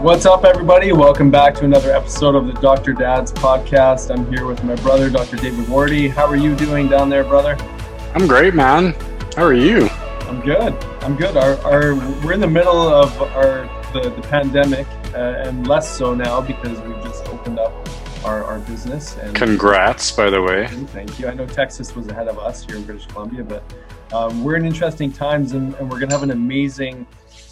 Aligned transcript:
What's 0.00 0.26
up, 0.26 0.44
everybody? 0.44 0.92
Welcome 0.92 1.30
back 1.30 1.54
to 1.54 1.64
another 1.64 1.90
episode 1.90 2.34
of 2.34 2.46
the 2.46 2.52
Dr. 2.60 2.92
Dads 2.92 3.32
podcast. 3.32 4.14
I'm 4.14 4.30
here 4.30 4.44
with 4.44 4.62
my 4.62 4.74
brother, 4.76 5.08
Dr. 5.08 5.36
David 5.36 5.64
Wardy. 5.64 6.10
How 6.10 6.26
are 6.26 6.36
you 6.36 6.54
doing 6.54 6.86
down 6.86 7.08
there, 7.08 7.24
brother? 7.24 7.56
I'm 8.14 8.26
great, 8.26 8.52
man. 8.52 8.94
How 9.34 9.44
are 9.44 9.54
you? 9.54 9.88
I'm 10.28 10.42
good. 10.42 10.74
I'm 11.02 11.16
good. 11.16 11.38
Our, 11.38 11.56
our 11.62 11.94
we're 12.22 12.34
in 12.34 12.40
the 12.40 12.46
middle 12.46 12.76
of 12.76 13.10
our 13.22 13.62
the, 13.94 14.10
the 14.10 14.22
pandemic, 14.28 14.86
uh, 15.14 15.42
and 15.46 15.66
less 15.66 15.96
so 15.96 16.14
now 16.14 16.42
because 16.42 16.78
we've 16.82 17.02
just 17.02 17.26
opened 17.28 17.58
up 17.58 17.72
our, 18.22 18.44
our 18.44 18.58
business. 18.60 19.16
And 19.16 19.34
congrats, 19.34 20.12
by 20.12 20.28
the 20.28 20.42
way. 20.42 20.66
Thank 20.88 21.18
you. 21.18 21.26
I 21.28 21.32
know 21.32 21.46
Texas 21.46 21.96
was 21.96 22.06
ahead 22.08 22.28
of 22.28 22.38
us 22.38 22.64
here 22.64 22.76
in 22.76 22.84
British 22.84 23.06
Columbia, 23.06 23.44
but 23.44 23.62
um, 24.12 24.44
we're 24.44 24.56
in 24.56 24.66
interesting 24.66 25.10
times, 25.10 25.52
and, 25.52 25.74
and 25.76 25.90
we're 25.90 25.98
going 25.98 26.10
to 26.10 26.14
have 26.14 26.22
an 26.22 26.32
amazing 26.32 27.06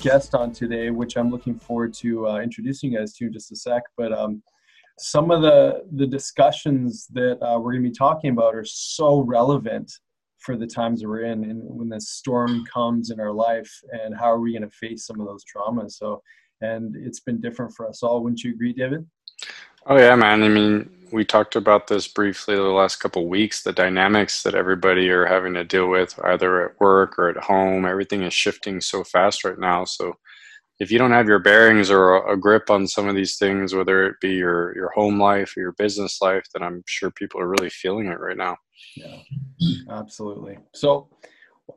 guest 0.04 0.34
on 0.34 0.52
today, 0.52 0.90
which 0.90 1.16
I'm 1.16 1.30
looking 1.30 1.58
forward 1.58 1.94
to 1.94 2.28
uh, 2.28 2.40
introducing 2.40 2.92
you 2.92 2.98
guys 2.98 3.14
to 3.14 3.24
in 3.24 3.32
just 3.32 3.50
a 3.50 3.56
sec. 3.56 3.82
But 3.96 4.12
um, 4.12 4.42
some 4.98 5.30
of 5.30 5.40
the 5.40 5.84
the 5.92 6.06
discussions 6.06 7.06
that 7.12 7.42
uh, 7.42 7.58
we're 7.58 7.72
going 7.72 7.84
to 7.84 7.90
be 7.90 7.96
talking 7.96 8.30
about 8.30 8.54
are 8.54 8.66
so 8.66 9.20
relevant 9.20 9.90
for 10.38 10.58
the 10.58 10.66
times 10.66 11.02
we're 11.02 11.24
in, 11.24 11.44
and 11.44 11.62
when 11.64 11.88
the 11.88 12.00
storm 12.00 12.64
comes 12.72 13.10
in 13.10 13.18
our 13.18 13.32
life, 13.32 13.72
and 13.92 14.14
how 14.14 14.30
are 14.30 14.40
we 14.40 14.52
going 14.52 14.70
to 14.70 14.76
face 14.76 15.06
some 15.06 15.18
of 15.18 15.26
those 15.26 15.42
traumas? 15.42 15.92
So, 15.92 16.20
and 16.60 16.94
it's 16.96 17.20
been 17.20 17.40
different 17.40 17.72
for 17.72 17.88
us 17.88 18.02
all. 18.02 18.22
Wouldn't 18.22 18.44
you 18.44 18.52
agree, 18.52 18.74
David? 18.74 19.06
Oh 19.86 19.98
yeah, 19.98 20.16
man. 20.16 20.42
I 20.42 20.48
mean, 20.48 20.90
we 21.12 21.24
talked 21.24 21.56
about 21.56 21.86
this 21.86 22.08
briefly 22.08 22.56
the 22.56 22.62
last 22.62 22.96
couple 22.96 23.28
weeks. 23.28 23.62
The 23.62 23.72
dynamics 23.72 24.42
that 24.42 24.54
everybody 24.54 25.10
are 25.10 25.26
having 25.26 25.54
to 25.54 25.64
deal 25.64 25.88
with, 25.88 26.18
either 26.24 26.70
at 26.70 26.80
work 26.80 27.18
or 27.18 27.28
at 27.28 27.36
home, 27.36 27.84
everything 27.84 28.22
is 28.22 28.32
shifting 28.32 28.80
so 28.80 29.04
fast 29.04 29.44
right 29.44 29.58
now. 29.58 29.84
So, 29.84 30.14
if 30.80 30.90
you 30.90 30.98
don't 30.98 31.12
have 31.12 31.28
your 31.28 31.38
bearings 31.38 31.90
or 31.90 32.26
a 32.28 32.36
grip 32.36 32.70
on 32.70 32.88
some 32.88 33.08
of 33.08 33.14
these 33.14 33.36
things, 33.36 33.74
whether 33.74 34.06
it 34.06 34.16
be 34.20 34.30
your 34.30 34.74
your 34.74 34.90
home 34.90 35.20
life 35.20 35.54
or 35.56 35.60
your 35.60 35.72
business 35.72 36.20
life, 36.22 36.44
then 36.52 36.62
I'm 36.62 36.82
sure 36.86 37.10
people 37.10 37.40
are 37.40 37.48
really 37.48 37.70
feeling 37.70 38.06
it 38.06 38.18
right 38.18 38.36
now. 38.36 38.56
Yeah, 38.96 39.18
absolutely. 39.90 40.58
So, 40.74 41.08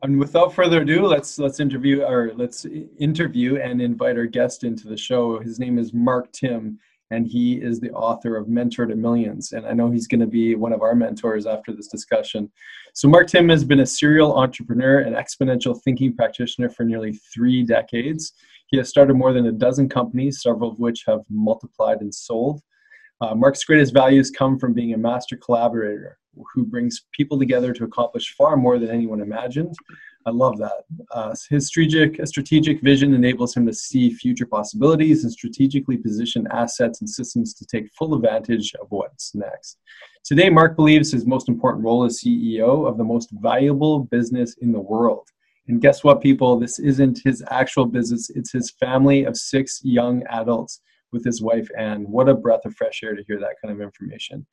and 0.01 0.17
without 0.17 0.53
further 0.53 0.81
ado, 0.81 1.05
let's 1.05 1.37
let's 1.39 1.59
interview 1.59 2.03
or 2.03 2.31
let's 2.35 2.65
interview 2.97 3.57
and 3.57 3.81
invite 3.81 4.17
our 4.17 4.27
guest 4.27 4.63
into 4.63 4.87
the 4.87 4.97
show. 4.97 5.39
His 5.39 5.59
name 5.59 5.77
is 5.77 5.93
Mark 5.93 6.31
Timm 6.31 6.79
and 7.11 7.27
he 7.27 7.53
is 7.53 7.79
the 7.79 7.91
author 7.91 8.35
of 8.35 8.47
Mentor 8.47 8.85
to 8.85 8.95
Millions. 8.95 9.51
And 9.53 9.65
I 9.65 9.73
know 9.73 9.89
he's 9.89 10.07
going 10.07 10.21
to 10.21 10.27
be 10.27 10.55
one 10.55 10.73
of 10.73 10.81
our 10.81 10.95
mentors 10.95 11.45
after 11.45 11.73
this 11.73 11.87
discussion. 11.87 12.51
So, 12.93 13.07
Mark 13.07 13.27
Timm 13.27 13.49
has 13.49 13.63
been 13.63 13.79
a 13.79 13.85
serial 13.85 14.37
entrepreneur 14.37 14.99
and 14.99 15.15
exponential 15.15 15.79
thinking 15.83 16.15
practitioner 16.15 16.69
for 16.69 16.83
nearly 16.83 17.13
three 17.33 17.63
decades. 17.63 18.33
He 18.67 18.77
has 18.77 18.89
started 18.89 19.15
more 19.15 19.33
than 19.33 19.47
a 19.47 19.51
dozen 19.51 19.87
companies, 19.87 20.41
several 20.41 20.71
of 20.71 20.79
which 20.79 21.03
have 21.07 21.21
multiplied 21.29 22.01
and 22.01 22.13
sold. 22.13 22.61
Uh, 23.21 23.33
Mark's 23.33 23.63
greatest 23.63 23.93
values 23.93 24.29
come 24.29 24.59
from 24.59 24.73
being 24.73 24.93
a 24.93 24.97
master 24.97 25.37
collaborator 25.37 26.17
who 26.53 26.65
brings 26.65 27.05
people 27.13 27.39
together 27.39 27.73
to 27.73 27.83
accomplish 27.83 28.35
far 28.37 28.57
more 28.57 28.77
than 28.77 28.89
anyone 28.89 29.21
imagined. 29.21 29.75
I 30.27 30.29
love 30.29 30.57
that. 30.57 30.83
Uh, 31.11 31.33
his 31.49 31.67
strategic, 31.67 32.19
strategic 32.27 32.81
vision 32.81 33.13
enables 33.13 33.55
him 33.55 33.65
to 33.65 33.73
see 33.73 34.11
future 34.11 34.45
possibilities 34.45 35.23
and 35.23 35.31
strategically 35.31 35.95
position 35.95 36.45
assets 36.51 36.99
and 36.99 37.09
systems 37.09 37.53
to 37.53 37.65
take 37.65 37.89
full 37.97 38.13
advantage 38.13 38.73
of 38.81 38.87
what's 38.89 39.33
next. 39.33 39.77
Today, 40.25 40.49
Mark 40.49 40.75
believes 40.75 41.13
his 41.13 41.25
most 41.25 41.47
important 41.47 41.85
role 41.85 42.03
is 42.03 42.21
CEO 42.21 42.85
of 42.85 42.97
the 42.97 43.05
most 43.05 43.29
valuable 43.31 43.99
business 43.99 44.53
in 44.61 44.73
the 44.73 44.81
world. 44.81 45.29
And 45.69 45.79
guess 45.79 46.03
what, 46.03 46.19
people? 46.19 46.59
This 46.59 46.77
isn't 46.77 47.21
his 47.23 47.41
actual 47.49 47.85
business, 47.85 48.29
it's 48.31 48.51
his 48.51 48.71
family 48.71 49.23
of 49.23 49.37
six 49.37 49.79
young 49.81 50.23
adults 50.23 50.81
with 51.13 51.23
his 51.23 51.41
wife, 51.41 51.69
Anne. 51.77 52.03
What 52.03 52.27
a 52.27 52.35
breath 52.35 52.65
of 52.65 52.75
fresh 52.75 53.01
air 53.01 53.15
to 53.15 53.23
hear 53.27 53.39
that 53.39 53.55
kind 53.63 53.73
of 53.73 53.79
information. 53.79 54.45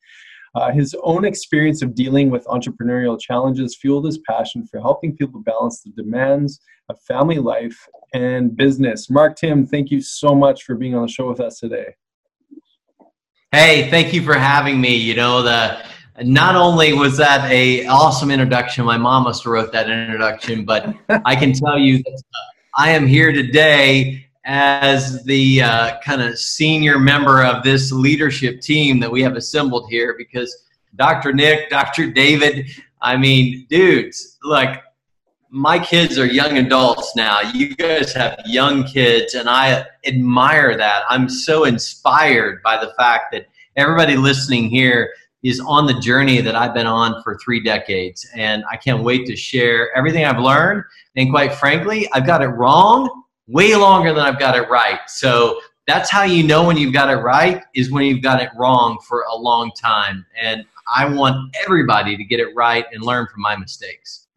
Uh, 0.55 0.71
his 0.71 0.95
own 1.03 1.25
experience 1.25 1.81
of 1.81 1.93
dealing 1.93 2.29
with 2.29 2.45
entrepreneurial 2.45 3.19
challenges 3.19 3.75
fueled 3.75 4.05
his 4.05 4.19
passion 4.19 4.65
for 4.65 4.79
helping 4.79 5.15
people 5.15 5.41
balance 5.41 5.81
the 5.81 5.91
demands 6.01 6.61
of 6.87 6.97
family 7.01 7.39
life 7.39 7.87
and 8.13 8.55
business. 8.55 9.09
Mark 9.09 9.35
Timm, 9.35 9.65
thank 9.65 9.91
you 9.91 9.99
so 10.01 10.33
much 10.33 10.63
for 10.63 10.75
being 10.75 10.95
on 10.95 11.01
the 11.01 11.11
show 11.11 11.27
with 11.27 11.41
us 11.41 11.59
today. 11.59 11.95
Hey, 13.51 13.89
thank 13.89 14.13
you 14.13 14.21
for 14.21 14.35
having 14.35 14.79
me. 14.79 14.95
You 14.95 15.15
know, 15.15 15.41
the 15.41 15.77
not 16.23 16.55
only 16.55 16.93
was 16.93 17.17
that 17.17 17.51
a 17.51 17.85
awesome 17.87 18.31
introduction, 18.31 18.85
my 18.85 18.97
mom 18.97 19.23
must 19.23 19.43
have 19.43 19.51
wrote 19.51 19.73
that 19.73 19.89
introduction, 19.89 20.63
but 20.63 20.95
I 21.25 21.35
can 21.35 21.51
tell 21.51 21.77
you 21.77 21.97
that 21.97 22.23
I 22.77 22.91
am 22.91 23.05
here 23.05 23.33
today 23.33 24.25
as 24.45 25.23
the 25.23 25.61
uh, 25.61 25.99
kind 26.01 26.21
of 26.21 26.37
senior 26.37 26.99
member 26.99 27.43
of 27.43 27.63
this 27.63 27.91
leadership 27.91 28.61
team 28.61 28.99
that 28.99 29.11
we 29.11 29.21
have 29.21 29.35
assembled 29.35 29.89
here 29.89 30.15
because 30.17 30.55
Dr. 30.95 31.33
Nick, 31.33 31.69
Dr. 31.69 32.11
David, 32.11 32.67
I 33.01 33.17
mean, 33.17 33.65
dudes, 33.69 34.37
like 34.43 34.83
my 35.49 35.79
kids 35.79 36.19
are 36.19 36.25
young 36.25 36.57
adults 36.57 37.15
now. 37.15 37.39
You 37.41 37.75
guys 37.75 38.13
have 38.13 38.39
young 38.45 38.83
kids, 38.83 39.35
and 39.35 39.49
I 39.49 39.85
admire 40.05 40.77
that. 40.77 41.03
I'm 41.09 41.29
so 41.29 41.63
inspired 41.63 42.61
by 42.61 42.77
the 42.77 42.93
fact 42.97 43.31
that 43.31 43.47
everybody 43.75 44.17
listening 44.17 44.69
here 44.69 45.13
is 45.43 45.59
on 45.59 45.85
the 45.85 45.99
journey 45.99 46.41
that 46.41 46.55
I've 46.55 46.73
been 46.73 46.87
on 46.87 47.21
for 47.23 47.37
three 47.37 47.61
decades. 47.61 48.27
And 48.35 48.63
I 48.69 48.77
can't 48.77 49.03
wait 49.03 49.27
to 49.27 49.35
share 49.35 49.95
everything 49.95 50.25
I've 50.25 50.39
learned. 50.39 50.83
And 51.15 51.29
quite 51.29 51.53
frankly, 51.53 52.09
I've 52.11 52.25
got 52.25 52.41
it 52.41 52.47
wrong 52.47 53.23
way 53.47 53.75
longer 53.75 54.13
than 54.13 54.23
I've 54.23 54.39
got 54.39 54.55
it 54.55 54.69
right. 54.69 54.99
So 55.07 55.59
that's 55.87 56.09
how 56.09 56.23
you 56.23 56.43
know 56.43 56.65
when 56.65 56.77
you've 56.77 56.93
got 56.93 57.09
it 57.09 57.17
right 57.17 57.61
is 57.75 57.91
when 57.91 58.05
you've 58.05 58.23
got 58.23 58.41
it 58.41 58.49
wrong 58.57 58.97
for 59.07 59.25
a 59.31 59.35
long 59.35 59.71
time. 59.79 60.25
And 60.39 60.65
I 60.93 61.05
want 61.05 61.55
everybody 61.63 62.17
to 62.17 62.23
get 62.23 62.39
it 62.39 62.49
right 62.55 62.85
and 62.91 63.03
learn 63.03 63.27
from 63.27 63.41
my 63.41 63.55
mistakes. 63.55 64.27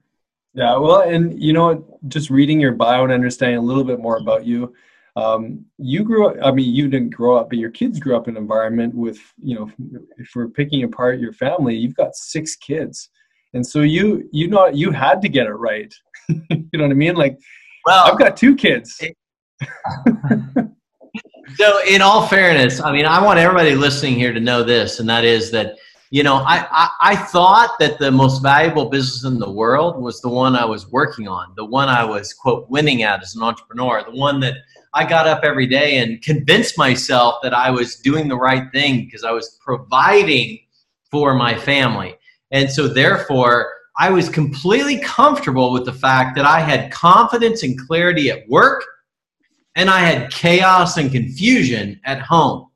Yeah, 0.54 0.76
well, 0.76 1.02
and 1.02 1.40
you 1.40 1.52
know, 1.52 1.98
just 2.08 2.30
reading 2.30 2.60
your 2.60 2.72
bio 2.72 3.04
and 3.04 3.12
understanding 3.12 3.58
a 3.58 3.62
little 3.62 3.84
bit 3.84 4.00
more 4.00 4.16
about 4.16 4.44
you, 4.44 4.74
um, 5.14 5.64
you 5.78 6.02
grew 6.02 6.28
up. 6.28 6.36
I 6.42 6.50
mean, 6.50 6.74
you 6.74 6.88
didn't 6.88 7.10
grow 7.10 7.36
up, 7.36 7.50
but 7.50 7.58
your 7.58 7.70
kids 7.70 8.00
grew 8.00 8.16
up 8.16 8.28
in 8.28 8.36
an 8.36 8.42
environment 8.42 8.94
with, 8.94 9.18
you 9.38 9.54
know, 9.54 9.70
if 10.16 10.30
we're 10.34 10.48
picking 10.48 10.84
apart 10.84 11.20
your 11.20 11.32
family, 11.32 11.76
you've 11.76 11.96
got 11.96 12.16
six 12.16 12.56
kids, 12.56 13.10
and 13.54 13.66
so 13.66 13.80
you, 13.80 14.28
you 14.32 14.48
know, 14.48 14.66
you 14.66 14.90
had 14.90 15.22
to 15.22 15.28
get 15.28 15.46
it 15.46 15.52
right. 15.54 15.94
you 16.28 16.68
know 16.72 16.84
what 16.84 16.90
I 16.90 16.94
mean? 16.94 17.14
Like, 17.14 17.38
well, 17.88 18.04
I've 18.06 18.18
got 18.18 18.36
two 18.36 18.54
kids. 18.54 19.00
so, 21.56 21.80
in 21.88 22.02
all 22.02 22.26
fairness, 22.26 22.82
I 22.82 22.92
mean, 22.92 23.06
I 23.06 23.24
want 23.24 23.38
everybody 23.38 23.74
listening 23.74 24.16
here 24.16 24.34
to 24.34 24.40
know 24.40 24.62
this, 24.62 25.00
and 25.00 25.08
that 25.08 25.24
is 25.24 25.50
that 25.52 25.78
you 26.10 26.22
know, 26.22 26.36
I, 26.36 26.66
I, 26.70 26.88
I, 27.00 27.16
thought 27.16 27.78
that 27.80 27.98
the 27.98 28.10
most 28.10 28.42
valuable 28.42 28.88
business 28.88 29.24
in 29.30 29.38
the 29.38 29.50
world 29.50 30.00
was 30.02 30.22
the 30.22 30.28
one 30.30 30.56
I 30.56 30.64
was 30.64 30.90
working 30.90 31.28
on, 31.28 31.52
the 31.54 31.66
one 31.66 31.90
I 31.90 32.02
was, 32.02 32.32
quote, 32.32 32.68
winning 32.70 33.02
at 33.02 33.22
as 33.22 33.34
an 33.34 33.42
entrepreneur, 33.42 34.02
the 34.02 34.16
one 34.16 34.40
that 34.40 34.54
I 34.94 35.06
got 35.06 35.26
up 35.26 35.44
every 35.44 35.66
day 35.66 35.98
and 35.98 36.22
convinced 36.22 36.78
myself 36.78 37.36
that 37.42 37.52
I 37.52 37.70
was 37.70 37.96
doing 37.96 38.26
the 38.26 38.38
right 38.38 38.72
thing 38.72 39.04
because 39.04 39.22
I 39.22 39.32
was 39.32 39.58
providing 39.62 40.60
for 41.10 41.34
my 41.34 41.54
family. 41.54 42.16
And 42.52 42.70
so, 42.70 42.88
therefore, 42.88 43.70
I 43.98 44.10
was 44.10 44.28
completely 44.28 45.00
comfortable 45.00 45.72
with 45.72 45.84
the 45.84 45.92
fact 45.92 46.36
that 46.36 46.44
I 46.44 46.60
had 46.60 46.92
confidence 46.92 47.64
and 47.64 47.78
clarity 47.78 48.30
at 48.30 48.48
work 48.48 48.84
and 49.74 49.90
I 49.90 50.00
had 50.00 50.30
chaos 50.30 50.96
and 50.96 51.10
confusion 51.10 52.00
at 52.04 52.20
home. 52.20 52.68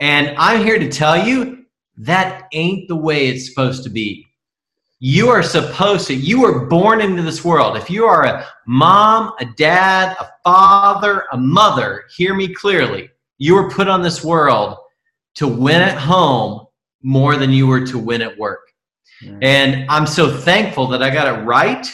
And 0.00 0.34
I'm 0.38 0.64
here 0.64 0.78
to 0.78 0.88
tell 0.88 1.26
you 1.26 1.66
that 1.98 2.48
ain't 2.52 2.88
the 2.88 2.96
way 2.96 3.28
it's 3.28 3.48
supposed 3.48 3.82
to 3.84 3.90
be. 3.90 4.26
You 4.98 5.28
are 5.28 5.42
supposed 5.42 6.06
to, 6.08 6.14
you 6.14 6.40
were 6.40 6.66
born 6.66 7.02
into 7.02 7.22
this 7.22 7.44
world. 7.44 7.76
If 7.76 7.90
you 7.90 8.06
are 8.06 8.24
a 8.24 8.46
mom, 8.66 9.32
a 9.40 9.44
dad, 9.44 10.16
a 10.20 10.30
father, 10.42 11.24
a 11.32 11.36
mother, 11.38 12.04
hear 12.16 12.34
me 12.34 12.54
clearly. 12.54 13.10
You 13.36 13.54
were 13.54 13.70
put 13.70 13.88
on 13.88 14.02
this 14.02 14.24
world 14.24 14.76
to 15.34 15.46
win 15.46 15.82
at 15.82 15.98
home 15.98 16.66
more 17.02 17.36
than 17.36 17.50
you 17.50 17.66
were 17.66 17.86
to 17.86 17.98
win 17.98 18.22
at 18.22 18.36
work. 18.38 18.69
And 19.42 19.86
I'm 19.90 20.06
so 20.06 20.34
thankful 20.34 20.86
that 20.88 21.02
I 21.02 21.10
got 21.10 21.26
it 21.26 21.42
right 21.44 21.86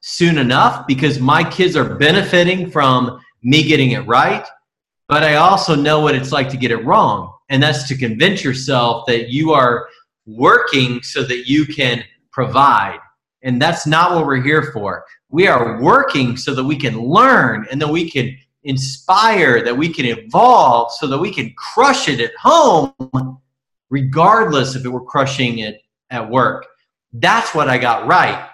soon 0.00 0.38
enough 0.38 0.86
because 0.86 1.18
my 1.18 1.42
kids 1.42 1.76
are 1.76 1.96
benefiting 1.96 2.70
from 2.70 3.20
me 3.42 3.64
getting 3.64 3.92
it 3.92 4.06
right. 4.06 4.46
But 5.08 5.22
I 5.22 5.36
also 5.36 5.74
know 5.74 6.00
what 6.00 6.14
it's 6.14 6.32
like 6.32 6.48
to 6.50 6.56
get 6.56 6.70
it 6.70 6.84
wrong. 6.84 7.32
And 7.48 7.62
that's 7.62 7.88
to 7.88 7.96
convince 7.96 8.42
yourself 8.42 9.06
that 9.06 9.28
you 9.28 9.52
are 9.52 9.88
working 10.26 11.02
so 11.02 11.22
that 11.24 11.48
you 11.48 11.64
can 11.66 12.02
provide. 12.32 12.98
And 13.42 13.62
that's 13.62 13.86
not 13.86 14.14
what 14.14 14.26
we're 14.26 14.42
here 14.42 14.70
for. 14.72 15.04
We 15.28 15.46
are 15.46 15.80
working 15.80 16.36
so 16.36 16.54
that 16.54 16.64
we 16.64 16.76
can 16.76 17.00
learn 17.00 17.66
and 17.70 17.80
that 17.80 17.88
we 17.88 18.10
can 18.10 18.36
inspire, 18.64 19.62
that 19.64 19.76
we 19.76 19.88
can 19.88 20.06
evolve, 20.06 20.92
so 20.92 21.06
that 21.06 21.18
we 21.18 21.32
can 21.32 21.54
crush 21.56 22.08
it 22.08 22.20
at 22.20 22.34
home, 22.36 23.40
regardless 23.90 24.74
if 24.74 24.84
were 24.84 25.04
crushing 25.04 25.60
it 25.60 25.80
at 26.10 26.28
work. 26.28 26.66
That's 27.12 27.54
what 27.54 27.68
I 27.68 27.78
got 27.78 28.06
right. 28.06 28.48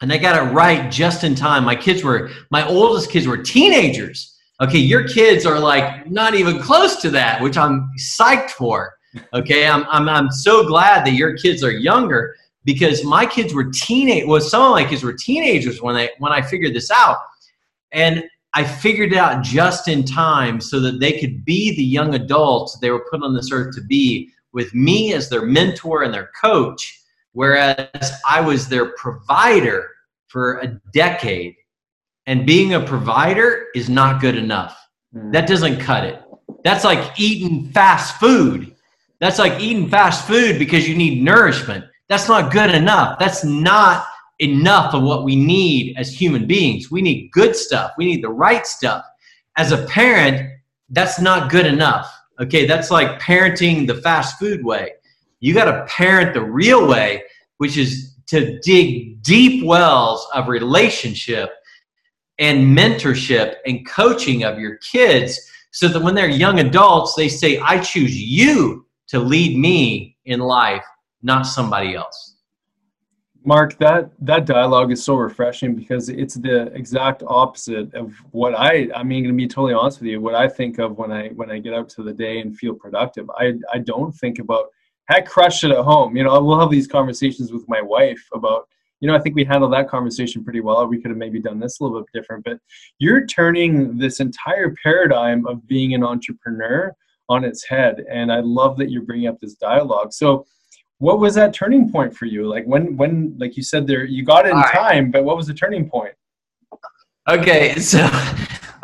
And 0.00 0.12
I 0.12 0.18
got 0.18 0.36
it 0.36 0.52
right 0.52 0.90
just 0.90 1.24
in 1.24 1.34
time. 1.34 1.64
My 1.64 1.74
kids 1.74 2.04
were, 2.04 2.30
my 2.50 2.66
oldest 2.66 3.10
kids 3.10 3.26
were 3.26 3.38
teenagers. 3.38 4.36
Okay, 4.60 4.78
your 4.78 5.06
kids 5.06 5.46
are 5.46 5.58
like 5.58 6.10
not 6.10 6.34
even 6.34 6.60
close 6.60 6.96
to 6.96 7.10
that, 7.10 7.42
which 7.42 7.56
I'm 7.56 7.90
psyched 7.98 8.50
for. 8.50 8.94
Okay, 9.32 9.66
I'm, 9.66 9.84
I'm, 9.88 10.08
I'm 10.08 10.30
so 10.30 10.66
glad 10.66 11.06
that 11.06 11.12
your 11.12 11.36
kids 11.36 11.64
are 11.64 11.70
younger 11.70 12.34
because 12.64 13.04
my 13.04 13.24
kids 13.24 13.54
were 13.54 13.70
teenage. 13.72 14.26
Well, 14.26 14.40
some 14.40 14.62
of 14.62 14.70
my 14.72 14.84
kids 14.84 15.02
were 15.02 15.14
teenagers 15.14 15.80
when 15.80 15.96
I 15.96 16.10
when 16.18 16.32
I 16.32 16.42
figured 16.42 16.74
this 16.74 16.90
out, 16.90 17.16
and 17.92 18.24
I 18.54 18.64
figured 18.64 19.12
it 19.12 19.18
out 19.18 19.42
just 19.42 19.88
in 19.88 20.04
time 20.04 20.60
so 20.60 20.78
that 20.80 21.00
they 21.00 21.18
could 21.18 21.44
be 21.44 21.74
the 21.76 21.82
young 21.84 22.14
adults 22.14 22.78
they 22.78 22.90
were 22.90 23.06
put 23.10 23.22
on 23.22 23.34
this 23.34 23.50
earth 23.52 23.74
to 23.76 23.82
be 23.82 24.30
with 24.52 24.74
me 24.74 25.12
as 25.12 25.28
their 25.28 25.42
mentor 25.42 26.02
and 26.02 26.12
their 26.12 26.30
coach, 26.40 27.00
whereas 27.32 28.12
I 28.28 28.40
was 28.40 28.68
their 28.68 28.92
provider 28.92 29.90
for 30.28 30.58
a 30.58 30.80
decade. 30.92 31.54
And 32.26 32.46
being 32.46 32.74
a 32.74 32.80
provider 32.80 33.68
is 33.74 33.88
not 33.88 34.20
good 34.20 34.36
enough. 34.36 34.78
Mm. 35.14 35.32
That 35.32 35.48
doesn't 35.48 35.80
cut 35.80 36.04
it. 36.04 36.22
That's 36.64 36.84
like 36.84 37.18
eating 37.18 37.70
fast 37.70 38.18
food. 38.20 38.74
That's 39.20 39.38
like 39.38 39.60
eating 39.60 39.88
fast 39.88 40.26
food 40.26 40.58
because 40.58 40.88
you 40.88 40.94
need 40.94 41.22
nourishment. 41.22 41.84
That's 42.08 42.28
not 42.28 42.52
good 42.52 42.74
enough. 42.74 43.18
That's 43.18 43.44
not 43.44 44.06
enough 44.38 44.94
of 44.94 45.02
what 45.02 45.24
we 45.24 45.36
need 45.36 45.96
as 45.96 46.12
human 46.12 46.46
beings. 46.46 46.90
We 46.90 47.02
need 47.02 47.30
good 47.32 47.56
stuff. 47.56 47.92
We 47.98 48.04
need 48.04 48.22
the 48.22 48.30
right 48.30 48.66
stuff. 48.66 49.04
As 49.56 49.72
a 49.72 49.84
parent, 49.86 50.50
that's 50.90 51.20
not 51.20 51.50
good 51.50 51.66
enough. 51.66 52.14
Okay, 52.40 52.66
that's 52.66 52.90
like 52.90 53.20
parenting 53.20 53.86
the 53.86 53.96
fast 53.96 54.38
food 54.38 54.64
way. 54.64 54.92
You 55.40 55.54
got 55.54 55.64
to 55.64 55.84
parent 55.86 56.34
the 56.34 56.42
real 56.42 56.86
way, 56.86 57.24
which 57.58 57.76
is 57.76 58.14
to 58.28 58.58
dig 58.60 59.22
deep 59.22 59.64
wells 59.64 60.26
of 60.34 60.48
relationship 60.48 61.50
and 62.38 62.76
mentorship 62.76 63.56
and 63.66 63.86
coaching 63.88 64.44
of 64.44 64.58
your 64.58 64.76
kids 64.76 65.40
so 65.72 65.88
that 65.88 66.00
when 66.00 66.14
they're 66.14 66.28
young 66.28 66.60
adults, 66.60 67.14
they 67.14 67.28
say, 67.28 67.58
I 67.58 67.80
choose 67.80 68.16
you 68.16 68.86
to 69.08 69.18
lead 69.18 69.58
me 69.58 70.16
in 70.24 70.40
life, 70.40 70.84
not 71.22 71.42
somebody 71.42 71.94
else. 71.94 72.27
Mark, 73.44 73.78
that 73.78 74.10
that 74.20 74.46
dialogue 74.46 74.92
is 74.92 75.02
so 75.02 75.14
refreshing 75.14 75.74
because 75.74 76.08
it's 76.08 76.34
the 76.34 76.66
exact 76.74 77.22
opposite 77.26 77.94
of 77.94 78.14
what 78.32 78.54
I 78.54 78.88
I 78.94 79.02
mean 79.02 79.24
to 79.24 79.32
be 79.32 79.46
totally 79.46 79.74
honest 79.74 80.00
with 80.00 80.08
you, 80.08 80.20
what 80.20 80.34
I 80.34 80.48
think 80.48 80.78
of 80.78 80.98
when 80.98 81.12
I 81.12 81.28
when 81.28 81.50
I 81.50 81.58
get 81.58 81.74
out 81.74 81.88
to 81.90 82.02
the 82.02 82.12
day 82.12 82.40
and 82.40 82.56
feel 82.56 82.74
productive. 82.74 83.30
I 83.30 83.54
I 83.72 83.78
don't 83.78 84.12
think 84.12 84.38
about 84.38 84.66
I 85.08 85.20
crushed 85.20 85.64
it 85.64 85.70
at 85.70 85.84
home. 85.84 86.16
You 86.16 86.24
know, 86.24 86.42
we'll 86.42 86.60
have 86.60 86.70
these 86.70 86.86
conversations 86.86 87.52
with 87.52 87.66
my 87.68 87.80
wife 87.80 88.22
about 88.34 88.68
you 89.00 89.06
know, 89.08 89.14
I 89.14 89.20
think 89.20 89.36
we 89.36 89.44
handled 89.44 89.72
that 89.74 89.88
conversation 89.88 90.42
pretty 90.42 90.60
well. 90.60 90.84
We 90.86 91.00
could 91.00 91.10
have 91.10 91.18
maybe 91.18 91.40
done 91.40 91.60
this 91.60 91.78
a 91.78 91.84
little 91.84 92.00
bit 92.00 92.08
different, 92.12 92.44
but 92.44 92.58
you're 92.98 93.26
turning 93.26 93.96
this 93.96 94.18
entire 94.20 94.74
paradigm 94.82 95.46
of 95.46 95.66
being 95.68 95.94
an 95.94 96.02
entrepreneur 96.02 96.92
on 97.28 97.44
its 97.44 97.66
head. 97.66 98.04
And 98.10 98.32
I 98.32 98.40
love 98.40 98.76
that 98.78 98.90
you're 98.90 99.02
bringing 99.02 99.28
up 99.28 99.38
this 99.40 99.54
dialogue. 99.54 100.12
So, 100.12 100.46
what 100.98 101.20
was 101.20 101.34
that 101.34 101.54
turning 101.54 101.90
point 101.90 102.14
for 102.14 102.26
you? 102.26 102.46
Like 102.46 102.64
when, 102.64 102.96
when, 102.96 103.36
like 103.38 103.56
you 103.56 103.62
said, 103.62 103.86
there 103.86 104.04
you 104.04 104.24
got 104.24 104.46
it 104.46 104.50
in 104.50 104.56
right. 104.56 104.74
time, 104.74 105.10
but 105.10 105.24
what 105.24 105.36
was 105.36 105.46
the 105.46 105.54
turning 105.54 105.88
point? 105.88 106.14
Okay, 107.28 107.74
so 107.78 107.98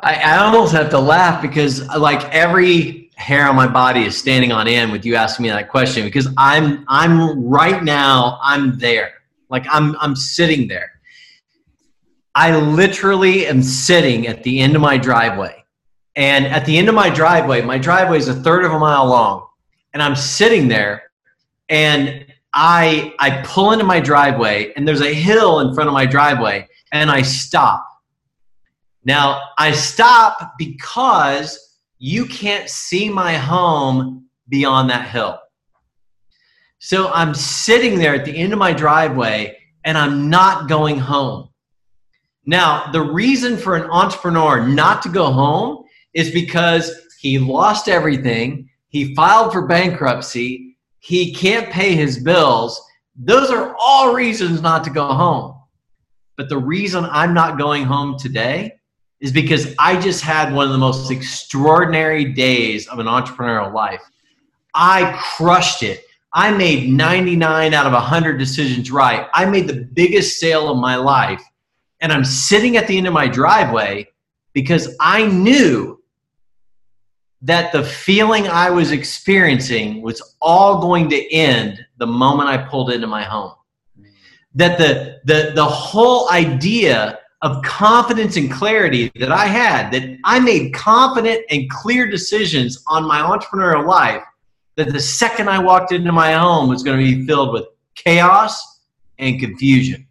I, 0.01 0.21
I 0.23 0.37
almost 0.39 0.73
have 0.73 0.91
to 0.91 0.99
laugh 0.99 1.43
because 1.43 1.87
like 1.89 2.23
every 2.33 3.11
hair 3.17 3.47
on 3.49 3.57
my 3.57 3.67
body 3.67 4.05
is 4.05 4.17
standing 4.17 4.53
on 4.53 4.69
end 4.69 4.93
with 4.93 5.05
you 5.05 5.15
asking 5.15 5.45
me 5.45 5.49
that 5.51 5.69
question 5.69 6.05
because 6.05 6.29
I'm 6.37 6.85
I'm 6.89 7.45
right 7.45 7.83
now 7.83 8.39
I'm 8.43 8.79
there. 8.79 9.13
Like 9.49 9.67
I'm 9.71 9.97
I'm 10.01 10.15
sitting 10.15 10.69
there. 10.69 10.93
I 12.35 12.57
literally 12.57 13.47
am 13.47 13.63
sitting 13.63 14.27
at 14.27 14.43
the 14.43 14.61
end 14.61 14.75
of 14.75 14.83
my 14.83 14.99
driveway. 14.99 15.65
And 16.17 16.47
at 16.47 16.65
the 16.67 16.77
end 16.77 16.89
of 16.89 16.95
my 16.95 17.09
driveway, 17.09 17.63
my 17.63 17.79
driveway 17.79 18.19
is 18.19 18.29
a 18.29 18.35
third 18.35 18.65
of 18.65 18.73
a 18.73 18.79
mile 18.79 19.07
long. 19.07 19.47
And 19.93 20.03
I'm 20.03 20.17
sitting 20.17 20.69
there 20.69 21.05
and 21.69 22.27
I 22.55 23.15
I 23.19 23.43
pull 23.45 23.73
into 23.73 23.85
my 23.85 24.01
driveway 24.01 24.73
and 24.75 24.87
there's 24.87 25.01
a 25.01 25.13
hill 25.13 25.61
in 25.61 25.75
front 25.75 25.89
of 25.89 25.95
my 25.95 26.07
driveway 26.07 26.69
and 26.93 27.11
I 27.11 27.23
stop. 27.23 27.87
Now, 29.05 29.43
I 29.59 29.73
stop 29.73 30.55
because 30.57 31.59
you 31.99 32.27
can't 32.27 32.71
see 32.71 33.09
my 33.09 33.35
home 33.35 34.27
beyond 34.49 34.91
that 34.91 35.09
hill. 35.09 35.39
So 36.79 37.09
I'm 37.09 37.35
sitting 37.35 37.99
there 37.99 38.15
at 38.15 38.25
the 38.25 38.37
end 38.37 38.53
of 38.53 38.59
my 38.59 38.73
driveway 38.73 39.59
and 39.85 39.99
I'm 39.99 40.31
not 40.31 40.69
going 40.69 40.99
home. 40.99 41.51
Now, 42.47 42.91
the 42.93 43.01
reason 43.01 43.57
for 43.57 43.77
an 43.77 43.91
entrepreneur 43.91 44.67
not 44.67 45.03
to 45.03 45.09
go 45.09 45.31
home 45.33 45.85
is 46.13 46.31
because 46.31 46.93
he 47.21 47.39
lost 47.39 47.89
everything, 47.89 48.69
he 48.89 49.15
filed 49.15 49.53
for 49.53 49.67
bankruptcy, 49.67 50.64
he 51.05 51.35
can't 51.35 51.71
pay 51.71 51.95
his 51.95 52.19
bills. 52.19 52.81
Those 53.15 53.51
are 53.51 53.77
all 53.79 54.15
reasons 54.15 54.62
not 54.62 54.85
to 54.85 54.91
go 54.91 55.06
home. 55.06 55.61
But 56.39 56.49
the 56.49 56.56
reason 56.56 57.05
I'm 57.11 57.35
not 57.35 57.59
going 57.59 57.85
home 57.85 58.19
today 58.19 58.77
is 59.21 59.31
because 59.31 59.75
I 59.79 60.01
just 60.01 60.23
had 60.23 60.55
one 60.55 60.65
of 60.65 60.73
the 60.73 60.79
most 60.79 61.11
extraordinary 61.11 62.33
days 62.33 62.89
of 62.89 63.01
an 63.01 63.06
entrepreneurial 63.06 63.75
life. 63.75 64.01
I 64.73 65.15
crushed 65.37 65.83
it. 65.83 66.05
I 66.33 66.51
made 66.53 66.89
99 66.89 67.75
out 67.75 67.87
of 67.87 67.93
100 67.93 68.39
decisions 68.39 68.91
right. 68.91 69.29
I 69.35 69.45
made 69.45 69.69
the 69.69 69.87
biggest 69.93 70.41
sale 70.41 70.71
of 70.71 70.79
my 70.79 70.97
life. 70.97 71.43
And 72.01 72.12
I'm 72.12 72.25
sitting 72.25 72.79
at 72.79 72.87
the 72.87 72.97
end 72.97 73.06
of 73.06 73.12
my 73.12 73.29
driveway 73.29 74.09
because 74.55 74.97
I 75.01 75.27
knew 75.27 76.03
that 77.44 77.73
the 77.73 77.82
feeling 77.82 78.49
I 78.49 78.70
was 78.70 78.91
experiencing 78.91 80.00
was 80.00 80.35
all 80.41 80.81
going 80.81 81.11
to 81.11 81.32
end 81.32 81.85
the 81.99 82.06
moment 82.06 82.49
I 82.49 82.56
pulled 82.56 82.91
into 82.91 83.06
my 83.06 83.23
home. 83.23 83.52
That 84.55 84.79
the, 84.79 85.20
the, 85.25 85.52
the 85.55 85.65
whole 85.65 86.31
idea 86.31 87.19
of 87.43 87.63
confidence 87.63 88.39
and 88.39 88.51
clarity 88.51 89.13
that 89.17 89.31
I 89.31 89.44
had, 89.44 89.91
that 89.91 90.19
I 90.24 90.41
made 90.41 90.72
confident 90.72 91.44
and 91.51 91.69
clear 91.69 92.06
decisions 92.06 92.82
on 92.86 93.06
my 93.06 93.20
entrepreneurial 93.20 93.86
life 93.86 94.22
that 94.77 94.91
the 94.91 95.01
second 95.01 95.51
I 95.51 95.58
walked 95.58 95.93
into 95.93 96.13
my 96.13 96.32
home 96.32 96.70
was 96.70 96.82
going 96.82 96.98
to 96.98 97.05
be 97.05 97.27
filled 97.27 97.53
with 97.53 97.67
chaos 97.94 98.81
and 99.19 99.39
confusion. 99.39 100.06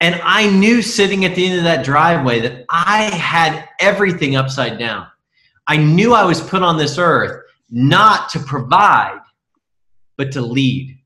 And 0.00 0.20
I 0.22 0.48
knew 0.48 0.80
sitting 0.80 1.24
at 1.24 1.34
the 1.34 1.44
end 1.44 1.58
of 1.58 1.64
that 1.64 1.84
driveway 1.84 2.38
that 2.40 2.66
I 2.70 3.02
had 3.02 3.68
everything 3.80 4.36
upside 4.36 4.78
down. 4.78 5.08
I 5.68 5.76
knew 5.76 6.14
I 6.14 6.24
was 6.24 6.40
put 6.40 6.62
on 6.62 6.78
this 6.78 6.96
earth 6.98 7.44
not 7.70 8.30
to 8.30 8.38
provide, 8.40 9.20
but 10.16 10.32
to 10.32 10.40
lead. 10.40 10.98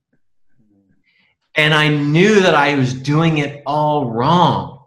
And 1.57 1.75
I 1.75 1.89
knew 1.89 2.41
that 2.41 2.55
I 2.55 2.77
was 2.77 2.95
doing 2.95 3.39
it 3.39 3.63
all 3.67 4.11
wrong. 4.11 4.87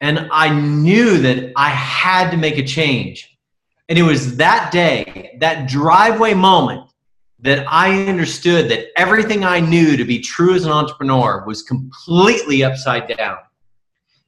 And 0.00 0.28
I 0.32 0.48
knew 0.48 1.18
that 1.18 1.52
I 1.54 1.68
had 1.68 2.30
to 2.30 2.38
make 2.38 2.56
a 2.56 2.64
change. 2.64 3.38
And 3.90 3.98
it 3.98 4.02
was 4.02 4.36
that 4.38 4.72
day, 4.72 5.36
that 5.40 5.68
driveway 5.68 6.32
moment, 6.32 6.90
that 7.40 7.66
I 7.68 8.06
understood 8.06 8.70
that 8.70 8.86
everything 8.96 9.44
I 9.44 9.60
knew 9.60 9.96
to 9.96 10.04
be 10.04 10.20
true 10.20 10.54
as 10.54 10.64
an 10.64 10.72
entrepreneur 10.72 11.44
was 11.46 11.62
completely 11.62 12.64
upside 12.64 13.08
down. 13.16 13.36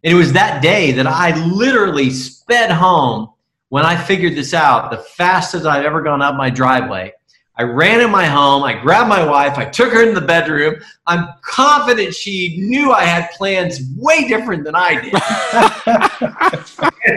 And 0.05 0.13
it 0.13 0.17
was 0.17 0.33
that 0.35 0.63
day 0.63 0.93
that 0.93 1.07
I 1.07 1.35
literally 1.47 2.11
sped 2.11 2.71
home 2.71 3.32
when 3.73 3.87
I 3.87 3.97
figured 3.97 4.35
this 4.35 4.53
out, 4.53 4.91
the 4.91 4.99
fastest 4.99 5.65
I've 5.65 5.87
ever 5.87 6.03
gone 6.03 6.21
up 6.21 6.35
my 6.35 6.51
driveway. 6.51 7.11
I 7.57 7.63
ran 7.63 8.03
in 8.03 8.11
my 8.11 8.27
home, 8.27 8.65
I 8.65 8.75
grabbed 8.75 9.09
my 9.09 9.25
wife, 9.25 9.57
I 9.57 9.65
took 9.65 9.95
her 9.95 10.07
in 10.07 10.15
the 10.15 10.21
bedroom. 10.21 10.75
I'm 11.07 11.27
confident 11.41 12.15
she 12.15 12.59
knew 12.59 12.93
I 12.93 13.05
had 13.05 13.31
plans 13.31 13.81
way 13.97 14.29
different 14.29 14.65
than 14.65 14.75
I 14.77 15.01
did. 15.01 15.15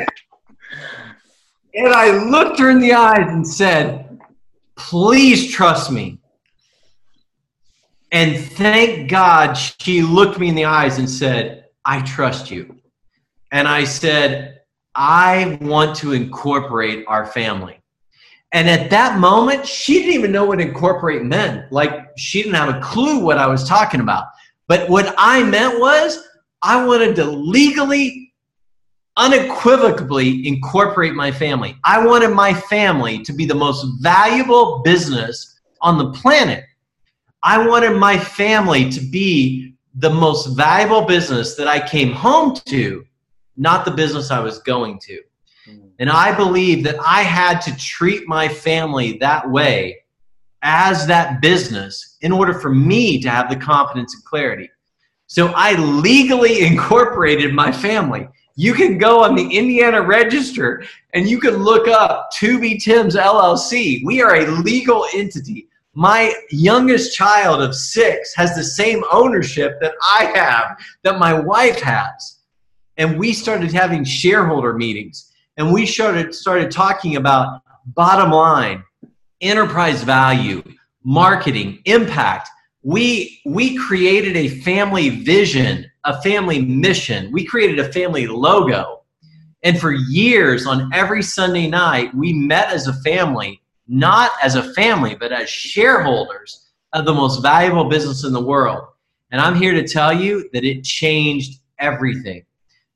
And 1.77 1.89
I 1.89 2.24
looked 2.29 2.57
her 2.59 2.69
in 2.69 2.79
the 2.79 2.93
eyes 2.93 3.27
and 3.27 3.45
said, 3.45 4.17
Please 4.77 5.51
trust 5.51 5.91
me. 5.91 6.19
And 8.13 8.38
thank 8.38 9.09
God 9.09 9.55
she 9.55 10.01
looked 10.01 10.39
me 10.39 10.47
in 10.47 10.55
the 10.55 10.63
eyes 10.63 11.00
and 11.00 11.09
said, 11.09 11.65
I 11.83 12.01
trust 12.03 12.50
you. 12.50 12.79
And 13.51 13.67
I 13.67 13.83
said, 13.83 14.54
I 14.95 15.57
want 15.61 15.95
to 15.97 16.13
incorporate 16.13 17.05
our 17.07 17.25
family. 17.25 17.79
And 18.51 18.69
at 18.69 18.89
that 18.91 19.19
moment, 19.19 19.67
she 19.67 19.95
didn't 19.95 20.13
even 20.13 20.31
know 20.31 20.45
what 20.45 20.61
incorporate 20.61 21.23
meant. 21.23 21.71
Like, 21.71 22.07
she 22.17 22.41
didn't 22.41 22.55
have 22.55 22.73
a 22.73 22.79
clue 22.79 23.19
what 23.19 23.37
I 23.37 23.47
was 23.47 23.67
talking 23.67 23.99
about. 23.99 24.27
But 24.67 24.89
what 24.89 25.13
I 25.17 25.43
meant 25.43 25.79
was 25.79 26.25
I 26.61 26.85
wanted 26.85 27.15
to 27.17 27.25
legally, 27.25 28.33
unequivocally 29.17 30.47
incorporate 30.47 31.13
my 31.13 31.31
family. 31.31 31.75
I 31.83 32.05
wanted 32.05 32.29
my 32.29 32.53
family 32.53 33.23
to 33.23 33.33
be 33.33 33.45
the 33.45 33.55
most 33.55 33.85
valuable 34.01 34.81
business 34.83 35.59
on 35.81 35.97
the 35.97 36.11
planet. 36.11 36.63
I 37.43 37.67
wanted 37.67 37.97
my 37.97 38.17
family 38.17 38.89
to 38.89 39.01
be 39.01 39.75
the 39.95 40.09
most 40.09 40.55
valuable 40.55 41.01
business 41.01 41.55
that 41.55 41.67
I 41.67 41.85
came 41.85 42.11
home 42.11 42.55
to, 42.65 43.05
not 43.57 43.85
the 43.85 43.91
business 43.91 44.31
I 44.31 44.39
was 44.39 44.59
going 44.59 45.00
to. 45.00 45.21
Hmm. 45.65 45.88
And 46.00 46.09
I 46.09 46.35
believe 46.35 46.83
that 46.83 47.00
I 47.00 47.21
had 47.24 47.59
to 47.62 47.77
treat 47.77 48.27
my 48.27 48.47
family 48.47 49.17
that 49.19 49.50
way 49.50 50.03
as 50.62 51.05
that 51.07 51.41
business 51.41 52.17
in 52.21 52.31
order 52.31 52.53
for 52.53 52.69
me 52.74 53.21
to 53.21 53.29
have 53.29 53.50
the 53.50 53.55
confidence 53.55 54.15
and 54.15 54.24
clarity. 54.25 54.69
So 55.27 55.47
I 55.55 55.75
legally 55.75 56.65
incorporated 56.65 57.53
my 57.53 57.71
family. 57.71 58.27
You 58.57 58.74
can 58.74 58.97
go 58.97 59.24
on 59.24 59.35
the 59.35 59.47
Indiana 59.47 60.01
Register 60.01 60.83
and 61.13 61.29
you 61.29 61.39
can 61.39 61.57
look 61.57 61.88
up 61.88 62.29
To 62.35 62.59
Be 62.59 62.77
Tim's 62.77 63.15
LLC. 63.15 64.01
We 64.05 64.21
are 64.21 64.35
a 64.35 64.47
legal 64.62 65.05
entity. 65.13 65.67
My 65.93 66.33
youngest 66.51 67.15
child 67.15 67.62
of 67.62 67.75
six 67.75 68.33
has 68.35 68.55
the 68.55 68.63
same 68.63 69.03
ownership 69.12 69.77
that 69.81 69.93
I 70.01 70.25
have, 70.35 70.77
that 71.03 71.19
my 71.19 71.33
wife 71.38 71.79
has. 71.81 72.35
And 72.97 73.19
we 73.19 73.33
started 73.33 73.71
having 73.73 74.03
shareholder 74.03 74.73
meetings 74.73 75.31
and 75.57 75.71
we 75.71 75.85
started, 75.85 76.33
started 76.33 76.71
talking 76.71 77.15
about 77.15 77.61
bottom 77.87 78.31
line, 78.31 78.83
enterprise 79.41 80.03
value, 80.03 80.63
marketing, 81.03 81.79
impact. 81.85 82.49
We, 82.83 83.41
we 83.45 83.75
created 83.77 84.35
a 84.35 84.61
family 84.61 85.09
vision, 85.09 85.89
a 86.03 86.21
family 86.21 86.61
mission. 86.61 87.31
We 87.31 87.45
created 87.45 87.79
a 87.79 87.91
family 87.91 88.27
logo. 88.27 89.03
And 89.63 89.79
for 89.79 89.91
years, 89.91 90.67
on 90.67 90.91
every 90.93 91.23
Sunday 91.23 91.67
night, 91.67 92.13
we 92.13 92.33
met 92.33 92.69
as 92.69 92.87
a 92.87 92.93
family, 93.01 93.61
not 93.87 94.31
as 94.41 94.55
a 94.55 94.73
family, 94.73 95.15
but 95.15 95.31
as 95.31 95.49
shareholders 95.49 96.69
of 96.93 97.05
the 97.05 97.13
most 97.13 97.41
valuable 97.41 97.85
business 97.85 98.23
in 98.23 98.31
the 98.31 98.43
world. 98.43 98.83
And 99.31 99.41
I'm 99.41 99.55
here 99.55 99.73
to 99.73 99.87
tell 99.87 100.13
you 100.13 100.49
that 100.53 100.63
it 100.63 100.83
changed 100.83 101.59
everything. 101.79 102.45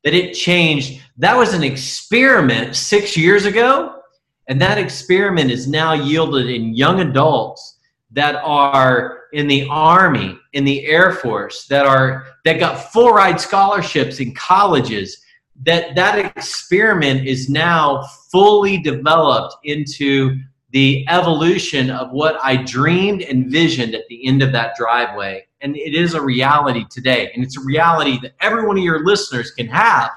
That 0.09 0.17
it 0.17 0.33
changed. 0.33 1.03
That 1.17 1.37
was 1.37 1.53
an 1.53 1.63
experiment 1.63 2.75
six 2.75 3.15
years 3.15 3.45
ago 3.45 4.01
and 4.47 4.59
that 4.59 4.79
experiment 4.79 5.51
is 5.51 5.67
now 5.67 5.93
yielded 5.93 6.49
in 6.49 6.73
young 6.73 7.01
adults 7.01 7.77
that 8.09 8.37
are 8.37 9.25
in 9.33 9.45
the 9.45 9.67
army, 9.69 10.35
in 10.53 10.65
the 10.65 10.83
air 10.87 11.11
force, 11.13 11.67
that 11.67 11.85
are 11.85 12.25
that 12.43 12.59
got 12.59 12.91
full 12.91 13.11
ride 13.11 13.39
scholarships 13.39 14.19
in 14.19 14.33
colleges. 14.33 15.23
That 15.61 15.93
that 15.93 16.17
experiment 16.17 17.27
is 17.27 17.47
now 17.47 18.01
fully 18.31 18.79
developed 18.79 19.57
into 19.63 20.39
the 20.71 21.05
evolution 21.07 21.91
of 21.91 22.09
what 22.09 22.39
I 22.41 22.63
dreamed 22.63 23.21
and 23.21 23.51
visioned 23.51 23.93
at 23.93 24.07
the 24.09 24.25
end 24.25 24.41
of 24.41 24.51
that 24.53 24.73
driveway. 24.75 25.45
And 25.61 25.75
it 25.75 25.93
is 25.93 26.13
a 26.13 26.21
reality 26.21 26.85
today. 26.89 27.31
And 27.33 27.43
it's 27.43 27.57
a 27.57 27.61
reality 27.61 28.19
that 28.21 28.33
every 28.39 28.65
one 28.65 28.77
of 28.77 28.83
your 28.83 29.03
listeners 29.03 29.51
can 29.51 29.67
have 29.67 30.11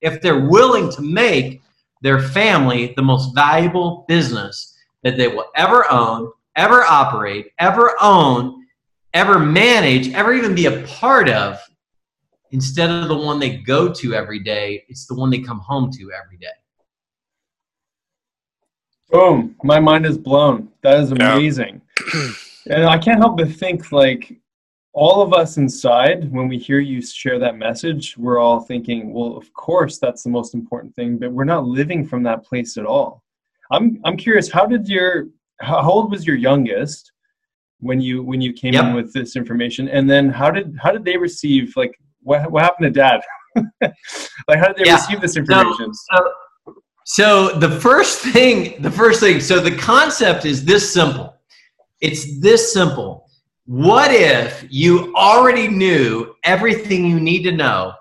if 0.00 0.22
they're 0.22 0.46
willing 0.46 0.90
to 0.92 1.02
make 1.02 1.60
their 2.02 2.20
family 2.20 2.94
the 2.96 3.02
most 3.02 3.34
valuable 3.34 4.04
business 4.08 4.74
that 5.02 5.16
they 5.16 5.28
will 5.28 5.46
ever 5.54 5.90
own, 5.90 6.30
ever 6.56 6.82
operate, 6.82 7.52
ever 7.58 7.94
own, 8.00 8.64
ever 9.12 9.38
manage, 9.38 10.12
ever 10.14 10.32
even 10.32 10.54
be 10.54 10.66
a 10.66 10.82
part 10.86 11.28
of, 11.28 11.58
instead 12.52 12.90
of 12.90 13.08
the 13.08 13.16
one 13.16 13.38
they 13.38 13.58
go 13.58 13.92
to 13.92 14.14
every 14.14 14.38
day, 14.38 14.84
it's 14.88 15.06
the 15.06 15.14
one 15.14 15.30
they 15.30 15.40
come 15.40 15.60
home 15.60 15.90
to 15.92 16.10
every 16.12 16.36
day. 16.38 16.46
Boom. 19.10 19.56
My 19.62 19.80
mind 19.80 20.06
is 20.06 20.16
blown. 20.16 20.68
That 20.82 21.00
is 21.00 21.10
amazing. 21.12 21.80
Yeah. 22.14 22.76
and 22.76 22.84
I 22.86 22.98
can't 22.98 23.18
help 23.18 23.36
but 23.36 23.50
think 23.50 23.90
like 23.90 24.39
all 24.92 25.22
of 25.22 25.32
us 25.32 25.56
inside, 25.56 26.30
when 26.32 26.48
we 26.48 26.58
hear 26.58 26.80
you 26.80 27.00
share 27.00 27.38
that 27.38 27.56
message, 27.56 28.16
we're 28.16 28.38
all 28.38 28.60
thinking, 28.60 29.12
well, 29.12 29.36
of 29.36 29.52
course, 29.52 29.98
that's 29.98 30.24
the 30.24 30.30
most 30.30 30.54
important 30.54 30.94
thing, 30.96 31.16
but 31.16 31.30
we're 31.30 31.44
not 31.44 31.64
living 31.64 32.06
from 32.06 32.22
that 32.24 32.44
place 32.44 32.76
at 32.76 32.84
all. 32.84 33.22
I'm, 33.70 34.00
I'm 34.04 34.16
curious, 34.16 34.50
how 34.50 34.66
did 34.66 34.88
your, 34.88 35.28
how 35.60 35.88
old 35.88 36.10
was 36.10 36.26
your 36.26 36.36
youngest 36.36 37.12
when 37.78 38.00
you, 38.00 38.22
when 38.22 38.40
you 38.40 38.52
came 38.52 38.74
yep. 38.74 38.86
in 38.86 38.94
with 38.94 39.12
this 39.12 39.36
information? 39.36 39.88
And 39.88 40.10
then 40.10 40.28
how 40.28 40.50
did, 40.50 40.76
how 40.82 40.90
did 40.90 41.04
they 41.04 41.16
receive, 41.16 41.72
like, 41.76 41.96
what, 42.22 42.50
what 42.50 42.64
happened 42.64 42.92
to 42.92 43.00
dad? 43.00 43.20
like, 43.80 44.58
how 44.58 44.66
did 44.66 44.76
they 44.76 44.86
yeah. 44.86 44.96
receive 44.96 45.20
this 45.20 45.36
information? 45.36 45.94
So, 45.94 46.16
so, 47.04 47.48
so 47.50 47.58
the 47.60 47.80
first 47.80 48.20
thing, 48.20 48.82
the 48.82 48.90
first 48.90 49.20
thing, 49.20 49.38
so 49.38 49.60
the 49.60 49.76
concept 49.76 50.44
is 50.44 50.64
this 50.64 50.92
simple. 50.92 51.36
It's 52.00 52.40
this 52.40 52.72
simple 52.72 53.29
what 53.70 54.10
if 54.12 54.66
you 54.68 55.14
already 55.14 55.68
knew 55.68 56.34
everything 56.42 57.06
you 57.06 57.20
need 57.20 57.44
to 57.44 57.52
know 57.52 57.92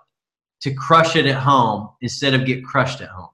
to 0.62 0.74
crush 0.74 1.16
it 1.16 1.28
at 1.28 1.36
home 1.36 1.90
instead 2.02 2.34
of 2.34 2.48
get 2.48 2.66
crushed 2.66 3.02
at 3.02 3.10
home? 3.10 3.30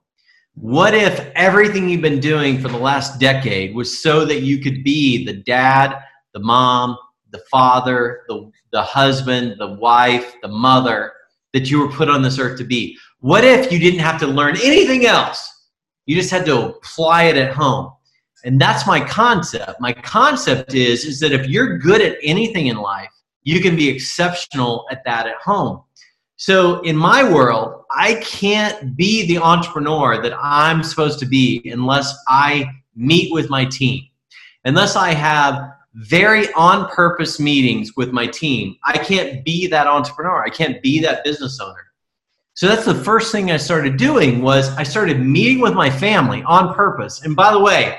What 0.52 0.92
if 0.92 1.18
everything 1.34 1.88
you've 1.88 2.02
been 2.02 2.20
doing 2.20 2.60
for 2.60 2.68
the 2.68 2.76
last 2.76 3.18
decade 3.18 3.74
was 3.74 4.02
so 4.02 4.26
that 4.26 4.42
you 4.42 4.58
could 4.58 4.84
be 4.84 5.24
the 5.24 5.32
dad, 5.32 5.98
the 6.34 6.40
mom, 6.40 6.98
the 7.30 7.42
father, 7.50 8.24
the, 8.28 8.50
the 8.70 8.82
husband, 8.82 9.54
the 9.58 9.72
wife, 9.72 10.34
the 10.42 10.48
mother 10.48 11.14
that 11.54 11.70
you 11.70 11.78
were 11.78 11.90
put 11.90 12.10
on 12.10 12.20
this 12.20 12.38
earth 12.38 12.58
to 12.58 12.64
be? 12.64 12.98
What 13.20 13.44
if 13.44 13.72
you 13.72 13.78
didn't 13.78 14.00
have 14.00 14.20
to 14.20 14.26
learn 14.26 14.58
anything 14.62 15.06
else? 15.06 15.70
You 16.04 16.14
just 16.14 16.30
had 16.30 16.44
to 16.44 16.66
apply 16.66 17.28
it 17.28 17.38
at 17.38 17.54
home. 17.54 17.94
And 18.44 18.60
that's 18.60 18.86
my 18.86 19.00
concept. 19.00 19.80
My 19.80 19.92
concept 19.92 20.74
is, 20.74 21.04
is 21.04 21.20
that 21.20 21.32
if 21.32 21.48
you're 21.48 21.78
good 21.78 22.00
at 22.00 22.18
anything 22.22 22.66
in 22.66 22.76
life, 22.76 23.10
you 23.42 23.60
can 23.60 23.76
be 23.76 23.88
exceptional 23.88 24.86
at 24.90 25.04
that 25.04 25.26
at 25.26 25.36
home. 25.36 25.82
So 26.36 26.80
in 26.82 26.96
my 26.96 27.24
world, 27.24 27.84
I 27.90 28.16
can't 28.16 28.96
be 28.96 29.26
the 29.26 29.38
entrepreneur 29.38 30.20
that 30.22 30.34
I'm 30.38 30.82
supposed 30.82 31.18
to 31.20 31.26
be 31.26 31.70
unless 31.72 32.14
I 32.28 32.66
meet 32.94 33.32
with 33.32 33.48
my 33.48 33.64
team. 33.64 34.04
Unless 34.64 34.96
I 34.96 35.12
have 35.12 35.72
very 35.94 36.52
on 36.52 36.88
purpose 36.90 37.40
meetings 37.40 37.96
with 37.96 38.12
my 38.12 38.26
team, 38.26 38.76
I 38.84 38.98
can't 38.98 39.44
be 39.44 39.66
that 39.68 39.86
entrepreneur. 39.86 40.44
I 40.44 40.50
can't 40.50 40.82
be 40.82 41.00
that 41.00 41.24
business 41.24 41.58
owner. 41.58 41.86
So 42.52 42.66
that's 42.66 42.84
the 42.84 42.94
first 42.94 43.32
thing 43.32 43.50
I 43.50 43.56
started 43.56 43.96
doing 43.96 44.42
was 44.42 44.68
I 44.76 44.82
started 44.82 45.20
meeting 45.20 45.60
with 45.60 45.74
my 45.74 45.88
family 45.88 46.42
on 46.42 46.74
purpose. 46.74 47.22
And 47.22 47.36
by 47.36 47.52
the 47.52 47.60
way, 47.60 47.98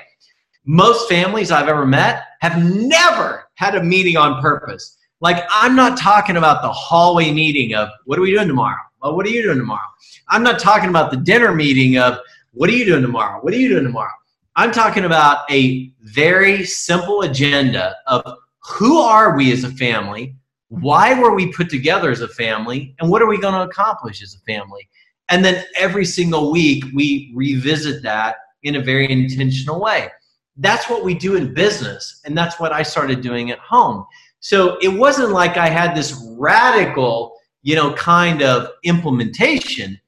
most 0.67 1.07
families 1.09 1.49
I've 1.49 1.69
ever 1.69 1.85
met 1.85 2.23
have 2.41 2.61
never 2.61 3.45
had 3.55 3.75
a 3.75 3.83
meeting 3.83 4.17
on 4.17 4.41
purpose. 4.41 4.97
Like, 5.21 5.43
I'm 5.49 5.75
not 5.75 5.97
talking 5.97 6.35
about 6.35 6.61
the 6.61 6.71
hallway 6.71 7.31
meeting 7.31 7.73
of, 7.73 7.87
what 8.03 8.19
are 8.19 8.21
we 8.21 8.33
doing 8.33 8.49
tomorrow? 8.49 8.75
Well, 9.01 9.15
what 9.15 9.25
are 9.25 9.29
you 9.29 9.41
doing 9.41 9.57
tomorrow? 9.57 9.87
I'm 10.27 10.43
not 10.43 10.59
talking 10.59 10.89
about 10.89 11.09
the 11.09 11.17
dinner 11.17 11.55
meeting 11.55 11.97
of, 11.97 12.19
what 12.51 12.69
are 12.69 12.73
you 12.73 12.83
doing 12.83 13.01
tomorrow? 13.01 13.39
What 13.41 13.53
are 13.53 13.57
you 13.57 13.69
doing 13.69 13.85
tomorrow? 13.85 14.11
I'm 14.57 14.73
talking 14.73 15.05
about 15.05 15.49
a 15.49 15.89
very 16.01 16.65
simple 16.65 17.21
agenda 17.21 17.95
of 18.07 18.37
who 18.59 18.99
are 18.99 19.37
we 19.37 19.53
as 19.53 19.63
a 19.63 19.71
family? 19.71 20.35
Why 20.67 21.17
were 21.17 21.33
we 21.33 21.53
put 21.53 21.69
together 21.69 22.11
as 22.11 22.19
a 22.19 22.27
family? 22.27 22.93
And 22.99 23.09
what 23.09 23.21
are 23.21 23.27
we 23.27 23.39
going 23.39 23.53
to 23.53 23.61
accomplish 23.61 24.21
as 24.21 24.35
a 24.35 24.39
family? 24.39 24.89
And 25.29 25.45
then 25.45 25.63
every 25.77 26.03
single 26.03 26.51
week, 26.51 26.83
we 26.93 27.31
revisit 27.33 28.03
that 28.03 28.35
in 28.63 28.75
a 28.75 28.83
very 28.83 29.09
intentional 29.09 29.79
way 29.79 30.09
that's 30.57 30.89
what 30.89 31.03
we 31.03 31.13
do 31.13 31.35
in 31.35 31.53
business 31.53 32.21
and 32.25 32.37
that's 32.37 32.59
what 32.59 32.71
i 32.71 32.83
started 32.83 33.21
doing 33.21 33.51
at 33.51 33.59
home. 33.59 34.05
So 34.39 34.77
it 34.81 34.89
wasn't 34.89 35.31
like 35.31 35.57
i 35.57 35.69
had 35.69 35.95
this 35.95 36.23
radical 36.37 37.35
you 37.63 37.75
know 37.75 37.93
kind 37.93 38.41
of 38.41 38.69
implementation. 38.83 39.99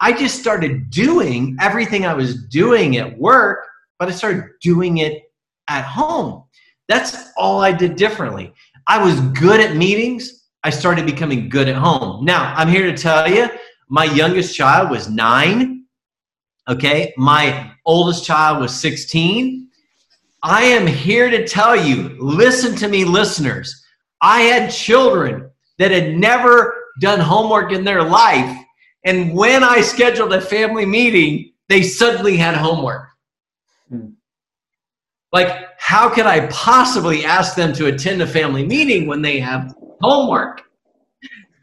I 0.00 0.12
just 0.12 0.38
started 0.38 0.90
doing 0.90 1.56
everything 1.60 2.06
i 2.06 2.14
was 2.14 2.44
doing 2.46 2.96
at 2.98 3.18
work 3.18 3.66
but 3.98 4.08
i 4.08 4.12
started 4.12 4.44
doing 4.60 4.98
it 4.98 5.24
at 5.68 5.84
home. 5.84 6.44
That's 6.88 7.30
all 7.36 7.60
i 7.60 7.72
did 7.72 7.96
differently. 7.96 8.52
I 8.86 9.02
was 9.02 9.20
good 9.38 9.60
at 9.60 9.76
meetings. 9.76 10.44
I 10.62 10.70
started 10.70 11.06
becoming 11.06 11.48
good 11.48 11.68
at 11.68 11.76
home. 11.76 12.24
Now 12.24 12.54
i'm 12.56 12.68
here 12.68 12.86
to 12.90 12.96
tell 12.96 13.30
you 13.30 13.48
my 13.88 14.04
youngest 14.04 14.54
child 14.54 14.90
was 14.90 15.08
nine 15.08 15.76
okay? 16.68 17.14
My 17.16 17.72
oldest 17.84 18.24
child 18.24 18.60
was 18.60 18.74
16 18.74 19.65
I 20.42 20.64
am 20.64 20.86
here 20.86 21.30
to 21.30 21.46
tell 21.46 21.76
you 21.76 22.16
listen 22.20 22.76
to 22.76 22.88
me, 22.88 23.04
listeners. 23.04 23.84
I 24.20 24.42
had 24.42 24.70
children 24.70 25.50
that 25.78 25.90
had 25.90 26.16
never 26.16 26.74
done 27.00 27.20
homework 27.20 27.72
in 27.72 27.84
their 27.84 28.02
life. 28.02 28.56
And 29.04 29.34
when 29.34 29.62
I 29.62 29.80
scheduled 29.80 30.32
a 30.32 30.40
family 30.40 30.86
meeting, 30.86 31.52
they 31.68 31.82
suddenly 31.82 32.36
had 32.36 32.54
homework. 32.54 33.08
Hmm. 33.88 34.10
Like, 35.32 35.68
how 35.78 36.08
could 36.08 36.26
I 36.26 36.46
possibly 36.46 37.24
ask 37.24 37.54
them 37.54 37.72
to 37.74 37.86
attend 37.86 38.22
a 38.22 38.26
family 38.26 38.64
meeting 38.64 39.06
when 39.06 39.22
they 39.22 39.38
have 39.38 39.74
homework? 40.00 40.62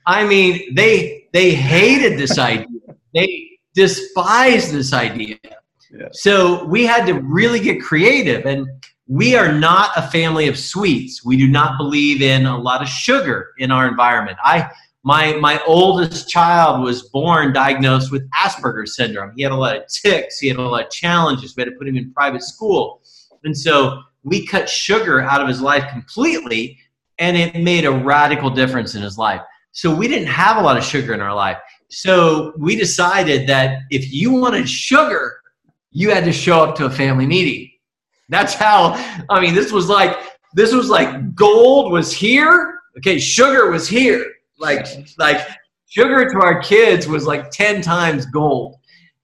I 0.06 0.26
mean, 0.26 0.76
they 0.76 1.28
they 1.34 1.52
hated 1.54 2.20
this 2.20 2.38
idea. 2.38 2.68
They 3.14 3.50
despised 3.74 4.72
this 4.72 4.94
idea. 4.94 5.38
So 6.12 6.66
we 6.66 6.86
had 6.86 7.06
to 7.08 7.14
really 7.14 7.60
get 7.60 7.82
creative. 7.82 8.46
And 8.46 8.68
we 9.08 9.36
are 9.36 9.52
not 9.52 9.92
a 9.96 10.02
family 10.02 10.48
of 10.48 10.58
sweets. 10.58 11.26
We 11.26 11.38
do 11.38 11.48
not 11.48 11.78
believe 11.78 12.22
in 12.22 12.46
a 12.46 12.58
lot 12.58 12.82
of 12.82 12.88
sugar 12.88 13.52
in 13.58 13.72
our 13.72 13.88
environment. 13.88 14.38
I 14.44 14.70
my 15.04 15.34
my 15.34 15.62
oldest 15.68 16.30
child 16.30 16.82
was 16.82 17.04
born 17.10 17.52
diagnosed 17.52 18.12
with 18.12 18.30
Asperger's 18.32 18.96
syndrome. 18.96 19.34
He 19.36 19.44
had 19.44 19.52
a 19.52 19.56
lot 19.56 19.76
of 19.76 19.84
tics. 19.88 20.40
He 20.40 20.48
had 20.48 20.58
a 20.58 20.62
lot 20.62 20.86
of 20.86 20.92
challenges. 20.92 21.56
We 21.56 21.62
had 21.62 21.70
to 21.70 21.78
put 21.78 21.88
him 21.88 21.98
in 21.98 22.14
private 22.14 22.42
school, 22.42 23.02
and 23.44 23.58
so 23.58 24.02
we 24.24 24.46
cut 24.46 24.70
sugar 24.70 25.22
out 25.22 25.42
of 25.42 25.50
his 25.50 25.62
life 25.62 25.84
completely, 25.92 26.78
and 27.20 27.36
it 27.36 27.56
made 27.62 27.84
a 27.84 27.92
radical 27.92 28.50
difference 28.50 28.96
in 28.96 29.02
his 29.02 29.18
life. 29.18 29.42
So 29.74 29.94
we 29.94 30.08
didn't 30.08 30.28
have 30.28 30.56
a 30.56 30.62
lot 30.62 30.78
of 30.78 30.84
sugar 30.86 31.14
in 31.14 31.20
our 31.20 31.36
life. 31.36 31.58
So 31.90 32.54
we 32.58 32.78
decided 32.78 33.48
that 33.48 33.82
if 33.92 34.14
you 34.14 34.32
wanted 34.32 34.70
sugar, 34.70 35.42
you 35.94 36.10
had 36.10 36.26
to 36.26 36.34
show 36.34 36.62
up 36.64 36.76
to 36.76 36.86
a 36.86 36.90
family 36.90 37.26
meeting. 37.26 37.72
That's 38.30 38.54
how. 38.54 38.94
I 39.30 39.40
mean, 39.40 39.56
this 39.56 39.72
was 39.72 39.88
like 39.88 40.18
this 40.54 40.74
was 40.74 40.90
like 40.90 41.34
gold 41.34 41.92
was 41.92 42.12
here. 42.12 42.80
Okay, 42.98 43.18
sugar 43.18 43.72
was 43.72 43.88
here 43.88 44.26
like 44.64 44.88
like 45.18 45.46
sugar 45.88 46.30
to 46.30 46.42
our 46.42 46.60
kids 46.62 47.08
was 47.08 47.28
like 47.28 47.52
10 47.52 47.82
times 47.82 48.26
gold. 48.26 48.78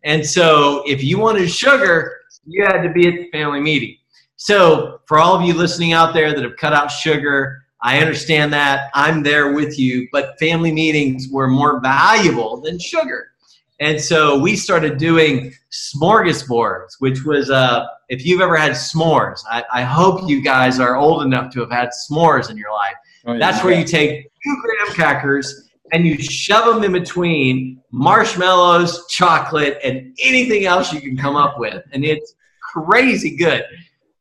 And 0.03 0.25
so 0.25 0.83
if 0.85 1.03
you 1.03 1.17
wanted 1.17 1.49
sugar, 1.49 2.17
you 2.45 2.63
had 2.63 2.83
to 2.83 2.89
be 2.89 3.07
at 3.07 3.15
the 3.15 3.29
family 3.31 3.59
meeting. 3.59 3.97
So 4.35 5.01
for 5.07 5.17
all 5.17 5.35
of 5.35 5.41
you 5.41 5.53
listening 5.53 5.93
out 5.93 6.13
there 6.13 6.33
that 6.33 6.43
have 6.43 6.57
cut 6.57 6.73
out 6.73 6.89
sugar, 6.89 7.63
I 7.81 7.99
understand 7.99 8.53
that. 8.53 8.89
I'm 8.93 9.23
there 9.23 9.53
with 9.53 9.79
you, 9.79 10.07
but 10.11 10.38
family 10.39 10.71
meetings 10.71 11.27
were 11.31 11.47
more 11.47 11.81
valuable 11.81 12.61
than 12.61 12.77
sugar. 12.79 13.31
And 13.79 14.00
so 14.00 14.38
we 14.38 14.55
started 14.55 14.98
doing 14.98 15.53
smorgasbords, 15.71 16.95
which 17.00 17.24
was, 17.24 17.50
uh, 17.50 17.86
if 18.09 18.25
you've 18.25 18.41
ever 18.41 18.57
had 18.57 18.71
s'mores, 18.74 19.39
I, 19.50 19.63
I 19.71 19.83
hope 19.83 20.29
you 20.29 20.41
guys 20.41 20.79
are 20.79 20.98
old 20.98 21.24
enough 21.24 21.53
to 21.53 21.62
have 21.62 21.71
had 21.71 21.89
s'mores 21.89 22.50
in 22.50 22.57
your 22.57 22.71
life. 22.74 22.95
Oh, 23.25 23.33
yeah. 23.33 23.39
That's 23.39 23.63
where 23.63 23.77
you 23.77 23.86
take 23.86 24.24
two 24.43 24.62
graham 24.62 24.93
crackers 24.93 25.69
and 25.93 26.05
you 26.05 26.17
shove 26.21 26.74
them 26.74 26.83
in 26.83 26.91
between 26.91 27.81
marshmallows, 27.91 29.07
chocolate, 29.07 29.79
and 29.83 30.15
anything 30.21 30.65
else 30.65 30.91
you 30.91 31.00
can 31.01 31.17
come 31.17 31.36
up 31.36 31.57
with. 31.57 31.83
And 31.91 32.03
it's 32.03 32.36
crazy 32.62 33.36
good. 33.38 33.63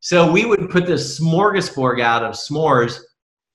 So 0.00 0.30
we 0.30 0.44
would 0.44 0.70
put 0.70 0.86
this 0.86 1.18
smorgasbord 1.20 2.00
out 2.00 2.22
of 2.22 2.34
s'mores 2.34 3.00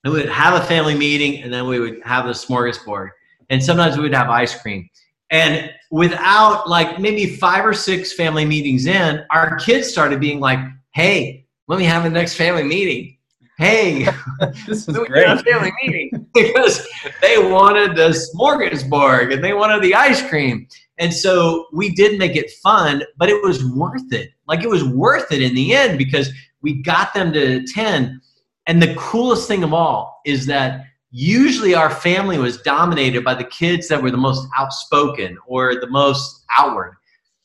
and 0.04 0.12
we 0.12 0.20
would 0.20 0.28
have 0.28 0.60
a 0.62 0.66
family 0.66 0.94
meeting 0.94 1.42
and 1.42 1.52
then 1.52 1.66
we 1.66 1.80
would 1.80 2.02
have 2.04 2.26
the 2.26 2.32
smorgasbord. 2.32 3.08
And 3.50 3.62
sometimes 3.62 3.96
we 3.96 4.02
would 4.02 4.14
have 4.14 4.28
ice 4.28 4.60
cream. 4.60 4.88
And 5.30 5.70
without 5.90 6.68
like 6.68 7.00
maybe 7.00 7.36
five 7.36 7.64
or 7.64 7.74
six 7.74 8.12
family 8.12 8.44
meetings 8.44 8.86
in, 8.86 9.24
our 9.30 9.56
kids 9.56 9.88
started 9.88 10.20
being 10.20 10.40
like, 10.40 10.58
hey, 10.92 11.46
let 11.66 11.78
me 11.78 11.84
have 11.84 12.04
the 12.04 12.10
next 12.10 12.36
family 12.36 12.62
meeting 12.62 13.14
hey, 13.58 14.08
this 14.66 14.88
is 14.88 14.96
great. 14.96 15.26
A 15.26 15.38
family 15.38 15.72
meeting 15.82 16.26
because 16.34 16.86
they 17.22 17.38
wanted 17.38 17.96
the 17.96 18.10
smorgasbord 18.10 19.32
and 19.32 19.42
they 19.42 19.52
wanted 19.52 19.82
the 19.82 19.94
ice 19.94 20.26
cream. 20.28 20.66
And 20.98 21.12
so 21.12 21.66
we 21.72 21.94
did 21.94 22.18
make 22.18 22.36
it 22.36 22.50
fun, 22.62 23.02
but 23.16 23.28
it 23.28 23.42
was 23.42 23.64
worth 23.64 24.12
it. 24.12 24.30
Like 24.46 24.62
it 24.62 24.70
was 24.70 24.84
worth 24.84 25.32
it 25.32 25.42
in 25.42 25.54
the 25.54 25.74
end 25.74 25.98
because 25.98 26.30
we 26.62 26.82
got 26.82 27.14
them 27.14 27.32
to 27.32 27.56
attend. 27.58 28.20
And 28.66 28.80
the 28.80 28.94
coolest 28.94 29.48
thing 29.48 29.64
of 29.64 29.74
all 29.74 30.20
is 30.24 30.46
that 30.46 30.86
usually 31.16 31.74
our 31.74 31.90
family 31.90 32.38
was 32.38 32.60
dominated 32.62 33.24
by 33.24 33.34
the 33.34 33.44
kids 33.44 33.88
that 33.88 34.02
were 34.02 34.10
the 34.10 34.16
most 34.16 34.46
outspoken 34.56 35.38
or 35.46 35.76
the 35.76 35.88
most 35.88 36.44
outward. 36.58 36.96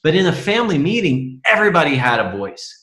But 0.03 0.15
in 0.15 0.27
a 0.27 0.33
family 0.33 0.77
meeting, 0.77 1.41
everybody 1.45 1.95
had 1.95 2.19
a 2.19 2.35
voice 2.35 2.79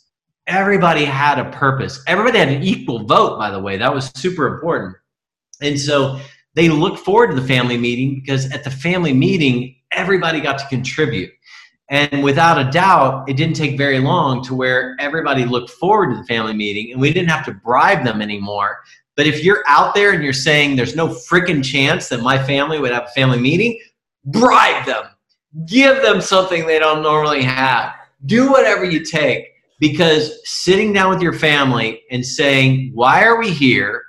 everybody 0.47 1.05
had 1.05 1.39
a 1.39 1.51
purpose. 1.51 2.03
Everybody 2.07 2.39
had 2.39 2.49
an 2.49 2.63
equal 2.63 3.05
vote, 3.05 3.39
by 3.39 3.51
the 3.51 3.61
way. 3.61 3.77
That 3.77 3.93
was 3.93 4.11
super 4.15 4.47
important. 4.47 4.97
And 5.61 5.79
so 5.79 6.21
they 6.55 6.69
looked 6.69 7.01
forward 7.01 7.29
to 7.29 7.41
the 7.41 7.47
family 7.47 7.77
meeting 7.77 8.15
because 8.15 8.51
at 8.53 8.65
the 8.65 8.71
family 8.71 9.13
meeting, 9.13 9.77
everybody 9.91 10.41
got 10.41 10.59
to 10.59 10.67
contribute. 10.69 11.31
And 11.89 12.25
without 12.25 12.59
a 12.59 12.71
doubt, 12.71 13.29
it 13.29 13.37
didn't 13.37 13.55
take 13.55 13.79
very 13.79 14.01
long 14.01 14.43
to 14.45 14.55
where 14.55 14.97
everybody 14.99 15.45
looked 15.45 15.71
forward 15.71 16.11
to 16.11 16.17
the 16.17 16.25
family 16.25 16.55
meeting 16.55 16.93
and 16.93 17.01
we 17.01 17.13
didn't 17.13 17.31
have 17.31 17.45
to 17.47 17.53
bribe 17.53 18.05
them 18.05 18.21
anymore. 18.21 18.79
But 19.17 19.27
if 19.27 19.43
you're 19.43 19.65
out 19.67 19.95
there 19.95 20.13
and 20.13 20.23
you're 20.23 20.33
saying 20.33 20.77
there's 20.77 20.95
no 20.95 21.09
freaking 21.09 21.65
chance 21.65 22.09
that 22.09 22.21
my 22.21 22.43
family 22.43 22.79
would 22.79 22.93
have 22.93 23.05
a 23.05 23.13
family 23.13 23.39
meeting, 23.39 23.81
bribe 24.27 24.85
them. 24.85 25.05
Give 25.67 26.03
them 26.03 26.21
something 26.21 26.67
they 26.67 26.79
don't 26.79 27.03
normally 27.03 27.43
have. 27.43 27.95
Do 28.27 28.51
whatever 28.51 28.85
you 28.85 29.05
take 29.05 29.47
because 29.81 30.39
sitting 30.45 30.93
down 30.93 31.11
with 31.11 31.23
your 31.23 31.33
family 31.33 32.03
and 32.11 32.25
saying, 32.25 32.91
why 32.95 33.25
are 33.25 33.39
we 33.39 33.51
here? 33.51 34.03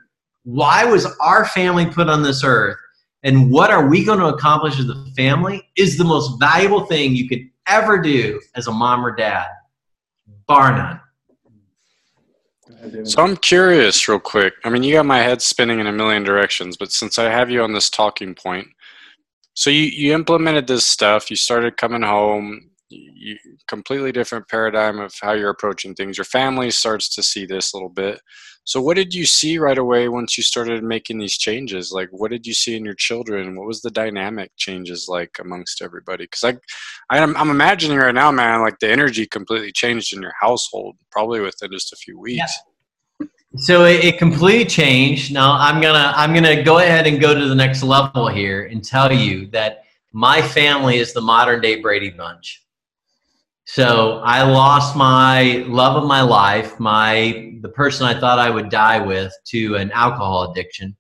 Why 0.43 0.85
was 0.85 1.05
our 1.21 1.45
family 1.45 1.85
put 1.85 2.09
on 2.09 2.23
this 2.23 2.43
earth? 2.43 2.77
And 3.23 3.51
what 3.51 3.71
are 3.71 3.87
we 3.87 4.03
going 4.03 4.19
to 4.19 4.27
accomplish 4.27 4.79
as 4.79 4.89
a 4.89 5.05
family 5.15 5.67
is 5.75 5.97
the 5.97 6.03
most 6.03 6.39
valuable 6.39 6.85
thing 6.85 7.15
you 7.15 7.27
could 7.27 7.41
ever 7.67 7.97
do 7.97 8.39
as 8.55 8.67
a 8.67 8.71
mom 8.71 9.05
or 9.05 9.15
dad, 9.15 9.47
bar 10.47 10.75
none. 10.75 10.99
So 13.03 13.21
I'm 13.21 13.37
curious, 13.37 14.07
real 14.07 14.19
quick. 14.19 14.53
I 14.63 14.69
mean, 14.69 14.83
you 14.83 14.93
got 14.93 15.05
my 15.05 15.19
head 15.19 15.41
spinning 15.41 15.79
in 15.79 15.87
a 15.87 15.91
million 15.91 16.23
directions, 16.23 16.77
but 16.77 16.91
since 16.91 17.17
I 17.17 17.29
have 17.29 17.49
you 17.49 17.61
on 17.63 17.73
this 17.73 17.89
talking 17.89 18.35
point, 18.35 18.67
so 19.53 19.69
you, 19.69 19.83
you 19.83 20.13
implemented 20.13 20.67
this 20.67 20.85
stuff, 20.85 21.29
you 21.29 21.35
started 21.35 21.77
coming 21.77 22.03
home, 22.03 22.69
you, 22.89 23.37
completely 23.67 24.11
different 24.11 24.47
paradigm 24.47 24.99
of 24.99 25.13
how 25.21 25.33
you're 25.33 25.49
approaching 25.49 25.95
things. 25.95 26.17
Your 26.17 26.25
family 26.25 26.69
starts 26.71 27.13
to 27.15 27.23
see 27.23 27.45
this 27.45 27.73
a 27.73 27.75
little 27.75 27.89
bit. 27.89 28.21
So, 28.67 28.81
what 28.81 28.97
did 28.97 29.13
you 29.13 29.25
see 29.25 29.59
right 29.59 29.77
away 29.77 30.09
once 30.09 30.37
you 30.37 30.43
started 30.43 30.83
making 30.83 31.19
these 31.19 31.37
changes? 31.37 31.93
Like, 31.93 32.09
what 32.11 32.31
did 32.31 32.45
you 32.45 32.53
see 32.53 32.75
in 32.75 32.83
your 32.83 32.95
children? 32.95 33.55
What 33.55 33.65
was 33.65 33.81
the 33.81 33.89
dynamic 33.89 34.51
changes 34.57 35.07
like 35.07 35.37
amongst 35.39 35.81
everybody? 35.81 36.25
Because 36.25 36.43
I, 36.43 37.17
I, 37.17 37.23
I'm 37.23 37.49
imagining 37.49 37.97
right 37.97 38.13
now, 38.13 38.29
man, 38.29 38.59
like 38.59 38.77
the 38.79 38.91
energy 38.91 39.25
completely 39.25 39.71
changed 39.71 40.13
in 40.13 40.21
your 40.21 40.33
household, 40.37 40.97
probably 41.13 41.39
within 41.39 41.71
just 41.71 41.93
a 41.93 41.95
few 41.95 42.19
weeks. 42.19 42.59
Yeah. 43.21 43.27
So 43.55 43.85
it, 43.85 44.03
it 44.03 44.17
completely 44.17 44.65
changed. 44.65 45.33
Now 45.33 45.53
I'm 45.53 45.79
gonna 45.79 46.11
I'm 46.17 46.33
gonna 46.33 46.61
go 46.61 46.79
ahead 46.79 47.07
and 47.07 47.21
go 47.21 47.33
to 47.33 47.47
the 47.47 47.55
next 47.55 47.83
level 47.83 48.27
here 48.27 48.65
and 48.65 48.83
tell 48.83 49.13
you 49.13 49.47
that 49.51 49.85
my 50.11 50.41
family 50.41 50.97
is 50.97 51.13
the 51.13 51.21
modern 51.21 51.61
day 51.61 51.79
Brady 51.79 52.09
Bunch. 52.09 52.66
So 53.69 54.21
I 54.23 54.43
lost 54.43 54.95
my 54.95 55.65
love 55.67 56.01
of 56.01 56.07
my 56.07 56.21
life, 56.21 56.79
my 56.79 57.53
the 57.61 57.67
person 57.67 58.05
I 58.05 58.17
thought 58.17 58.39
I 58.39 58.49
would 58.49 58.69
die 58.69 58.99
with 58.99 59.33
to 59.47 59.75
an 59.75 59.91
alcohol 59.91 60.49
addiction. 60.49 60.95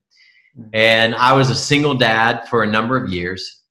Mm. 0.59 0.69
And 0.73 1.15
I 1.15 1.31
was 1.31 1.49
a 1.49 1.55
single 1.55 1.93
dad 1.93 2.45
for 2.49 2.63
a 2.63 2.67
number 2.67 2.97
of 2.97 3.09
years. 3.09 3.63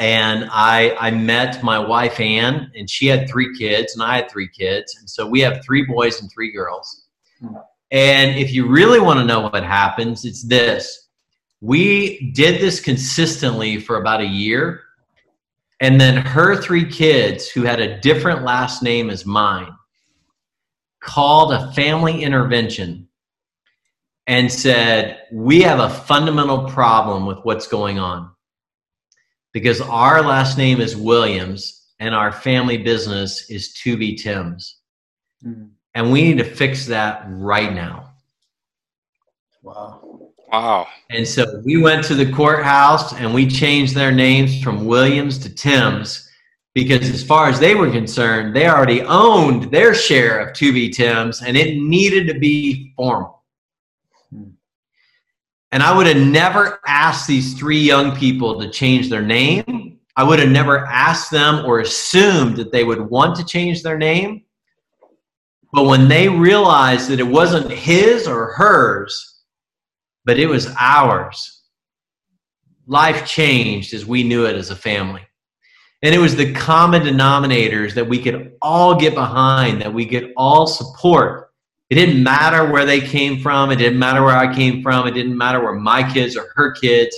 And 0.00 0.48
I 0.50 0.96
I 0.98 1.12
met 1.12 1.62
my 1.62 1.78
wife 1.78 2.18
Ann 2.18 2.72
and 2.76 2.90
she 2.90 3.06
had 3.06 3.28
three 3.30 3.56
kids 3.56 3.94
and 3.94 4.02
I 4.02 4.16
had 4.16 4.28
three 4.28 4.48
kids. 4.48 4.96
And 4.98 5.08
so 5.08 5.24
we 5.24 5.40
have 5.42 5.64
three 5.64 5.86
boys 5.86 6.20
and 6.20 6.28
three 6.32 6.50
girls. 6.50 7.04
Mm. 7.40 7.62
And 7.92 8.36
if 8.36 8.52
you 8.52 8.66
really 8.66 8.98
want 8.98 9.20
to 9.20 9.24
know 9.24 9.42
what 9.42 9.62
happens, 9.62 10.24
it's 10.24 10.42
this. 10.42 11.08
We 11.60 12.32
did 12.32 12.60
this 12.60 12.80
consistently 12.80 13.78
for 13.78 14.00
about 14.00 14.20
a 14.20 14.26
year 14.26 14.82
and 15.80 16.00
then 16.00 16.16
her 16.16 16.56
three 16.56 16.84
kids, 16.84 17.48
who 17.48 17.62
had 17.62 17.80
a 17.80 18.00
different 18.00 18.42
last 18.42 18.82
name 18.82 19.10
as 19.10 19.24
mine, 19.24 19.72
called 21.00 21.52
a 21.52 21.72
family 21.72 22.22
intervention 22.22 23.08
and 24.26 24.52
said, 24.52 25.22
We 25.32 25.62
have 25.62 25.78
a 25.78 25.88
fundamental 25.88 26.68
problem 26.68 27.26
with 27.26 27.38
what's 27.44 27.68
going 27.68 27.98
on. 27.98 28.30
Because 29.52 29.80
our 29.80 30.22
last 30.22 30.58
name 30.58 30.80
is 30.80 30.96
Williams 30.96 31.86
and 31.98 32.14
our 32.14 32.32
family 32.32 32.76
business 32.76 33.48
is 33.50 33.72
To 33.74 33.96
Be 33.96 34.14
Tim's. 34.14 34.76
Mm-hmm. 35.44 35.66
And 35.94 36.12
we 36.12 36.22
need 36.22 36.38
to 36.38 36.44
fix 36.44 36.86
that 36.86 37.24
right 37.28 37.72
now. 37.72 38.12
Wow. 39.62 40.07
Wow. 40.52 40.86
And 41.10 41.26
so 41.26 41.60
we 41.64 41.80
went 41.80 42.04
to 42.04 42.14
the 42.14 42.30
courthouse 42.32 43.12
and 43.14 43.34
we 43.34 43.46
changed 43.46 43.94
their 43.94 44.12
names 44.12 44.62
from 44.62 44.86
Williams 44.86 45.38
to 45.38 45.54
Tim's 45.54 46.28
because, 46.74 47.10
as 47.10 47.22
far 47.22 47.48
as 47.48 47.60
they 47.60 47.74
were 47.74 47.90
concerned, 47.90 48.54
they 48.54 48.68
already 48.68 49.02
owned 49.02 49.70
their 49.70 49.94
share 49.94 50.38
of 50.40 50.54
2B 50.54 50.94
Tim's 50.94 51.42
and 51.42 51.56
it 51.56 51.76
needed 51.76 52.26
to 52.28 52.38
be 52.38 52.92
formal. 52.96 53.42
And 55.70 55.82
I 55.82 55.94
would 55.94 56.06
have 56.06 56.16
never 56.16 56.80
asked 56.86 57.28
these 57.28 57.52
three 57.52 57.80
young 57.80 58.16
people 58.16 58.58
to 58.58 58.70
change 58.70 59.10
their 59.10 59.22
name. 59.22 59.98
I 60.16 60.24
would 60.24 60.38
have 60.38 60.48
never 60.48 60.86
asked 60.86 61.30
them 61.30 61.66
or 61.66 61.80
assumed 61.80 62.56
that 62.56 62.72
they 62.72 62.84
would 62.84 63.00
want 63.00 63.36
to 63.36 63.44
change 63.44 63.82
their 63.82 63.98
name. 63.98 64.44
But 65.72 65.84
when 65.84 66.08
they 66.08 66.30
realized 66.30 67.10
that 67.10 67.20
it 67.20 67.26
wasn't 67.26 67.70
his 67.70 68.26
or 68.26 68.54
hers, 68.54 69.27
but 70.28 70.38
it 70.38 70.46
was 70.46 70.68
ours. 70.78 71.62
life 72.86 73.26
changed 73.26 73.94
as 73.94 74.04
we 74.04 74.22
knew 74.22 74.44
it 74.44 74.56
as 74.56 74.68
a 74.68 74.76
family. 74.76 75.22
And 76.02 76.14
it 76.14 76.18
was 76.18 76.36
the 76.36 76.52
common 76.52 77.00
denominators 77.00 77.94
that 77.94 78.06
we 78.06 78.22
could 78.22 78.52
all 78.60 78.94
get 78.94 79.14
behind, 79.14 79.80
that 79.80 79.94
we 79.94 80.04
could 80.04 80.34
all 80.36 80.66
support. 80.66 81.50
It 81.88 81.94
didn't 81.94 82.22
matter 82.22 82.70
where 82.70 82.84
they 82.84 83.00
came 83.00 83.40
from. 83.40 83.70
It 83.70 83.76
didn't 83.76 83.98
matter 83.98 84.22
where 84.22 84.36
I 84.36 84.54
came 84.54 84.82
from. 84.82 85.06
It 85.06 85.12
didn't 85.12 85.36
matter 85.36 85.62
where 85.62 85.72
my 85.72 86.02
kids 86.12 86.36
or 86.36 86.48
her 86.56 86.72
kids. 86.72 87.16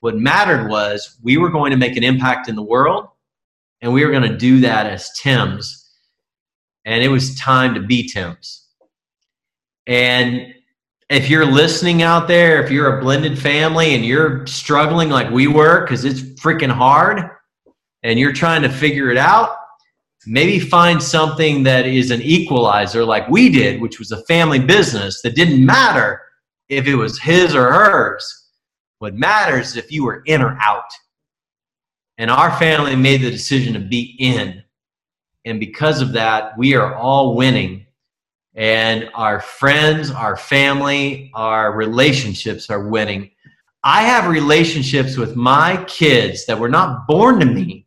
What 0.00 0.16
mattered 0.16 0.70
was 0.70 1.18
we 1.22 1.36
were 1.36 1.50
going 1.50 1.72
to 1.72 1.76
make 1.76 1.98
an 1.98 2.04
impact 2.04 2.48
in 2.48 2.56
the 2.56 2.62
world, 2.62 3.06
and 3.82 3.92
we 3.92 4.02
were 4.02 4.10
going 4.10 4.30
to 4.30 4.36
do 4.38 4.60
that 4.60 4.86
as 4.86 5.12
Tim's. 5.12 5.92
And 6.86 7.04
it 7.04 7.08
was 7.08 7.38
time 7.38 7.74
to 7.74 7.80
be 7.82 8.08
Tim's. 8.08 8.64
And 9.86 10.54
if 11.08 11.30
you're 11.30 11.46
listening 11.46 12.02
out 12.02 12.26
there, 12.26 12.62
if 12.62 12.70
you're 12.70 12.98
a 12.98 13.00
blended 13.00 13.38
family 13.38 13.94
and 13.94 14.04
you're 14.04 14.46
struggling 14.46 15.08
like 15.08 15.30
we 15.30 15.46
were 15.46 15.82
because 15.82 16.04
it's 16.04 16.20
freaking 16.40 16.70
hard 16.70 17.30
and 18.02 18.18
you're 18.18 18.32
trying 18.32 18.62
to 18.62 18.68
figure 18.68 19.10
it 19.10 19.16
out, 19.16 19.56
maybe 20.26 20.58
find 20.58 21.00
something 21.00 21.62
that 21.62 21.86
is 21.86 22.10
an 22.10 22.20
equalizer 22.22 23.04
like 23.04 23.28
we 23.28 23.48
did, 23.48 23.80
which 23.80 24.00
was 24.00 24.10
a 24.10 24.24
family 24.24 24.58
business 24.58 25.22
that 25.22 25.36
didn't 25.36 25.64
matter 25.64 26.20
if 26.68 26.88
it 26.88 26.96
was 26.96 27.20
his 27.20 27.54
or 27.54 27.72
hers. 27.72 28.48
What 28.98 29.14
matters 29.14 29.70
is 29.70 29.76
if 29.76 29.92
you 29.92 30.04
were 30.04 30.22
in 30.26 30.42
or 30.42 30.58
out. 30.60 30.90
And 32.18 32.30
our 32.30 32.56
family 32.58 32.96
made 32.96 33.20
the 33.20 33.30
decision 33.30 33.74
to 33.74 33.80
be 33.80 34.16
in. 34.18 34.62
And 35.44 35.60
because 35.60 36.00
of 36.00 36.12
that, 36.14 36.58
we 36.58 36.74
are 36.74 36.94
all 36.96 37.36
winning 37.36 37.85
and 38.56 39.10
our 39.14 39.38
friends, 39.38 40.10
our 40.10 40.36
family, 40.36 41.30
our 41.34 41.72
relationships 41.72 42.70
are 42.70 42.88
winning. 42.88 43.30
I 43.84 44.02
have 44.02 44.28
relationships 44.28 45.16
with 45.16 45.36
my 45.36 45.84
kids 45.86 46.46
that 46.46 46.58
were 46.58 46.70
not 46.70 47.06
born 47.06 47.38
to 47.40 47.46
me 47.46 47.86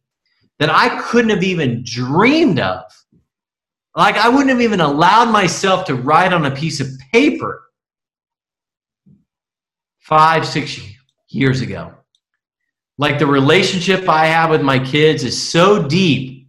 that 0.59 0.69
I 0.69 1.01
couldn't 1.01 1.31
have 1.31 1.43
even 1.43 1.83
dreamed 1.83 2.59
of. 2.59 2.83
Like, 3.95 4.15
I 4.15 4.29
wouldn't 4.29 4.49
have 4.49 4.61
even 4.61 4.79
allowed 4.79 5.31
myself 5.31 5.85
to 5.85 5.95
write 5.95 6.33
on 6.33 6.45
a 6.45 6.55
piece 6.55 6.79
of 6.79 6.87
paper 7.11 7.63
five, 9.97 10.47
six 10.47 10.79
years 11.29 11.61
ago. 11.61 11.93
Like, 12.97 13.17
the 13.17 13.25
relationship 13.25 14.07
I 14.07 14.27
have 14.27 14.51
with 14.51 14.61
my 14.61 14.77
kids 14.77 15.23
is 15.23 15.41
so 15.41 15.87
deep 15.87 16.47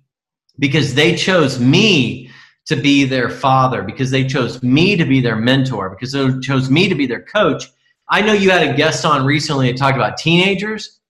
because 0.59 0.95
they 0.95 1.17
chose 1.17 1.59
me 1.59 2.20
to 2.71 2.77
be 2.77 3.05
their 3.05 3.29
father, 3.29 3.83
because 3.83 4.11
they 4.11 4.27
chose 4.27 4.63
me 4.63 4.97
to 4.97 5.05
be 5.05 5.21
their 5.21 5.37
mentor, 5.37 5.91
because 5.91 6.13
they 6.13 6.39
chose 6.41 6.71
me 6.71 6.89
to 6.89 6.95
be 6.95 7.07
their 7.07 7.23
coach. 7.23 7.65
I 8.09 8.23
know 8.23 8.33
you 8.33 8.51
had 8.51 8.63
a 8.63 8.77
guest 8.77 9.05
on 9.05 9.27
recently 9.27 9.73
to 9.73 9.79
talk 9.79 9.95
about 9.95 10.17
teenagers. 10.17 11.01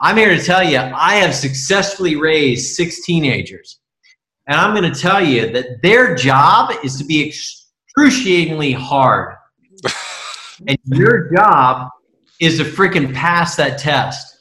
I'm 0.00 0.16
here 0.16 0.36
to 0.36 0.42
tell 0.42 0.62
you, 0.62 0.78
I 0.78 1.14
have 1.14 1.34
successfully 1.34 2.16
raised 2.16 2.76
six 2.76 3.04
teenagers. 3.04 3.80
And 4.46 4.60
I'm 4.60 4.74
going 4.74 4.92
to 4.92 5.00
tell 5.00 5.24
you 5.24 5.50
that 5.50 5.82
their 5.82 6.14
job 6.14 6.72
is 6.84 6.96
to 6.98 7.04
be 7.04 7.26
excruciatingly 7.26 8.72
hard. 8.72 9.34
and 10.68 10.78
your 10.84 11.34
job 11.34 11.88
is 12.38 12.58
to 12.58 12.64
freaking 12.64 13.14
pass 13.14 13.56
that 13.56 13.78
test. 13.78 14.36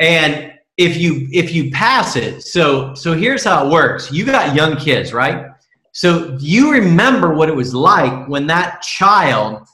And 0.00 0.52
if 0.76 0.96
you 0.96 1.28
if 1.32 1.52
you 1.52 1.70
pass 1.72 2.14
it 2.14 2.40
so 2.40 2.94
so 2.94 3.12
here's 3.12 3.42
how 3.42 3.66
it 3.66 3.70
works 3.70 4.12
you 4.12 4.24
got 4.24 4.54
young 4.54 4.76
kids 4.76 5.12
right 5.12 5.47
so 5.98 6.36
you 6.38 6.70
remember 6.70 7.34
what 7.34 7.48
it 7.48 7.56
was 7.56 7.74
like 7.74 8.28
when 8.28 8.46
that 8.46 8.82
child 8.82 9.66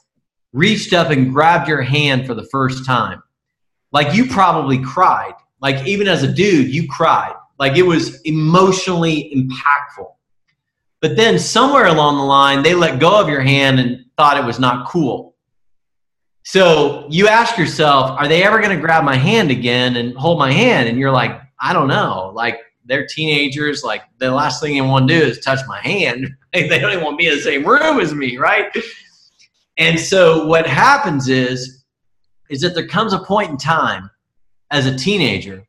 reached 0.53 0.91
up 0.91 1.11
and 1.11 1.31
grabbed 1.31 1.67
your 1.67 1.83
hand 1.83 2.25
for 2.25 2.33
the 2.33 2.45
first 2.45 2.83
time. 2.83 3.21
Like 3.91 4.15
you 4.15 4.25
probably 4.25 4.79
cried. 4.81 5.35
Like 5.61 5.85
even 5.85 6.07
as 6.07 6.23
a 6.23 6.27
dude 6.27 6.73
you 6.73 6.87
cried. 6.87 7.35
Like 7.59 7.77
it 7.77 7.83
was 7.83 8.21
emotionally 8.21 9.31
impactful. 9.35 10.15
But 10.99 11.15
then 11.15 11.37
somewhere 11.37 11.85
along 11.85 12.17
the 12.17 12.23
line 12.23 12.63
they 12.63 12.73
let 12.73 12.99
go 12.99 13.21
of 13.21 13.29
your 13.29 13.41
hand 13.41 13.79
and 13.79 14.03
thought 14.17 14.35
it 14.35 14.43
was 14.43 14.59
not 14.59 14.87
cool. 14.87 15.35
So 16.41 17.05
you 17.07 17.27
ask 17.27 17.55
yourself, 17.55 18.19
are 18.19 18.27
they 18.27 18.41
ever 18.41 18.57
going 18.57 18.75
to 18.75 18.81
grab 18.81 19.03
my 19.03 19.15
hand 19.15 19.51
again 19.51 19.95
and 19.97 20.17
hold 20.17 20.39
my 20.39 20.51
hand? 20.51 20.89
And 20.89 20.97
you're 20.97 21.11
like, 21.11 21.39
I 21.61 21.71
don't 21.71 21.87
know. 21.87 22.31
Like 22.33 22.61
they're 22.85 23.05
teenagers. 23.05 23.83
Like 23.83 24.03
the 24.17 24.31
last 24.31 24.61
thing 24.61 24.75
they 24.75 24.81
want 24.81 25.07
to 25.07 25.19
do 25.19 25.25
is 25.25 25.39
touch 25.39 25.59
my 25.67 25.79
hand. 25.79 26.29
they 26.53 26.67
don't 26.67 26.91
even 26.91 27.03
want 27.03 27.19
to 27.19 27.23
be 27.23 27.27
in 27.27 27.35
the 27.35 27.41
same 27.41 27.65
room 27.65 27.99
as 27.99 28.13
me, 28.13 28.37
right? 28.37 28.73
And 29.77 29.99
so 29.99 30.45
what 30.45 30.65
happens 30.65 31.27
is, 31.27 31.83
is 32.49 32.61
that 32.61 32.75
there 32.75 32.87
comes 32.87 33.13
a 33.13 33.19
point 33.19 33.49
in 33.49 33.57
time 33.57 34.09
as 34.71 34.85
a 34.85 34.95
teenager 34.95 35.67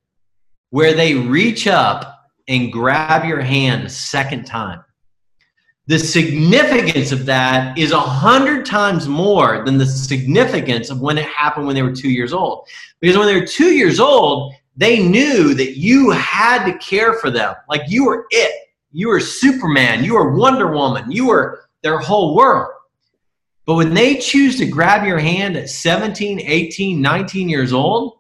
where 0.71 0.95
they 0.95 1.15
reach 1.15 1.67
up 1.67 2.31
and 2.49 2.73
grab 2.73 3.25
your 3.25 3.41
hand 3.41 3.85
a 3.85 3.89
second 3.89 4.45
time 4.45 4.83
the 5.89 5.99
significance 5.99 7.13
of 7.13 7.27
that 7.27 7.79
is 7.79 7.93
a 7.93 8.01
hundred 8.01 8.67
times 8.67 9.07
more 9.07 9.65
than 9.65 9.79
the 9.79 9.87
significance 9.87 10.91
of 10.91 11.01
when 11.01 11.17
it 11.17 11.27
happened 11.27 11.67
when 11.67 11.77
they 11.77 11.83
were 11.83 11.95
two 11.95 12.11
years 12.11 12.33
old. 12.33 12.67
Because 13.01 13.17
when 13.17 13.27
they 13.27 13.39
were 13.39 13.47
two 13.47 13.73
years 13.73 14.01
old, 14.01 14.53
they 14.77 15.03
knew 15.03 15.55
that 15.55 15.79
you 15.79 16.11
had 16.11 16.67
to 16.67 16.79
care 16.79 17.15
for 17.15 17.31
them. 17.31 17.55
Like 17.69 17.83
you 17.89 18.05
were 18.05 18.27
it. 18.31 18.53
You 18.93 19.09
were 19.09 19.21
Superman. 19.21 20.05
You 20.05 20.15
were 20.15 20.37
Wonder 20.37 20.73
Woman. 20.73 21.11
You 21.11 21.29
were 21.29 21.69
their 21.83 21.99
whole 21.99 22.37
world. 22.37 22.73
But 23.67 23.75
when 23.75 23.95
they 23.95 24.17
choose 24.17 24.59
to 24.59 24.67
grab 24.67 25.07
your 25.07 25.19
hand 25.19 25.57
at 25.57 25.69
17, 25.69 26.41
18, 26.41 27.01
19 27.03 27.49
years 27.49 27.73
old, 27.73 28.19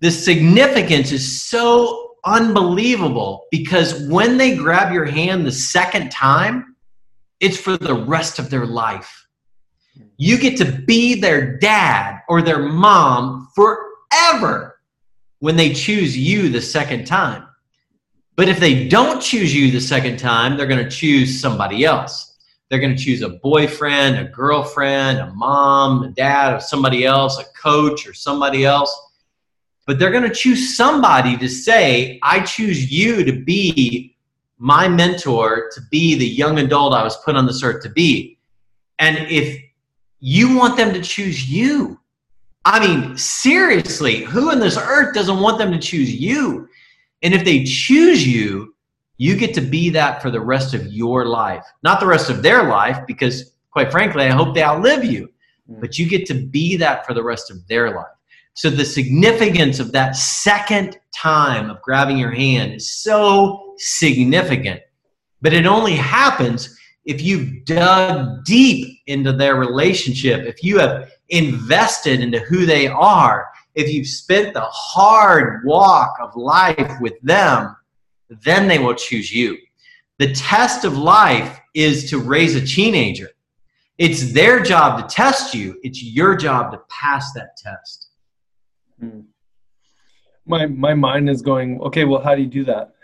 the 0.00 0.10
significance 0.10 1.12
is 1.12 1.42
so 1.42 2.14
unbelievable 2.24 3.46
because 3.50 4.08
when 4.08 4.38
they 4.38 4.56
grab 4.56 4.92
your 4.92 5.04
hand 5.04 5.44
the 5.44 5.52
second 5.52 6.10
time, 6.10 6.76
it's 7.40 7.58
for 7.58 7.76
the 7.76 7.94
rest 7.94 8.38
of 8.38 8.48
their 8.48 8.66
life. 8.66 9.26
You 10.16 10.38
get 10.38 10.56
to 10.58 10.64
be 10.86 11.20
their 11.20 11.58
dad 11.58 12.20
or 12.28 12.42
their 12.42 12.60
mom 12.60 13.48
forever 13.54 14.77
when 15.40 15.56
they 15.56 15.72
choose 15.72 16.16
you 16.16 16.48
the 16.48 16.60
second 16.60 17.06
time. 17.06 17.46
But 18.36 18.48
if 18.48 18.60
they 18.60 18.88
don't 18.88 19.20
choose 19.20 19.54
you 19.54 19.70
the 19.70 19.80
second 19.80 20.18
time, 20.18 20.56
they're 20.56 20.66
going 20.66 20.84
to 20.84 20.90
choose 20.90 21.40
somebody 21.40 21.84
else. 21.84 22.36
They're 22.68 22.78
going 22.78 22.96
to 22.96 23.02
choose 23.02 23.22
a 23.22 23.30
boyfriend, 23.30 24.18
a 24.18 24.30
girlfriend, 24.30 25.18
a 25.18 25.32
mom, 25.32 26.02
a 26.02 26.08
dad, 26.08 26.54
or 26.54 26.60
somebody 26.60 27.04
else, 27.04 27.38
a 27.38 27.44
coach, 27.60 28.06
or 28.06 28.14
somebody 28.14 28.64
else 28.64 28.94
but 29.88 29.98
they're 29.98 30.10
going 30.10 30.28
to 30.28 30.34
choose 30.34 30.76
somebody 30.76 31.34
to 31.38 31.48
say, 31.48 32.20
I 32.22 32.40
choose 32.40 32.92
you 32.92 33.24
to 33.24 33.32
be 33.32 34.18
my 34.58 34.86
mentor, 34.86 35.70
to 35.72 35.80
be 35.90 36.14
the 36.14 36.26
young 36.26 36.58
adult 36.58 36.92
I 36.92 37.02
was 37.02 37.16
put 37.24 37.36
on 37.36 37.46
this 37.46 37.62
earth 37.62 37.82
to 37.84 37.88
be. 37.88 38.38
And 38.98 39.16
if 39.16 39.58
you 40.20 40.54
want 40.54 40.76
them 40.76 40.92
to 40.92 41.00
choose 41.00 41.48
you, 41.48 41.97
I 42.70 42.86
mean, 42.86 43.16
seriously, 43.16 44.24
who 44.24 44.50
in 44.50 44.60
this 44.60 44.76
earth 44.76 45.14
doesn't 45.14 45.40
want 45.40 45.56
them 45.56 45.72
to 45.72 45.78
choose 45.78 46.14
you? 46.14 46.68
And 47.22 47.32
if 47.32 47.42
they 47.42 47.64
choose 47.64 48.26
you, 48.26 48.74
you 49.16 49.36
get 49.36 49.54
to 49.54 49.62
be 49.62 49.88
that 49.88 50.20
for 50.20 50.30
the 50.30 50.42
rest 50.42 50.74
of 50.74 50.86
your 50.86 51.24
life. 51.24 51.64
Not 51.82 51.98
the 51.98 52.06
rest 52.06 52.28
of 52.28 52.42
their 52.42 52.64
life, 52.64 52.98
because 53.06 53.54
quite 53.70 53.90
frankly, 53.90 54.24
I 54.24 54.32
hope 54.32 54.54
they 54.54 54.62
outlive 54.62 55.02
you, 55.02 55.30
mm. 55.68 55.80
but 55.80 55.98
you 55.98 56.06
get 56.06 56.26
to 56.26 56.34
be 56.34 56.76
that 56.76 57.06
for 57.06 57.14
the 57.14 57.22
rest 57.22 57.50
of 57.50 57.66
their 57.68 57.96
life. 57.96 58.04
So 58.52 58.68
the 58.68 58.84
significance 58.84 59.80
of 59.80 59.90
that 59.92 60.14
second 60.14 60.98
time 61.16 61.70
of 61.70 61.80
grabbing 61.80 62.18
your 62.18 62.32
hand 62.32 62.74
is 62.74 62.92
so 62.92 63.76
significant. 63.78 64.82
But 65.40 65.54
it 65.54 65.64
only 65.64 65.94
happens 65.94 66.78
if 67.06 67.22
you've 67.22 67.64
dug 67.64 68.44
deep 68.44 69.00
into 69.06 69.32
their 69.32 69.56
relationship, 69.56 70.44
if 70.44 70.62
you 70.62 70.78
have 70.80 71.10
invested 71.28 72.20
into 72.20 72.40
who 72.40 72.66
they 72.66 72.86
are, 72.86 73.48
if 73.74 73.92
you've 73.92 74.06
spent 74.06 74.54
the 74.54 74.66
hard 74.72 75.62
walk 75.64 76.16
of 76.20 76.34
life 76.34 76.92
with 77.00 77.20
them, 77.22 77.76
then 78.28 78.68
they 78.68 78.78
will 78.78 78.94
choose 78.94 79.32
you. 79.32 79.56
The 80.18 80.32
test 80.32 80.84
of 80.84 80.98
life 80.98 81.60
is 81.74 82.10
to 82.10 82.18
raise 82.18 82.56
a 82.56 82.64
teenager. 82.64 83.30
It's 83.98 84.32
their 84.32 84.60
job 84.60 85.00
to 85.00 85.14
test 85.14 85.54
you, 85.54 85.78
it's 85.82 86.02
your 86.02 86.36
job 86.36 86.72
to 86.72 86.80
pass 86.88 87.32
that 87.32 87.56
test. 87.56 88.08
Hmm. 89.00 89.20
My 90.46 90.66
my 90.66 90.94
mind 90.94 91.28
is 91.28 91.42
going. 91.42 91.80
Okay, 91.82 92.04
well, 92.04 92.22
how 92.22 92.34
do 92.34 92.42
you 92.42 92.48
do 92.48 92.64
that? 92.64 92.94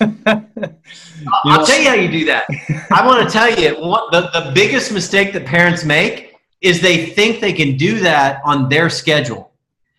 I'll 0.26 1.58
know? 1.58 1.64
tell 1.64 1.80
you 1.80 1.88
how 1.88 1.94
you 1.94 2.10
do 2.10 2.24
that. 2.26 2.46
I 2.92 3.06
want 3.06 3.26
to 3.26 3.32
tell 3.32 3.50
you 3.58 3.74
what 3.80 4.12
the, 4.12 4.28
the 4.38 4.52
biggest 4.54 4.92
mistake 4.92 5.32
that 5.32 5.46
parents 5.46 5.84
make 5.84 6.33
is 6.64 6.80
they 6.80 7.06
think 7.06 7.40
they 7.40 7.52
can 7.52 7.76
do 7.76 8.00
that 8.00 8.40
on 8.44 8.68
their 8.68 8.88
schedule. 8.88 9.52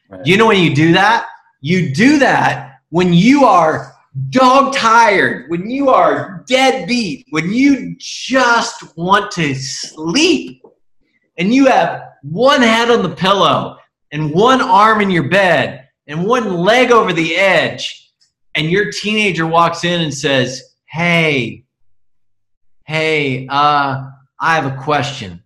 Right. 0.09 0.25
You 0.25 0.37
know 0.37 0.47
when 0.47 0.61
you 0.61 0.73
do 0.73 0.93
that? 0.93 1.27
You 1.61 1.93
do 1.93 2.19
that 2.19 2.75
when 2.89 3.13
you 3.13 3.45
are 3.45 3.93
dog 4.29 4.73
tired, 4.73 5.49
when 5.49 5.69
you 5.69 5.89
are 5.89 6.43
dead 6.47 6.87
beat, 6.87 7.25
when 7.31 7.51
you 7.51 7.95
just 7.99 8.95
want 8.97 9.31
to 9.31 9.53
sleep 9.53 10.61
and 11.37 11.53
you 11.53 11.65
have 11.65 12.03
one 12.21 12.61
head 12.61 12.89
on 12.89 13.03
the 13.03 13.15
pillow 13.15 13.77
and 14.11 14.33
one 14.33 14.61
arm 14.61 15.01
in 15.01 15.09
your 15.09 15.29
bed 15.29 15.89
and 16.07 16.25
one 16.25 16.53
leg 16.53 16.91
over 16.91 17.11
the 17.11 17.35
edge, 17.35 18.13
and 18.53 18.71
your 18.71 18.91
teenager 18.91 19.45
walks 19.45 19.83
in 19.83 19.99
and 19.99 20.13
says, 20.13 20.75
Hey, 20.85 21.65
hey, 22.85 23.47
uh, 23.49 24.09
I 24.39 24.55
have 24.55 24.71
a 24.71 24.81
question. 24.81 25.43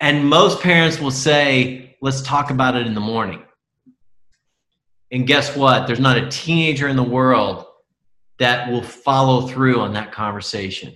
And 0.00 0.26
most 0.26 0.60
parents 0.60 1.00
will 1.00 1.10
say, 1.10 1.96
Let's 2.00 2.22
talk 2.22 2.50
about 2.50 2.76
it 2.76 2.86
in 2.86 2.94
the 2.94 3.00
morning. 3.00 3.42
And 5.10 5.26
guess 5.26 5.56
what? 5.56 5.86
There's 5.86 5.98
not 5.98 6.16
a 6.16 6.28
teenager 6.28 6.86
in 6.86 6.94
the 6.94 7.02
world 7.02 7.66
that 8.38 8.70
will 8.70 8.82
follow 8.82 9.48
through 9.48 9.80
on 9.80 9.94
that 9.94 10.12
conversation. 10.12 10.94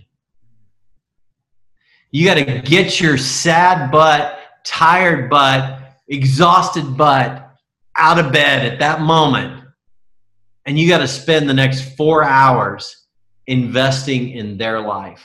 You 2.12 2.27
got 2.27 2.35
to 2.35 2.61
get 2.61 3.01
your 3.01 3.19
sad 3.19 3.91
butt, 3.91 4.38
tired 4.65 5.29
butt, 5.31 5.81
exhausted 6.09 6.97
butt 6.97 7.51
out 7.97 8.19
of 8.19 8.33
bed 8.33 8.71
at 8.71 8.79
that 8.81 9.01
moment. 9.01 9.65
And 10.67 10.79
you 10.79 10.88
got 10.88 10.99
to 10.99 11.09
spend 11.09 11.49
the 11.49 11.55
next 11.55 11.97
four 11.97 12.23
hours 12.23 13.07
investing 13.47 14.31
in 14.31 14.57
their 14.57 14.81
life. 14.81 15.25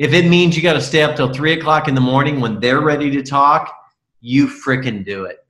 If 0.00 0.14
it 0.14 0.30
means 0.30 0.56
you 0.56 0.62
got 0.62 0.72
to 0.72 0.80
stay 0.80 1.02
up 1.02 1.14
till 1.14 1.30
three 1.30 1.52
o'clock 1.52 1.86
in 1.86 1.94
the 1.94 2.00
morning 2.00 2.40
when 2.40 2.58
they're 2.58 2.80
ready 2.80 3.10
to 3.10 3.22
talk, 3.22 3.70
you 4.22 4.46
fricking 4.46 5.04
do 5.04 5.26
it. 5.26 5.44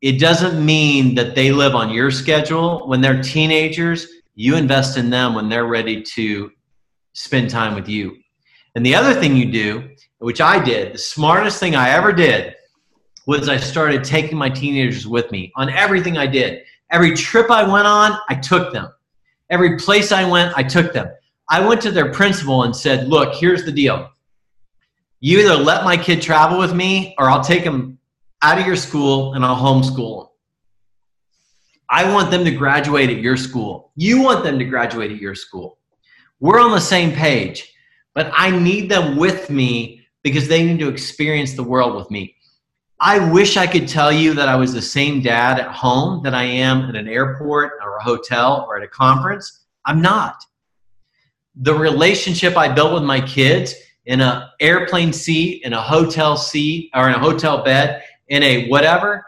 It 0.00 0.20
doesn't 0.20 0.64
mean 0.64 1.16
that 1.16 1.34
they 1.34 1.50
live 1.50 1.74
on 1.74 1.90
your 1.90 2.12
schedule. 2.12 2.86
When 2.86 3.00
they're 3.00 3.20
teenagers, 3.20 4.06
you 4.36 4.54
invest 4.54 4.98
in 4.98 5.10
them 5.10 5.34
when 5.34 5.48
they're 5.48 5.66
ready 5.66 6.00
to 6.14 6.52
spend 7.12 7.50
time 7.50 7.74
with 7.74 7.88
you. 7.88 8.18
And 8.76 8.86
the 8.86 8.94
other 8.94 9.14
thing 9.14 9.34
you 9.34 9.50
do, 9.50 9.90
which 10.18 10.40
I 10.40 10.62
did, 10.62 10.94
the 10.94 10.98
smartest 10.98 11.58
thing 11.58 11.74
I 11.74 11.90
ever 11.90 12.12
did 12.12 12.54
was 13.26 13.48
I 13.48 13.56
started 13.56 14.04
taking 14.04 14.38
my 14.38 14.48
teenagers 14.48 15.08
with 15.08 15.28
me 15.32 15.50
on 15.56 15.70
everything 15.70 16.18
I 16.18 16.28
did. 16.28 16.62
Every 16.92 17.16
trip 17.16 17.50
I 17.50 17.64
went 17.64 17.88
on, 17.88 18.16
I 18.28 18.36
took 18.36 18.72
them. 18.72 18.92
Every 19.50 19.76
place 19.76 20.12
I 20.12 20.24
went, 20.24 20.56
I 20.56 20.62
took 20.62 20.92
them. 20.92 21.08
I 21.48 21.66
went 21.66 21.80
to 21.82 21.90
their 21.90 22.12
principal 22.12 22.62
and 22.64 22.74
said, 22.74 23.08
Look, 23.08 23.34
here's 23.34 23.64
the 23.64 23.72
deal. 23.72 24.10
You 25.20 25.38
either 25.40 25.56
let 25.56 25.84
my 25.84 25.96
kid 25.96 26.20
travel 26.20 26.58
with 26.58 26.74
me 26.74 27.14
or 27.18 27.30
I'll 27.30 27.44
take 27.44 27.62
him 27.62 27.98
out 28.42 28.58
of 28.58 28.66
your 28.66 28.76
school 28.76 29.34
and 29.34 29.44
I'll 29.44 29.56
homeschool 29.56 30.22
him. 30.22 30.26
I 31.88 32.12
want 32.12 32.30
them 32.30 32.44
to 32.44 32.50
graduate 32.50 33.10
at 33.10 33.18
your 33.18 33.36
school. 33.36 33.92
You 33.96 34.22
want 34.22 34.44
them 34.44 34.58
to 34.58 34.64
graduate 34.64 35.12
at 35.12 35.18
your 35.18 35.34
school. 35.34 35.78
We're 36.40 36.58
on 36.58 36.72
the 36.72 36.80
same 36.80 37.12
page, 37.12 37.72
but 38.14 38.32
I 38.34 38.50
need 38.50 38.90
them 38.90 39.16
with 39.16 39.50
me 39.50 40.06
because 40.22 40.48
they 40.48 40.64
need 40.64 40.78
to 40.80 40.88
experience 40.88 41.52
the 41.52 41.62
world 41.62 41.94
with 41.94 42.10
me. 42.10 42.34
I 42.98 43.30
wish 43.32 43.56
I 43.56 43.66
could 43.66 43.88
tell 43.88 44.10
you 44.12 44.32
that 44.34 44.48
I 44.48 44.56
was 44.56 44.72
the 44.72 44.80
same 44.80 45.20
dad 45.20 45.58
at 45.58 45.70
home 45.70 46.22
that 46.22 46.34
I 46.34 46.44
am 46.44 46.82
at 46.88 46.96
an 46.96 47.08
airport 47.08 47.72
or 47.82 47.96
a 47.96 48.02
hotel 48.02 48.64
or 48.66 48.76
at 48.76 48.82
a 48.82 48.88
conference. 48.88 49.64
I'm 49.84 50.00
not. 50.00 50.44
The 51.56 51.74
relationship 51.74 52.56
I 52.56 52.68
built 52.68 52.94
with 52.94 53.02
my 53.02 53.20
kids 53.20 53.74
in 54.06 54.20
an 54.20 54.48
airplane 54.60 55.12
seat, 55.12 55.62
in 55.64 55.72
a 55.72 55.80
hotel 55.80 56.36
seat, 56.36 56.90
or 56.94 57.08
in 57.08 57.14
a 57.14 57.18
hotel 57.18 57.62
bed, 57.62 58.02
in 58.28 58.42
a 58.42 58.68
whatever, 58.68 59.24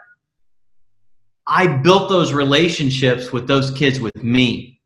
I 1.47 1.67
built 1.67 2.09
those 2.09 2.33
relationships 2.33 3.31
with 3.31 3.47
those 3.47 3.71
kids 3.71 3.99
with 3.99 4.23
me, 4.23 4.81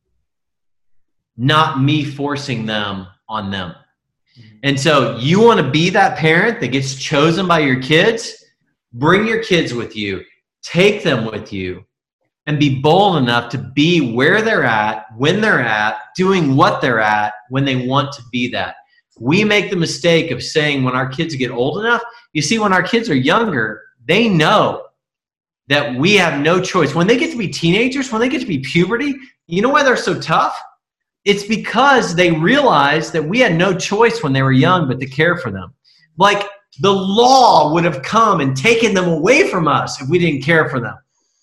not 1.37 1.81
me 1.81 2.03
forcing 2.03 2.65
them 2.65 3.07
on 3.29 3.49
them. 3.49 3.73
Mm-hmm. 4.37 4.57
And 4.63 4.79
so 4.79 5.17
you 5.17 5.41
want 5.41 5.61
to 5.61 5.69
be 5.69 5.89
that 5.91 6.17
parent 6.17 6.59
that 6.59 6.67
gets 6.67 6.95
chosen 6.95 7.47
by 7.47 7.59
your 7.59 7.81
kids, 7.81 8.43
bring 8.91 9.25
your 9.25 9.41
kids 9.41 9.73
with 9.73 9.95
you, 9.95 10.21
take 10.61 11.03
them 11.03 11.25
with 11.25 11.53
you, 11.53 11.85
and 12.49 12.57
be 12.57 12.81
bold 12.81 13.17
enough 13.17 13.47
to 13.47 13.59
be 13.59 14.11
where 14.11 14.41
they're 14.41 14.63
at, 14.63 15.05
when 15.15 15.39
they're 15.39 15.61
at, 15.61 15.99
doing 16.15 16.55
what 16.55 16.81
they're 16.81 16.99
at, 16.99 17.31
when 17.49 17.63
they 17.63 17.85
want 17.85 18.11
to 18.11 18.23
be 18.31 18.47
that. 18.47 18.77
We 19.19 19.43
make 19.43 19.69
the 19.69 19.75
mistake 19.75 20.31
of 20.31 20.41
saying 20.41 20.83
when 20.83 20.95
our 20.95 21.07
kids 21.07 21.35
get 21.35 21.51
old 21.51 21.77
enough, 21.77 22.01
you 22.33 22.41
see, 22.41 22.57
when 22.57 22.73
our 22.73 22.81
kids 22.81 23.07
are 23.07 23.15
younger, 23.15 23.83
they 24.07 24.27
know 24.27 24.87
that 25.67 25.93
we 25.93 26.15
have 26.15 26.41
no 26.41 26.59
choice. 26.59 26.95
When 26.95 27.05
they 27.05 27.17
get 27.17 27.29
to 27.29 27.37
be 27.37 27.49
teenagers, 27.49 28.11
when 28.11 28.19
they 28.19 28.29
get 28.29 28.41
to 28.41 28.47
be 28.47 28.57
puberty, 28.57 29.13
you 29.45 29.61
know 29.61 29.69
why 29.69 29.83
they're 29.83 29.95
so 29.95 30.19
tough? 30.19 30.59
It's 31.25 31.43
because 31.43 32.15
they 32.15 32.31
realize 32.31 33.11
that 33.11 33.23
we 33.23 33.37
had 33.37 33.55
no 33.55 33.77
choice 33.77 34.23
when 34.23 34.33
they 34.33 34.41
were 34.41 34.51
young 34.51 34.87
but 34.87 34.99
to 35.01 35.05
care 35.05 35.37
for 35.37 35.51
them. 35.51 35.71
Like 36.17 36.47
the 36.79 36.91
law 36.91 37.71
would 37.75 37.83
have 37.83 38.01
come 38.01 38.41
and 38.41 38.57
taken 38.57 38.95
them 38.95 39.07
away 39.07 39.51
from 39.51 39.67
us 39.67 40.01
if 40.01 40.09
we 40.09 40.17
didn't 40.17 40.41
care 40.41 40.67
for 40.67 40.79
them. 40.79 40.97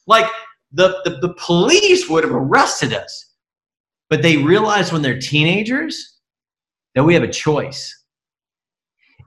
Like 0.08 0.26
the, 0.72 1.00
the, 1.04 1.18
the 1.20 1.34
police 1.34 2.08
would 2.08 2.24
have 2.24 2.34
arrested 2.34 2.92
us. 2.92 3.34
But 4.08 4.22
they 4.22 4.36
realize 4.36 4.92
when 4.92 5.02
they're 5.02 5.18
teenagers 5.18 6.18
that 6.94 7.04
we 7.04 7.14
have 7.14 7.22
a 7.22 7.28
choice. 7.28 7.92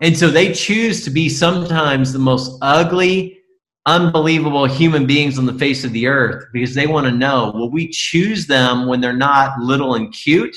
And 0.01 0.17
so 0.17 0.29
they 0.29 0.53
choose 0.53 1.03
to 1.03 1.09
be 1.09 1.27
sometimes 1.27 2.13
the 2.13 2.19
most 2.19 2.57
ugly, 2.61 3.39
unbelievable 3.85 4.65
human 4.65 5.05
beings 5.05 5.37
on 5.37 5.45
the 5.45 5.53
face 5.53 5.83
of 5.83 5.91
the 5.91 6.07
earth 6.07 6.45
because 6.53 6.73
they 6.73 6.87
want 6.87 7.05
to 7.07 7.11
know 7.11 7.51
will 7.53 7.71
we 7.71 7.89
choose 7.89 8.47
them 8.47 8.87
when 8.87 9.01
they're 9.01 9.13
not 9.13 9.59
little 9.59 9.95
and 9.95 10.13
cute? 10.13 10.55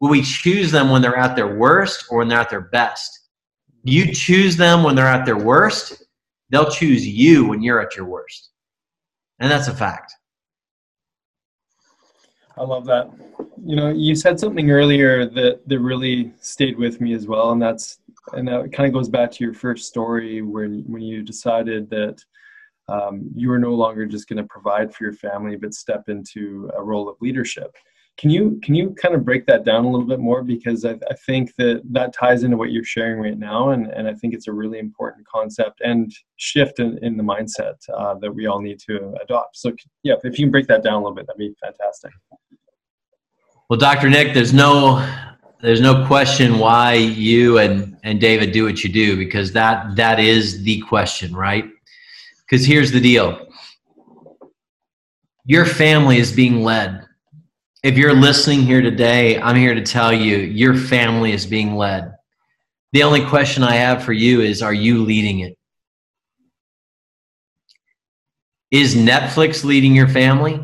Will 0.00 0.10
we 0.10 0.22
choose 0.22 0.70
them 0.70 0.90
when 0.90 1.00
they're 1.00 1.16
at 1.16 1.36
their 1.36 1.56
worst 1.56 2.06
or 2.10 2.18
when 2.18 2.28
they're 2.28 2.40
at 2.40 2.50
their 2.50 2.68
best? 2.72 3.28
You 3.84 4.12
choose 4.12 4.56
them 4.56 4.82
when 4.82 4.94
they're 4.94 5.06
at 5.06 5.24
their 5.24 5.38
worst, 5.38 6.04
they'll 6.50 6.70
choose 6.70 7.06
you 7.06 7.48
when 7.48 7.62
you're 7.62 7.80
at 7.80 7.96
your 7.96 8.06
worst. 8.06 8.51
And 9.42 9.50
that's 9.50 9.66
a 9.66 9.74
fact. 9.74 10.14
I 12.56 12.62
love 12.62 12.84
that. 12.86 13.10
You 13.66 13.74
know, 13.74 13.90
you 13.90 14.14
said 14.14 14.38
something 14.38 14.70
earlier 14.70 15.26
that 15.26 15.66
that 15.66 15.80
really 15.80 16.32
stayed 16.40 16.78
with 16.78 17.00
me 17.00 17.12
as 17.12 17.26
well, 17.26 17.50
and 17.50 17.60
that's 17.60 17.98
and 18.34 18.46
that 18.46 18.72
kind 18.72 18.86
of 18.86 18.92
goes 18.92 19.08
back 19.08 19.32
to 19.32 19.44
your 19.44 19.52
first 19.52 19.88
story 19.88 20.42
when 20.42 20.84
when 20.86 21.02
you 21.02 21.24
decided 21.24 21.90
that 21.90 22.22
um, 22.86 23.30
you 23.34 23.48
were 23.48 23.58
no 23.58 23.74
longer 23.74 24.06
just 24.06 24.28
going 24.28 24.36
to 24.36 24.44
provide 24.44 24.94
for 24.94 25.02
your 25.02 25.12
family, 25.12 25.56
but 25.56 25.74
step 25.74 26.08
into 26.08 26.70
a 26.76 26.82
role 26.82 27.08
of 27.08 27.16
leadership. 27.20 27.74
Can 28.18 28.30
you 28.30 28.60
can 28.62 28.74
you 28.74 28.94
kind 29.00 29.14
of 29.14 29.24
break 29.24 29.46
that 29.46 29.64
down 29.64 29.84
a 29.84 29.90
little 29.90 30.06
bit 30.06 30.20
more 30.20 30.42
because 30.42 30.84
I, 30.84 30.92
I 31.10 31.14
think 31.26 31.54
that 31.56 31.82
that 31.90 32.12
ties 32.12 32.42
into 32.44 32.56
what 32.56 32.70
you're 32.70 32.84
sharing 32.84 33.20
right 33.20 33.38
now, 33.38 33.70
and, 33.70 33.86
and 33.86 34.06
I 34.06 34.14
think 34.14 34.34
it's 34.34 34.48
a 34.48 34.52
really 34.52 34.78
important 34.78 35.26
concept 35.26 35.80
and 35.82 36.12
shift 36.36 36.78
in, 36.78 36.98
in 37.02 37.16
the 37.16 37.22
mindset 37.22 37.76
uh, 37.96 38.14
that 38.20 38.32
we 38.32 38.46
all 38.46 38.60
need 38.60 38.78
to 38.86 39.14
adopt. 39.22 39.56
So 39.56 39.72
yeah, 40.02 40.14
if 40.22 40.38
you 40.38 40.44
can 40.44 40.50
break 40.50 40.66
that 40.68 40.84
down 40.84 40.94
a 40.94 40.98
little 40.98 41.14
bit, 41.14 41.26
that'd 41.26 41.38
be 41.38 41.54
fantastic. 41.60 42.12
Well, 43.70 43.78
Dr. 43.78 44.10
Nick, 44.10 44.34
there's 44.34 44.52
no 44.52 45.00
there's 45.62 45.80
no 45.80 46.06
question 46.06 46.58
why 46.58 46.94
you 46.94 47.58
and, 47.58 47.96
and 48.02 48.20
David 48.20 48.50
do 48.52 48.64
what 48.64 48.82
you 48.82 48.92
do 48.92 49.16
because 49.16 49.52
that 49.52 49.96
that 49.96 50.18
is 50.18 50.62
the 50.64 50.80
question, 50.80 51.34
right? 51.34 51.64
Because 52.40 52.66
here's 52.66 52.90
the 52.90 53.00
deal. 53.00 53.46
Your 55.44 55.64
family 55.64 56.18
is 56.18 56.32
being 56.32 56.62
led. 56.62 57.01
If 57.82 57.98
you're 57.98 58.14
listening 58.14 58.62
here 58.62 58.80
today, 58.80 59.40
I'm 59.40 59.56
here 59.56 59.74
to 59.74 59.82
tell 59.82 60.12
you 60.12 60.36
your 60.36 60.74
family 60.76 61.32
is 61.32 61.46
being 61.46 61.74
led. 61.74 62.14
The 62.92 63.02
only 63.02 63.24
question 63.24 63.62
I 63.62 63.74
have 63.74 64.04
for 64.04 64.12
you 64.12 64.40
is 64.40 64.62
are 64.62 64.74
you 64.74 65.02
leading 65.02 65.40
it? 65.40 65.56
Is 68.70 68.94
Netflix 68.94 69.64
leading 69.64 69.94
your 69.94 70.08
family? 70.08 70.62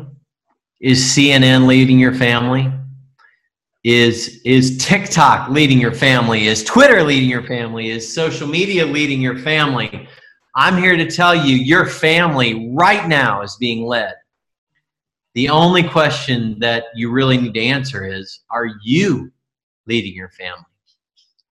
Is 0.79 1.03
CNN 1.03 1.67
leading 1.67 1.99
your 1.99 2.13
family? 2.13 2.71
is 3.83 4.41
is 4.43 4.77
TikTok 4.77 5.49
leading 5.49 5.79
your 5.79 5.93
family? 5.93 6.47
Is 6.47 6.63
Twitter 6.63 7.01
leading 7.03 7.29
your 7.29 7.43
family? 7.43 7.89
Is 7.89 8.13
social 8.13 8.47
media 8.47 8.85
leading 8.85 9.21
your 9.21 9.37
family? 9.37 10.07
I'm 10.55 10.77
here 10.77 10.97
to 10.97 11.09
tell 11.09 11.33
you 11.33 11.55
your 11.55 11.85
family 11.85 12.69
right 12.73 13.07
now 13.07 13.41
is 13.41 13.55
being 13.57 13.85
led. 13.85 14.13
The 15.39 15.47
only 15.47 15.83
question 15.83 16.59
that 16.59 16.87
you 16.93 17.09
really 17.09 17.37
need 17.37 17.53
to 17.53 17.61
answer 17.61 18.05
is 18.05 18.41
are 18.49 18.67
you 18.83 19.31
leading 19.87 20.13
your 20.13 20.31
family? 20.31 20.65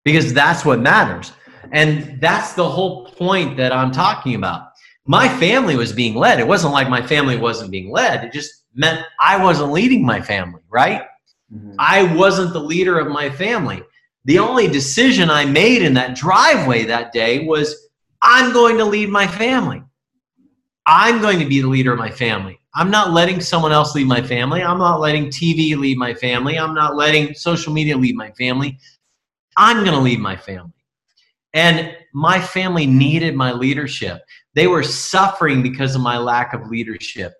Because 0.03 0.33
that's 0.33 0.65
what 0.65 0.81
matters. 0.81 1.31
And 1.71 2.19
that's 2.19 2.51
the 2.51 2.67
whole 2.67 3.05
point 3.05 3.55
that 3.55 3.71
I'm 3.71 3.93
talking 3.93 4.35
about. 4.35 4.71
My 5.05 5.29
family 5.39 5.77
was 5.77 5.93
being 5.93 6.15
led. 6.15 6.41
It 6.41 6.47
wasn't 6.49 6.73
like 6.73 6.89
my 6.89 7.01
family 7.01 7.37
wasn't 7.37 7.71
being 7.71 7.89
led. 7.89 8.25
It 8.25 8.33
just 8.33 8.65
meant 8.75 9.05
I 9.21 9.41
wasn't 9.41 9.71
leading 9.71 10.05
my 10.05 10.19
family, 10.19 10.59
right? 10.69 11.03
Mm-hmm. 11.49 11.75
I 11.79 12.13
wasn't 12.13 12.51
the 12.51 12.59
leader 12.59 12.99
of 12.99 13.07
my 13.07 13.29
family. 13.29 13.83
The 14.25 14.39
only 14.39 14.67
decision 14.67 15.29
I 15.29 15.45
made 15.45 15.81
in 15.81 15.93
that 15.93 16.13
driveway 16.13 16.83
that 16.83 17.13
day 17.13 17.45
was 17.45 17.87
I'm 18.21 18.51
going 18.51 18.77
to 18.79 18.83
lead 18.83 19.07
my 19.07 19.27
family. 19.27 19.81
I'm 20.85 21.21
going 21.21 21.39
to 21.39 21.45
be 21.45 21.61
the 21.61 21.69
leader 21.69 21.93
of 21.93 21.99
my 21.99 22.11
family. 22.11 22.59
I'm 22.77 22.91
not 22.91 23.11
letting 23.11 23.41
someone 23.41 23.71
else 23.71 23.95
leave 23.95 24.05
my 24.05 24.21
family. 24.21 24.61
I'm 24.61 24.77
not 24.77 24.99
letting 24.99 25.29
TV 25.29 25.75
leave 25.75 25.97
my 25.97 26.13
family. 26.13 26.59
I'm 26.59 26.75
not 26.75 26.95
letting 26.95 27.33
social 27.33 27.73
media 27.73 27.97
leave 27.97 28.13
my 28.13 28.29
family. 28.31 28.77
I'm 29.57 29.77
going 29.77 29.95
to 29.95 29.99
leave 29.99 30.19
my 30.19 30.37
family. 30.37 30.73
And 31.55 31.97
my 32.13 32.39
family 32.39 32.85
needed 32.85 33.35
my 33.35 33.51
leadership. 33.51 34.21
They 34.53 34.67
were 34.67 34.83
suffering 34.83 35.63
because 35.63 35.95
of 35.95 36.01
my 36.01 36.19
lack 36.19 36.53
of 36.53 36.69
leadership. 36.69 37.33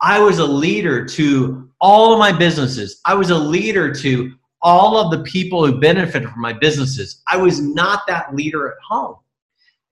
I 0.00 0.20
was 0.20 0.38
a 0.38 0.46
leader 0.46 1.04
to 1.04 1.68
all 1.82 2.14
of 2.14 2.18
my 2.18 2.32
businesses. 2.32 3.02
I 3.04 3.12
was 3.12 3.28
a 3.28 3.36
leader 3.36 3.94
to 3.96 4.32
all 4.62 4.96
of 4.96 5.10
the 5.10 5.22
people 5.22 5.66
who 5.66 5.78
benefited 5.80 6.30
from 6.30 6.40
my 6.40 6.54
businesses. 6.54 7.22
I 7.26 7.36
was 7.36 7.60
not 7.60 8.06
that 8.08 8.34
leader 8.34 8.68
at 8.68 8.78
home. 8.88 9.16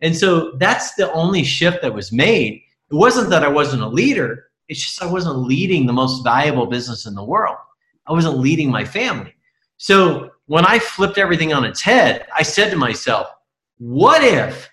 And 0.00 0.16
so 0.16 0.52
that's 0.52 0.94
the 0.94 1.12
only 1.12 1.44
shift 1.44 1.82
that 1.82 1.92
was 1.92 2.12
made. 2.12 2.62
It 2.90 2.94
wasn't 2.94 3.28
that 3.28 3.44
I 3.44 3.48
wasn't 3.48 3.82
a 3.82 3.88
leader, 3.88 4.46
it's 4.68 4.82
just 4.82 5.02
I 5.02 5.06
wasn't 5.06 5.38
leading 5.38 5.86
the 5.86 5.92
most 5.92 6.22
valuable 6.22 6.66
business 6.66 7.06
in 7.06 7.14
the 7.14 7.24
world. 7.24 7.56
I 8.06 8.12
wasn't 8.12 8.38
leading 8.38 8.70
my 8.70 8.84
family. 8.84 9.34
So 9.78 10.30
when 10.46 10.64
I 10.64 10.78
flipped 10.78 11.18
everything 11.18 11.52
on 11.52 11.64
its 11.64 11.82
head, 11.82 12.26
I 12.34 12.42
said 12.42 12.70
to 12.70 12.76
myself, 12.76 13.28
what 13.78 14.22
if 14.22 14.70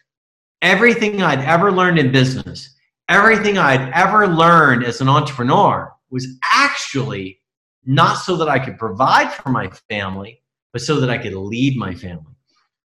everything 0.62 1.22
I'd 1.22 1.40
ever 1.40 1.72
learned 1.72 2.00
in 2.00 2.12
business, 2.12 2.76
everything 3.10 3.58
I'd 3.58 3.92
ever 3.94 4.28
learned 4.28 4.84
as 4.84 5.02
an 5.02 5.10
entrepreneur 5.10 5.92
was 6.10 6.28
actually 6.50 7.40
not 7.86 8.16
so 8.16 8.38
that 8.38 8.48
I 8.48 8.60
could 8.60 8.78
provide 8.78 9.34
for 9.34 9.50
my 9.50 9.70
family, 9.90 10.42
but 10.72 10.82
so 10.82 11.00
that 11.00 11.10
I 11.10 11.18
could 11.18 11.34
lead 11.34 11.78
my 11.78 11.94
family? 11.94 12.36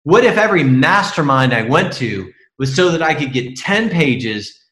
What 0.04 0.24
if 0.24 0.36
every 0.36 0.62
mastermind 0.62 1.52
I 1.52 1.62
went 1.62 1.92
to 1.94 2.30
was 2.58 2.74
so 2.74 2.90
that 2.90 3.02
I 3.02 3.14
could 3.14 3.32
get 3.32 3.56
10 3.56 3.90
pages 3.90 4.63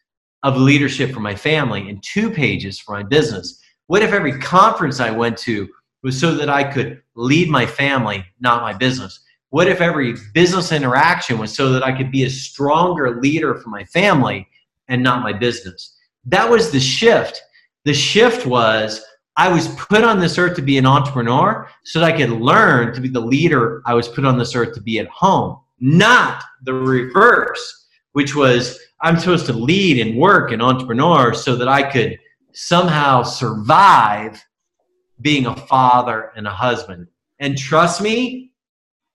of 0.43 0.57
leadership 0.57 1.13
for 1.13 1.21
my 1.21 1.35
family 1.35 1.89
and 1.89 2.03
two 2.03 2.31
pages 2.31 2.79
for 2.79 2.95
my 2.95 3.03
business? 3.03 3.61
What 3.87 4.03
if 4.03 4.13
every 4.13 4.39
conference 4.39 5.01
I 5.01 5.11
went 5.11 5.37
to 5.39 5.69
was 6.03 6.19
so 6.19 6.35
that 6.35 6.49
I 6.49 6.65
could 6.65 7.03
lead 7.15 7.49
my 7.49 7.67
family, 7.67 8.25
not 8.41 8.63
my 8.63 8.73
business? 8.73 9.21
What 9.51 9.69
if 9.69 9.81
every 9.81 10.15
business 10.33 10.73
interaction 10.73 11.39
was 11.39 11.55
so 11.55 11.71
that 11.73 11.85
I 11.85 11.97
could 11.97 12.11
be 12.11 12.25
a 12.25 12.31
stronger 12.31 13.21
leader 13.21 13.55
for 13.55 13.69
my 13.69 13.85
family 13.85 14.49
and 14.89 15.03
not 15.03 15.23
my 15.23 15.33
business? 15.33 15.97
That 16.25 16.49
was 16.49 16.71
the 16.71 16.81
shift. 16.81 17.43
The 17.85 17.93
shift 17.93 18.47
was 18.47 19.05
I 19.37 19.53
was 19.53 19.69
put 19.69 20.05
on 20.05 20.21
this 20.21 20.39
earth 20.39 20.57
to 20.57 20.63
be 20.63 20.79
an 20.79 20.87
entrepreneur 20.87 21.69
so 21.85 22.01
that 22.01 22.15
I 22.15 22.17
could 22.17 22.31
learn 22.31 22.95
to 22.95 23.01
be 23.01 23.09
the 23.09 23.21
leader 23.21 23.83
I 23.87 23.95
was 23.95 24.09
put 24.09 24.25
on 24.25 24.39
this 24.39 24.55
earth 24.55 24.75
to 24.75 24.81
be 24.81 24.99
at 24.99 25.09
home, 25.09 25.59
not 25.81 26.45
the 26.63 26.75
reverse, 26.75 27.89
which 28.13 28.35
was 28.35 28.79
I'm 29.03 29.19
supposed 29.19 29.47
to 29.47 29.53
lead 29.53 29.99
and 29.99 30.17
work 30.17 30.53
and 30.53 30.63
entrepreneur 30.63 31.35
so 31.35 31.57
that 31.57 31.69
I 31.69 31.83
could 31.83 32.19
somehow 32.53 33.23
survive 33.23 34.43
being 35.21 35.47
a 35.47 35.57
father 35.57 36.33
and 36.37 36.47
a 36.47 36.51
husband. 36.51 37.09
And 37.41 37.59
trust 37.59 38.01
me, 38.01 38.53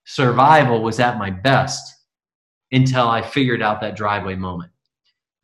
survival 0.06 0.84
was 0.84 1.00
at 1.00 1.18
my 1.18 1.30
best 1.30 1.96
until 2.72 3.08
I 3.08 3.22
figured 3.22 3.62
out 3.62 3.80
that 3.82 3.96
driveway 3.96 4.36
moment. 4.36 4.72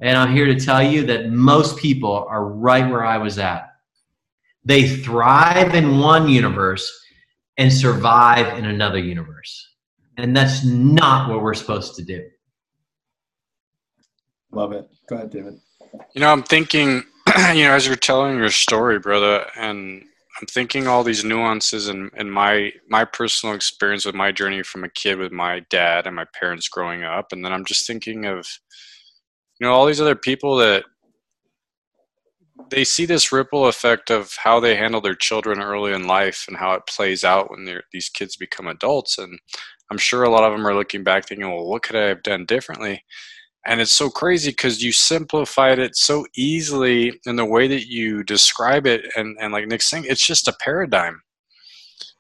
And 0.02 0.18
I'm 0.18 0.36
here 0.36 0.48
to 0.48 0.60
tell 0.60 0.84
you 0.84 1.06
that 1.06 1.30
most 1.30 1.78
people 1.78 2.26
are 2.30 2.46
right 2.46 2.90
where 2.90 3.06
I 3.06 3.18
was 3.18 3.40
at. 3.40 3.70
They 4.66 4.88
thrive 4.88 5.76
in 5.76 6.00
one 6.00 6.28
universe 6.28 6.92
and 7.58 7.72
survive 7.72 8.58
in 8.58 8.66
another 8.66 9.00
universe. 9.00 9.70
And 10.18 10.36
that's 10.36 10.66
not 10.66 11.30
what 11.30 11.42
we're 11.42 11.54
supposed 11.54 11.96
to 11.96 12.04
do. 12.04 12.28
Love 14.54 14.72
it. 14.72 14.88
Go 15.08 15.16
ahead, 15.16 15.32
David. 15.32 15.60
You 16.14 16.22
know, 16.22 16.32
I'm 16.32 16.44
thinking, 16.44 17.04
you 17.54 17.64
know, 17.64 17.74
as 17.74 17.88
you're 17.88 17.96
telling 17.96 18.38
your 18.38 18.50
story, 18.50 19.00
brother, 19.00 19.46
and 19.58 20.04
I'm 20.40 20.48
thinking 20.48 20.88
all 20.88 21.04
these 21.04 21.24
nuances 21.24 21.88
and 21.88 22.12
my 22.32 22.72
my 22.88 23.06
personal 23.06 23.56
experience 23.56 24.06
with 24.06 24.16
my 24.16 24.32
journey 24.32 24.64
from 24.64 24.84
a 24.84 24.90
kid 24.90 25.18
with 25.18 25.32
my 25.32 25.62
dad 25.70 26.06
and 26.06 26.16
my 26.16 26.26
parents 26.40 26.68
growing 26.68 27.04
up, 27.04 27.32
and 27.32 27.44
then 27.44 27.52
I'm 27.52 27.66
just 27.66 27.88
thinking 27.88 28.26
of, 28.26 28.48
you 29.60 29.68
know, 29.68 29.74
all 29.74 29.86
these 29.86 30.02
other 30.02 30.16
people 30.16 30.56
that 30.58 30.86
they 32.70 32.84
see 32.84 33.06
this 33.06 33.32
ripple 33.32 33.68
effect 33.68 34.12
of 34.12 34.36
how 34.44 34.60
they 34.60 34.76
handle 34.76 35.02
their 35.02 35.16
children 35.16 35.62
early 35.62 35.94
in 35.94 36.08
life 36.08 36.46
and 36.48 36.58
how 36.58 36.74
it 36.74 36.88
plays 36.88 37.24
out 37.24 37.50
when 37.50 37.82
these 37.92 38.10
kids 38.10 38.36
become 38.36 38.68
adults. 38.68 39.18
And 39.18 39.40
I'm 39.92 39.98
sure 39.98 40.24
a 40.24 40.30
lot 40.30 40.44
of 40.44 40.52
them 40.52 40.66
are 40.66 40.76
looking 40.76 41.04
back 41.04 41.28
thinking, 41.28 41.48
well, 41.50 41.66
what 41.66 41.84
could 41.84 41.96
I 41.96 42.08
have 42.08 42.24
done 42.24 42.46
differently? 42.46 43.04
And 43.66 43.80
it's 43.80 43.94
so 43.94 44.10
crazy 44.10 44.52
because 44.52 44.84
you 44.84 44.92
simplified 44.92 45.80
it 45.80 45.96
so 45.96 46.26
easily 46.36 47.20
in 47.26 47.38
the 47.38 47.46
way 47.46 47.68
that 47.68 47.88
you 47.88 48.24
describe 48.24 48.86
it. 48.86 49.06
And, 49.16 49.38
and 49.40 49.54
like 49.54 49.68
Nick's 49.68 49.90
saying, 49.90 50.06
it's 50.08 50.26
just 50.26 50.48
a 50.48 50.56
paradigm. 50.60 51.22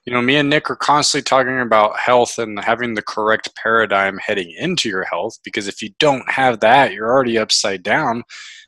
You 0.05 0.13
know, 0.13 0.21
me 0.21 0.35
and 0.35 0.49
Nick 0.49 0.69
are 0.69 0.75
constantly 0.75 1.23
talking 1.23 1.59
about 1.59 1.97
health 1.97 2.37
and 2.37 2.59
having 2.59 2.93
the 2.93 3.01
correct 3.01 3.49
paradigm 3.55 4.17
heading 4.17 4.53
into 4.57 4.89
your 4.89 5.05
health 5.05 5.39
because 5.43 5.67
if 5.67 5.81
you 5.81 5.91
don't 5.99 6.29
have 6.29 6.59
that, 6.59 6.93
you're 6.93 7.09
already 7.09 7.37
upside 7.37 7.83
down 7.83 8.23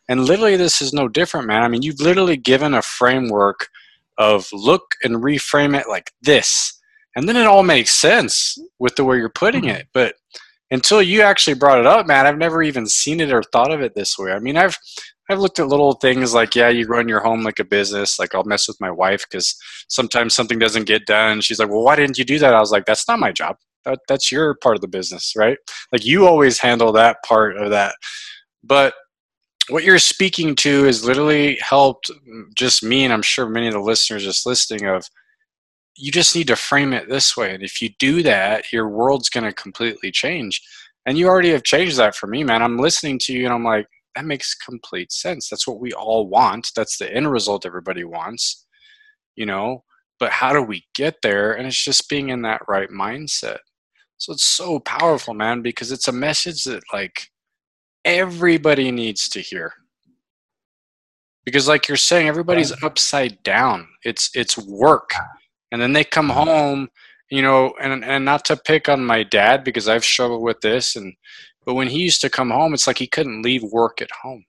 and 0.08 0.26
literally, 0.26 0.56
this 0.56 0.82
is 0.82 0.94
no 0.94 1.08
different, 1.08 1.48
man. 1.48 1.64
I 1.64 1.68
mean, 1.68 1.82
you've 1.82 2.00
literally 2.00 2.38
given 2.38 2.74
a 2.74 2.82
framework 2.82 3.70
of 4.18 4.48
look 4.54 4.96
and 5.04 5.16
reframe 5.16 5.80
it 5.80 5.90
like 5.90 6.12
this. 6.22 6.80
And 7.16 7.28
then 7.28 7.38
it 7.38 7.48
all 7.48 7.64
makes 7.64 7.92
sense 7.92 8.58
with 8.78 8.96
the 8.96 9.04
way 9.04 9.18
you're 9.18 9.30
putting 9.30 9.64
mm-hmm. 9.64 9.78
it. 9.78 9.88
But 9.94 10.16
until 10.71 11.01
you 11.01 11.21
actually 11.21 11.54
brought 11.54 11.80
it 11.80 11.86
up, 11.86 12.08
man, 12.08 12.25
I've 12.25 12.38
never 12.38 12.63
even 12.63 12.88
seen 12.88 13.19
it 13.19 13.32
or 13.32 13.43
thought 13.43 13.71
of 13.71 13.82
it 13.82 13.93
this 13.95 14.17
way. 14.17 14.32
I 14.32 14.39
mean, 14.39 14.58
I've 14.58 14.78
I've 15.30 15.39
looked 15.39 15.60
at 15.60 15.67
little 15.67 15.93
things 15.93 16.36
like, 16.36 16.56
yeah, 16.56 16.69
you 16.69 16.86
run 16.86 17.08
your 17.10 17.19
home 17.19 17.43
like 17.43 17.58
a 17.58 17.63
business. 17.63 18.19
Like 18.19 18.36
I'll 18.36 18.43
mess 18.43 18.67
with 18.67 18.80
my 18.80 18.91
wife 18.91 19.25
because 19.30 19.56
sometimes 19.88 20.36
something 20.36 20.60
doesn't 20.60 20.86
get 20.86 21.08
done. 21.08 21.41
She's 21.41 21.58
like, 21.58 21.69
well, 21.69 21.84
why 21.84 21.95
didn't 21.95 22.19
you 22.19 22.25
do 22.25 22.38
that? 22.39 22.54
I 22.54 22.60
was 22.60 22.71
like, 22.71 22.86
that's 22.86 23.08
not 23.08 23.19
my 23.19 23.32
job. 23.32 23.56
That, 23.86 23.99
that's 24.08 24.32
your 24.32 24.56
part 24.62 24.75
of 24.75 24.82
the 24.82 24.88
business, 24.88 25.34
right? 25.36 25.58
Like 25.91 26.06
you 26.06 26.28
always 26.28 26.60
handle 26.60 26.91
that 26.91 27.17
part 27.25 27.58
of 27.58 27.71
that. 27.71 27.95
But 28.63 28.93
what 29.69 29.84
you're 29.84 29.99
speaking 29.99 30.56
to 30.56 30.84
has 30.84 31.06
literally 31.06 31.58
helped 31.58 32.12
mm, 32.28 32.54
just 32.56 32.84
me 32.84 33.04
and 33.04 33.13
i'm 33.13 33.21
sure 33.21 33.47
many 33.47 33.67
of 33.67 33.73
the 33.73 33.80
listeners 33.80 34.23
just 34.23 34.45
listening 34.45 34.88
of 34.88 35.08
you 35.97 36.12
just 36.12 36.36
need 36.36 36.47
to 36.47 36.55
frame 36.55 36.93
it 36.93 37.10
this 37.10 37.38
way 37.38 37.53
and 37.53 37.63
if 37.63 37.81
you 37.81 37.89
do 37.99 38.21
that 38.23 38.71
your 38.71 38.89
world's 38.89 39.29
going 39.29 39.43
to 39.45 39.53
completely 39.53 40.12
change. 40.12 40.62
And 41.08 41.19
you 41.19 41.27
already 41.27 41.51
have 41.51 41.63
changed 41.63 41.97
that 41.97 42.15
for 42.15 42.27
me 42.27 42.43
man. 42.43 42.62
I'm 42.62 42.77
listening 42.77 43.19
to 43.19 43.34
you 43.34 43.45
and 43.45 43.53
i'm 43.53 43.63
like 43.63 43.88
that 44.15 44.25
makes 44.25 44.55
complete 44.55 45.12
sense. 45.12 45.49
That's 45.49 45.67
what 45.67 45.79
we 45.79 45.91
all 45.91 46.27
want. 46.29 46.69
That's 46.73 46.97
the 46.97 47.13
end 47.13 47.29
result 47.29 47.65
everybody 47.65 48.05
wants 48.05 48.65
you 49.36 49.45
know? 49.45 49.84
But 50.19 50.31
how 50.31 50.53
do 50.53 50.62
we 50.62 50.86
get 50.95 51.15
there? 51.21 51.53
And 51.53 51.67
it's 51.67 51.84
just 51.84 52.10
being 52.10 52.29
in 52.29 52.41
that 52.43 52.62
right 52.67 52.89
mindset. 52.89 53.58
So 54.17 54.31
it's 54.31 54.45
so 54.45 54.79
powerful 54.79 55.34
man 55.34 55.62
because 55.62 55.91
it's 55.91 56.08
a 56.08 56.13
message 56.13 56.63
that 56.63 56.84
like 56.93 57.27
everybody 58.05 58.91
needs 58.91 59.27
to 59.29 59.41
hear. 59.41 59.73
Because 61.43 61.67
like 61.67 61.88
you're 61.88 61.97
saying 61.97 62.27
everybody's 62.27 62.71
upside 62.81 63.43
down. 63.43 63.88
It's 64.03 64.31
it's 64.34 64.58
work 64.58 65.12
and 65.76 65.82
then 65.82 65.92
they 65.92 66.06
come 66.06 66.30
mm-hmm. 66.30 66.48
home 66.48 66.90
you 67.30 67.42
know 67.42 67.74
and 67.82 68.04
and 68.06 68.24
not 68.24 68.46
to 68.46 68.56
pick 68.56 68.88
on 68.88 69.04
my 69.04 69.24
dad 69.24 69.64
because 69.64 69.90
i've 69.90 70.06
struggled 70.06 70.42
with 70.42 70.62
this 70.62 70.96
and 70.96 71.14
but 71.66 71.74
when 71.74 71.88
he 71.88 72.00
used 72.00 72.22
to 72.22 72.30
come 72.30 72.50
home 72.50 72.74
it's 72.74 72.88
like 72.88 72.98
he 72.98 73.08
couldn't 73.08 73.42
leave 73.42 73.62
work 73.64 74.02
at 74.02 74.10
home 74.24 74.46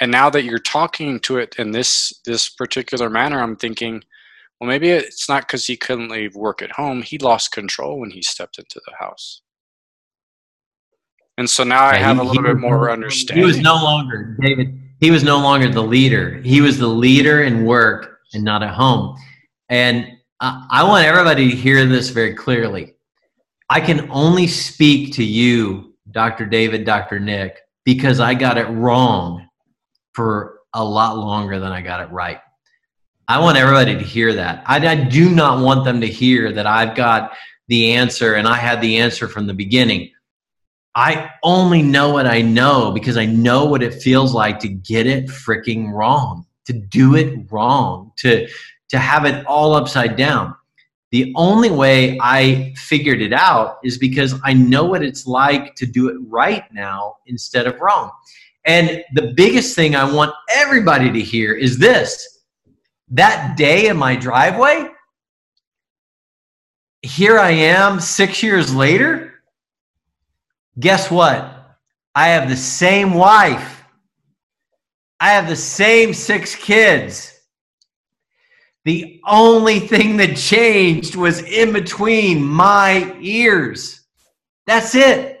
and 0.00 0.10
now 0.10 0.30
that 0.30 0.44
you're 0.44 0.58
talking 0.58 1.20
to 1.20 1.36
it 1.36 1.54
in 1.58 1.70
this 1.72 2.18
this 2.24 2.48
particular 2.48 3.10
manner 3.10 3.42
i'm 3.42 3.56
thinking 3.56 4.02
well 4.58 4.68
maybe 4.68 4.88
it's 4.88 5.28
not 5.28 5.46
because 5.46 5.66
he 5.66 5.76
couldn't 5.76 6.08
leave 6.08 6.34
work 6.34 6.62
at 6.62 6.72
home 6.72 7.02
he 7.02 7.18
lost 7.18 7.52
control 7.52 8.00
when 8.00 8.10
he 8.10 8.22
stepped 8.22 8.58
into 8.58 8.80
the 8.86 8.94
house 8.98 9.42
and 11.38 11.50
so 11.50 11.64
now 11.64 11.84
I 11.84 11.96
have 11.96 12.16
he, 12.16 12.22
a 12.22 12.24
little 12.24 12.42
bit 12.42 12.56
more 12.56 12.90
understanding. 12.90 13.44
He 13.44 13.46
was 13.46 13.60
no 13.60 13.74
longer 13.74 14.38
David. 14.40 14.80
He 15.00 15.10
was 15.10 15.22
no 15.22 15.38
longer 15.38 15.68
the 15.68 15.82
leader. 15.82 16.40
He 16.42 16.62
was 16.62 16.78
the 16.78 16.86
leader 16.86 17.42
in 17.42 17.66
work 17.66 18.20
and 18.32 18.42
not 18.42 18.62
at 18.62 18.74
home. 18.74 19.16
And 19.68 20.12
I, 20.40 20.84
want 20.84 21.06
everybody 21.06 21.50
to 21.50 21.56
hear 21.56 21.84
this 21.86 22.10
very 22.10 22.34
clearly. 22.34 22.94
I 23.68 23.80
can 23.80 24.10
only 24.10 24.46
speak 24.46 25.14
to 25.14 25.24
you, 25.24 25.94
Dr. 26.10 26.46
David, 26.46 26.84
Dr. 26.84 27.18
Nick, 27.18 27.58
because 27.84 28.20
I 28.20 28.34
got 28.34 28.58
it 28.58 28.66
wrong 28.66 29.48
for 30.12 30.60
a 30.72 30.84
lot 30.84 31.16
longer 31.16 31.58
than 31.58 31.72
I 31.72 31.80
got 31.80 32.00
it 32.00 32.12
right. 32.12 32.38
I 33.28 33.40
want 33.40 33.58
everybody 33.58 33.94
to 33.94 34.04
hear 34.04 34.34
that. 34.34 34.62
I, 34.66 34.86
I, 34.86 34.94
do 34.94 35.30
not 35.30 35.64
want 35.64 35.84
them 35.84 36.00
to 36.00 36.06
hear 36.06 36.52
that 36.52 36.66
I've 36.66 36.94
got 36.94 37.32
the 37.66 37.92
answer 37.92 38.34
and 38.34 38.46
I 38.46 38.56
had 38.56 38.80
the 38.80 38.98
answer 38.98 39.26
from 39.26 39.46
the 39.46 39.54
beginning. 39.54 40.12
I 40.94 41.30
only 41.42 41.82
know 41.82 42.10
what 42.10 42.26
I 42.26 42.40
know 42.40 42.92
because 42.92 43.16
I 43.16 43.26
know 43.26 43.64
what 43.64 43.82
it 43.82 43.94
feels 43.94 44.32
like 44.32 44.60
to 44.60 44.68
get 44.68 45.06
it 45.06 45.26
freaking 45.26 45.92
wrong, 45.92 46.46
to 46.66 46.72
do 46.72 47.16
it 47.16 47.50
wrong, 47.50 48.12
to 48.18 48.48
to 48.88 48.98
have 48.98 49.24
it 49.24 49.44
all 49.46 49.74
upside 49.74 50.16
down. 50.16 50.54
The 51.12 51.32
only 51.36 51.70
way 51.70 52.18
I 52.20 52.74
figured 52.76 53.22
it 53.22 53.32
out 53.32 53.78
is 53.84 53.98
because 53.98 54.38
I 54.44 54.52
know 54.52 54.84
what 54.84 55.02
it's 55.02 55.26
like 55.26 55.74
to 55.76 55.86
do 55.86 56.08
it 56.08 56.16
right 56.26 56.64
now 56.72 57.16
instead 57.26 57.66
of 57.66 57.80
wrong. 57.80 58.10
And 58.64 59.04
the 59.14 59.32
biggest 59.36 59.76
thing 59.76 59.94
I 59.94 60.10
want 60.10 60.34
everybody 60.54 61.10
to 61.12 61.20
hear 61.20 61.52
is 61.52 61.78
this. 61.78 62.42
That 63.08 63.56
day 63.56 63.86
in 63.86 63.96
my 63.96 64.16
driveway, 64.16 64.88
here 67.02 67.38
I 67.38 67.50
am 67.52 68.00
6 68.00 68.42
years 68.42 68.74
later, 68.74 69.36
Guess 70.78 71.10
what? 71.10 71.78
I 72.14 72.28
have 72.28 72.48
the 72.48 72.56
same 72.56 73.14
wife. 73.14 73.84
I 75.20 75.30
have 75.30 75.48
the 75.48 75.56
same 75.56 76.12
six 76.12 76.54
kids. 76.54 77.35
The 78.86 79.20
only 79.26 79.80
thing 79.80 80.16
that 80.18 80.36
changed 80.36 81.16
was 81.16 81.42
in 81.42 81.72
between 81.72 82.40
my 82.40 83.16
ears. 83.20 84.02
That's 84.68 84.94
it. 84.94 85.40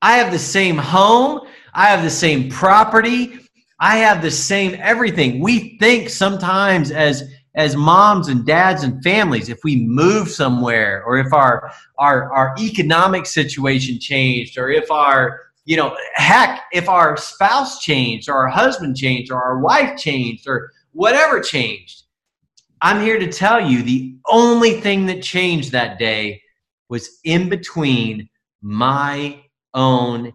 I 0.00 0.18
have 0.18 0.30
the 0.30 0.38
same 0.38 0.78
home. 0.78 1.40
I 1.74 1.86
have 1.86 2.04
the 2.04 2.10
same 2.10 2.48
property. 2.50 3.40
I 3.80 3.96
have 3.96 4.22
the 4.22 4.30
same 4.30 4.76
everything. 4.78 5.40
We 5.40 5.76
think 5.78 6.08
sometimes 6.08 6.92
as 6.92 7.24
as 7.56 7.74
moms 7.74 8.28
and 8.28 8.46
dads 8.46 8.84
and 8.84 9.02
families, 9.02 9.48
if 9.48 9.58
we 9.64 9.74
move 9.74 10.28
somewhere 10.28 11.02
or 11.04 11.18
if 11.18 11.32
our 11.32 11.72
our 11.98 12.32
our 12.32 12.54
economic 12.60 13.26
situation 13.26 13.98
changed 13.98 14.56
or 14.56 14.70
if 14.70 14.88
our 14.92 15.40
you 15.64 15.76
know 15.76 15.96
heck 16.14 16.60
if 16.70 16.88
our 16.88 17.16
spouse 17.16 17.80
changed 17.80 18.28
or 18.28 18.34
our 18.36 18.48
husband 18.48 18.96
changed 18.96 19.32
or 19.32 19.42
our 19.42 19.58
wife 19.58 19.98
changed 19.98 20.46
or 20.46 20.70
whatever 20.96 21.40
changed 21.40 22.04
i'm 22.80 23.00
here 23.00 23.18
to 23.18 23.30
tell 23.30 23.60
you 23.60 23.82
the 23.82 24.16
only 24.26 24.80
thing 24.80 25.06
that 25.06 25.22
changed 25.22 25.72
that 25.72 25.98
day 25.98 26.40
was 26.88 27.18
in 27.24 27.48
between 27.48 28.28
my 28.62 29.40
own 29.74 30.32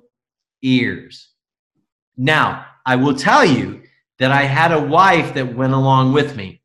ears. 0.62 1.30
Now 2.16 2.66
i 2.86 2.95
will 2.95 3.16
tell 3.16 3.43
you 3.43 3.82
that 4.20 4.32
i 4.32 4.43
had 4.43 4.72
a 4.72 4.82
wife 4.82 5.34
that 5.34 5.55
went 5.55 5.74
along 5.74 6.14
with 6.14 6.36
me. 6.36 6.62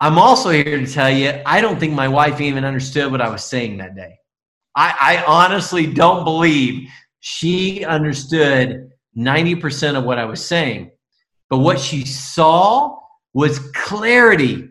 I'm 0.00 0.18
also 0.18 0.50
here 0.50 0.78
to 0.78 0.86
tell 0.86 1.10
you 1.10 1.40
i 1.46 1.60
don't 1.60 1.78
think 1.78 1.92
my 1.92 2.08
wife 2.08 2.40
even 2.40 2.64
understood 2.64 3.12
what 3.12 3.20
i 3.20 3.28
was 3.28 3.44
saying 3.44 3.78
that 3.78 3.94
day. 3.94 4.18
I, 4.76 4.88
I 5.00 5.24
honestly 5.24 5.86
don't 5.86 6.24
believe 6.24 6.88
she 7.20 7.84
understood 7.84 8.90
90% 9.16 9.96
of 9.96 10.04
what 10.04 10.18
I 10.18 10.24
was 10.24 10.44
saying. 10.44 10.90
But 11.48 11.58
what 11.58 11.78
she 11.78 12.04
saw 12.04 12.98
was 13.34 13.58
clarity. 13.74 14.70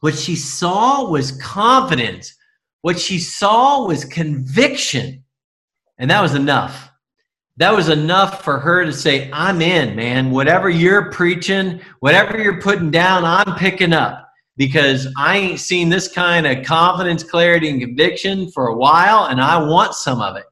What 0.00 0.14
she 0.14 0.36
saw 0.36 1.08
was 1.08 1.32
confidence. 1.40 2.34
What 2.82 2.98
she 3.00 3.18
saw 3.18 3.86
was 3.86 4.04
conviction. 4.04 5.24
And 5.96 6.10
that 6.10 6.20
was 6.20 6.34
enough. 6.34 6.90
That 7.56 7.74
was 7.74 7.88
enough 7.88 8.42
for 8.42 8.58
her 8.58 8.84
to 8.84 8.92
say, 8.92 9.30
I'm 9.32 9.62
in, 9.62 9.94
man. 9.94 10.32
Whatever 10.32 10.68
you're 10.68 11.10
preaching, 11.12 11.80
whatever 12.00 12.36
you're 12.36 12.60
putting 12.60 12.90
down, 12.90 13.24
I'm 13.24 13.56
picking 13.56 13.92
up 13.92 14.28
because 14.56 15.06
I 15.16 15.36
ain't 15.38 15.60
seen 15.60 15.88
this 15.88 16.08
kind 16.08 16.46
of 16.46 16.64
confidence, 16.64 17.22
clarity, 17.22 17.70
and 17.70 17.80
conviction 17.80 18.50
for 18.50 18.68
a 18.68 18.76
while, 18.76 19.26
and 19.26 19.40
I 19.40 19.56
want 19.62 19.94
some 19.94 20.20
of 20.20 20.36
it. 20.36 20.44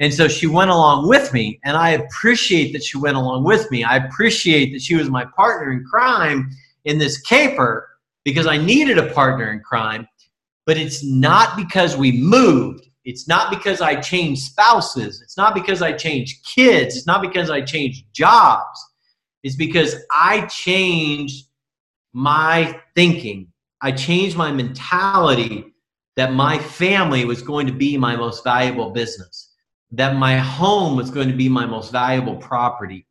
And 0.00 0.12
so 0.12 0.28
she 0.28 0.46
went 0.46 0.70
along 0.70 1.06
with 1.06 1.34
me, 1.34 1.60
and 1.62 1.76
I 1.76 1.90
appreciate 1.90 2.72
that 2.72 2.82
she 2.82 2.96
went 2.96 3.18
along 3.18 3.44
with 3.44 3.70
me. 3.70 3.84
I 3.84 3.96
appreciate 3.96 4.72
that 4.72 4.80
she 4.80 4.96
was 4.96 5.10
my 5.10 5.26
partner 5.36 5.72
in 5.72 5.84
crime 5.84 6.50
in 6.86 6.96
this 6.96 7.20
caper 7.20 7.86
because 8.24 8.46
I 8.46 8.56
needed 8.56 8.96
a 8.96 9.12
partner 9.12 9.52
in 9.52 9.60
crime. 9.60 10.08
But 10.64 10.78
it's 10.78 11.04
not 11.04 11.54
because 11.54 11.98
we 11.98 12.12
moved. 12.12 12.88
It's 13.04 13.28
not 13.28 13.50
because 13.50 13.82
I 13.82 13.96
changed 14.00 14.42
spouses. 14.42 15.20
It's 15.20 15.36
not 15.36 15.54
because 15.54 15.82
I 15.82 15.92
changed 15.92 16.46
kids. 16.46 16.96
It's 16.96 17.06
not 17.06 17.20
because 17.20 17.50
I 17.50 17.60
changed 17.60 18.06
jobs. 18.14 18.82
It's 19.42 19.56
because 19.56 19.96
I 20.10 20.46
changed 20.46 21.46
my 22.14 22.80
thinking. 22.94 23.48
I 23.82 23.92
changed 23.92 24.36
my 24.36 24.50
mentality 24.50 25.74
that 26.16 26.32
my 26.32 26.58
family 26.58 27.26
was 27.26 27.42
going 27.42 27.66
to 27.66 27.72
be 27.72 27.98
my 27.98 28.16
most 28.16 28.44
valuable 28.44 28.90
business 28.90 29.49
that 29.92 30.16
my 30.16 30.36
home 30.36 30.96
was 30.96 31.10
going 31.10 31.28
to 31.28 31.36
be 31.36 31.48
my 31.48 31.66
most 31.66 31.90
valuable 31.90 32.36
property 32.36 33.06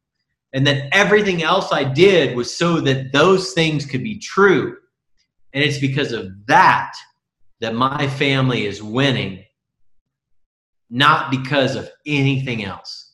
and 0.54 0.66
that 0.66 0.90
everything 0.94 1.44
else 1.44 1.72
I 1.72 1.84
did 1.84 2.36
was 2.36 2.56
so 2.56 2.80
that 2.82 3.12
those 3.12 3.54
things 3.54 3.86
could 3.86 4.04
be 4.04 4.18
true. 4.18 4.78
And 5.54 5.64
it's 5.64 5.80
because 5.80 6.12
of 6.12 6.46
that 6.48 6.94
that 7.60 7.76
my 7.76 8.08
family 8.08 8.66
is 8.66 8.82
winning, 8.82 9.44
not 10.90 11.30
because 11.30 11.76
of 11.76 11.90
anything 12.06 12.64
else. 12.64 13.12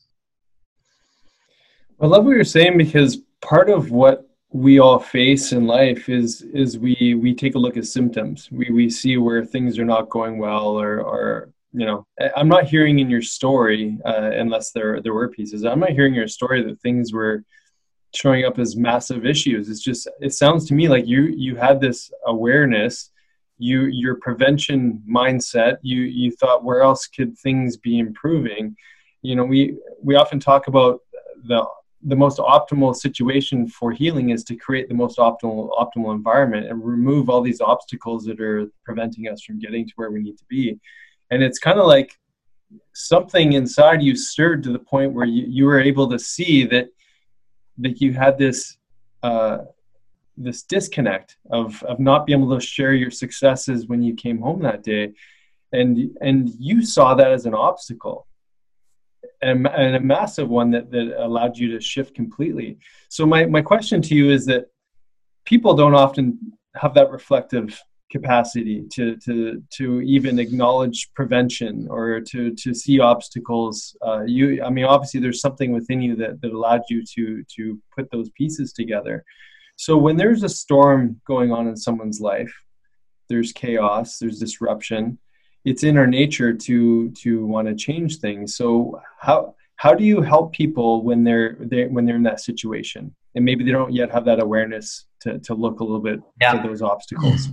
I 2.00 2.06
love 2.06 2.24
what 2.24 2.36
you're 2.36 2.44
saying 2.44 2.78
because 2.78 3.18
part 3.40 3.68
of 3.68 3.90
what 3.90 4.28
we 4.50 4.78
all 4.78 4.98
face 4.98 5.52
in 5.52 5.66
life 5.66 6.08
is 6.08 6.42
is 6.42 6.78
we 6.78 7.16
we 7.20 7.34
take 7.34 7.54
a 7.54 7.58
look 7.58 7.76
at 7.76 7.86
symptoms. 7.86 8.48
We 8.52 8.70
we 8.70 8.88
see 8.88 9.16
where 9.16 9.44
things 9.44 9.78
are 9.78 9.84
not 9.84 10.08
going 10.08 10.38
well 10.38 10.78
or 10.80 11.00
or 11.00 11.52
you 11.78 11.84
know 11.84 12.06
i'm 12.36 12.48
not 12.48 12.64
hearing 12.64 12.98
in 13.00 13.10
your 13.10 13.22
story 13.22 13.98
uh, 14.04 14.30
unless 14.34 14.70
there 14.70 15.00
there 15.02 15.12
were 15.12 15.28
pieces 15.28 15.64
i'm 15.64 15.80
not 15.80 15.90
hearing 15.90 16.14
your 16.14 16.28
story 16.28 16.62
that 16.62 16.80
things 16.80 17.12
were 17.12 17.44
showing 18.16 18.44
up 18.44 18.58
as 18.58 18.76
massive 18.76 19.26
issues. 19.26 19.68
It's 19.68 19.82
just 19.82 20.08
it 20.20 20.32
sounds 20.32 20.66
to 20.66 20.74
me 20.74 20.88
like 20.88 21.06
you 21.06 21.24
you 21.36 21.56
had 21.56 21.80
this 21.80 22.10
awareness 22.26 23.10
you 23.58 23.86
your 23.86 24.16
prevention 24.16 25.02
mindset 25.08 25.78
you 25.82 26.02
you 26.02 26.30
thought 26.30 26.64
where 26.64 26.82
else 26.82 27.06
could 27.06 27.38
things 27.38 27.76
be 27.76 27.98
improving? 27.98 28.76
You 29.22 29.36
know 29.36 29.44
we 29.44 29.76
we 30.02 30.16
often 30.16 30.40
talk 30.40 30.68
about 30.68 31.00
the 31.44 31.64
the 32.02 32.16
most 32.16 32.38
optimal 32.38 32.94
situation 32.94 33.66
for 33.66 33.90
healing 33.90 34.30
is 34.30 34.44
to 34.44 34.54
create 34.54 34.88
the 34.88 34.94
most 34.94 35.18
optimal 35.18 35.70
optimal 35.78 36.14
environment 36.14 36.66
and 36.66 36.84
remove 36.84 37.28
all 37.28 37.40
these 37.40 37.60
obstacles 37.60 38.24
that 38.24 38.40
are 38.40 38.70
preventing 38.84 39.28
us 39.28 39.42
from 39.42 39.58
getting 39.58 39.86
to 39.86 39.92
where 39.96 40.10
we 40.10 40.20
need 40.20 40.38
to 40.38 40.44
be 40.48 40.78
and 41.30 41.42
it's 41.42 41.58
kind 41.58 41.78
of 41.78 41.86
like 41.86 42.18
something 42.92 43.52
inside 43.52 44.02
you 44.02 44.16
stirred 44.16 44.62
to 44.62 44.72
the 44.72 44.78
point 44.78 45.12
where 45.12 45.26
you, 45.26 45.44
you 45.48 45.64
were 45.64 45.80
able 45.80 46.08
to 46.10 46.18
see 46.18 46.64
that 46.66 46.88
that 47.78 48.00
you 48.00 48.12
had 48.12 48.38
this 48.38 48.78
uh, 49.22 49.58
this 50.36 50.62
disconnect 50.62 51.36
of 51.50 51.82
of 51.84 51.98
not 51.98 52.26
being 52.26 52.40
able 52.40 52.58
to 52.58 52.64
share 52.64 52.94
your 52.94 53.10
successes 53.10 53.86
when 53.86 54.02
you 54.02 54.14
came 54.14 54.38
home 54.40 54.62
that 54.62 54.82
day. 54.82 55.12
And 55.72 56.16
and 56.20 56.50
you 56.58 56.84
saw 56.84 57.14
that 57.14 57.32
as 57.32 57.46
an 57.46 57.54
obstacle 57.54 58.26
and, 59.42 59.66
and 59.66 59.96
a 59.96 60.00
massive 60.00 60.48
one 60.48 60.70
that, 60.70 60.90
that 60.90 61.22
allowed 61.22 61.56
you 61.56 61.72
to 61.72 61.80
shift 61.80 62.14
completely. 62.14 62.78
So 63.08 63.26
my, 63.26 63.46
my 63.46 63.62
question 63.62 64.00
to 64.02 64.14
you 64.14 64.30
is 64.30 64.46
that 64.46 64.66
people 65.44 65.74
don't 65.74 65.94
often 65.94 66.52
have 66.74 66.94
that 66.94 67.10
reflective 67.10 67.80
capacity 68.10 68.84
to 68.92 69.16
to 69.16 69.62
to 69.70 70.00
even 70.02 70.38
acknowledge 70.38 71.10
prevention 71.14 71.86
or 71.90 72.20
to 72.20 72.54
to 72.54 72.74
see 72.74 73.00
obstacles. 73.00 73.96
Uh, 74.06 74.22
you 74.22 74.62
i 74.62 74.70
mean 74.70 74.84
obviously 74.84 75.20
there's 75.20 75.40
something 75.40 75.72
within 75.72 76.00
you 76.00 76.14
that 76.16 76.40
that 76.40 76.52
allowed 76.52 76.82
you 76.88 77.02
to 77.14 77.44
to 77.56 77.80
put 77.96 78.10
those 78.10 78.30
pieces 78.30 78.72
together. 78.72 79.24
So 79.76 79.96
when 79.96 80.16
there's 80.16 80.42
a 80.42 80.48
storm 80.48 81.20
going 81.26 81.52
on 81.52 81.68
in 81.68 81.76
someone's 81.76 82.20
life 82.20 82.54
there's 83.28 83.52
chaos 83.52 84.18
there's 84.18 84.38
disruption 84.38 85.18
it's 85.66 85.82
in 85.82 85.98
our 85.98 86.06
nature 86.06 86.52
to 86.52 87.10
to 87.10 87.44
want 87.44 87.66
to 87.66 87.74
change 87.74 88.18
things. 88.18 88.56
So 88.56 89.00
how 89.18 89.54
how 89.74 89.94
do 89.94 90.04
you 90.04 90.22
help 90.22 90.52
people 90.52 91.02
when 91.02 91.24
they're, 91.24 91.56
they 91.60 91.86
when 91.86 92.06
they're 92.06 92.16
in 92.16 92.22
that 92.22 92.40
situation? 92.40 93.14
And 93.34 93.44
maybe 93.44 93.64
they 93.64 93.72
don't 93.72 93.92
yet 93.92 94.10
have 94.12 94.24
that 94.24 94.40
awareness 94.40 95.04
to, 95.20 95.38
to 95.40 95.54
look 95.54 95.80
a 95.80 95.84
little 95.84 96.00
bit 96.00 96.20
yeah. 96.40 96.52
for 96.52 96.66
those 96.66 96.80
obstacles 96.80 97.48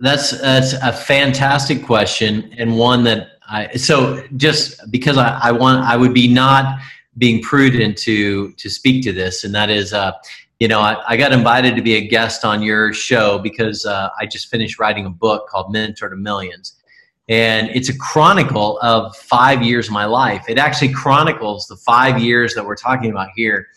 that's 0.00 0.30
that's 0.40 0.72
a 0.72 0.92
fantastic 0.92 1.84
question 1.84 2.52
and 2.56 2.76
one 2.76 3.04
that 3.04 3.32
I 3.48 3.74
so 3.76 4.24
just 4.36 4.90
because 4.90 5.18
I, 5.18 5.38
I 5.42 5.52
want 5.52 5.84
I 5.84 5.96
would 5.96 6.14
be 6.14 6.26
not 6.26 6.80
being 7.18 7.42
prudent 7.42 7.98
to 7.98 8.52
to 8.52 8.70
speak 8.70 9.04
to 9.04 9.12
this. 9.12 9.44
And 9.44 9.54
that 9.54 9.68
is 9.70 9.92
uh, 9.92 10.12
you 10.58 10.68
know 10.68 10.80
I, 10.80 10.96
I 11.06 11.16
got 11.16 11.32
invited 11.32 11.76
to 11.76 11.82
be 11.82 11.96
a 11.96 12.06
guest 12.06 12.44
on 12.44 12.62
your 12.62 12.92
show 12.92 13.38
because 13.38 13.84
uh, 13.84 14.08
I 14.18 14.26
just 14.26 14.48
finished 14.48 14.78
writing 14.78 15.06
a 15.06 15.10
book 15.10 15.48
called 15.48 15.72
Mentor 15.72 16.08
to 16.08 16.16
Millions. 16.16 16.76
And 17.28 17.68
it's 17.70 17.88
a 17.88 17.96
chronicle 17.96 18.80
of 18.80 19.14
five 19.16 19.62
years 19.62 19.86
of 19.86 19.92
my 19.92 20.04
life. 20.04 20.44
It 20.48 20.58
actually 20.58 20.92
chronicles 20.92 21.68
the 21.68 21.76
five 21.76 22.18
years 22.18 22.54
that 22.54 22.64
we're 22.64 22.74
talking 22.74 23.10
about 23.12 23.28
here. 23.36 23.68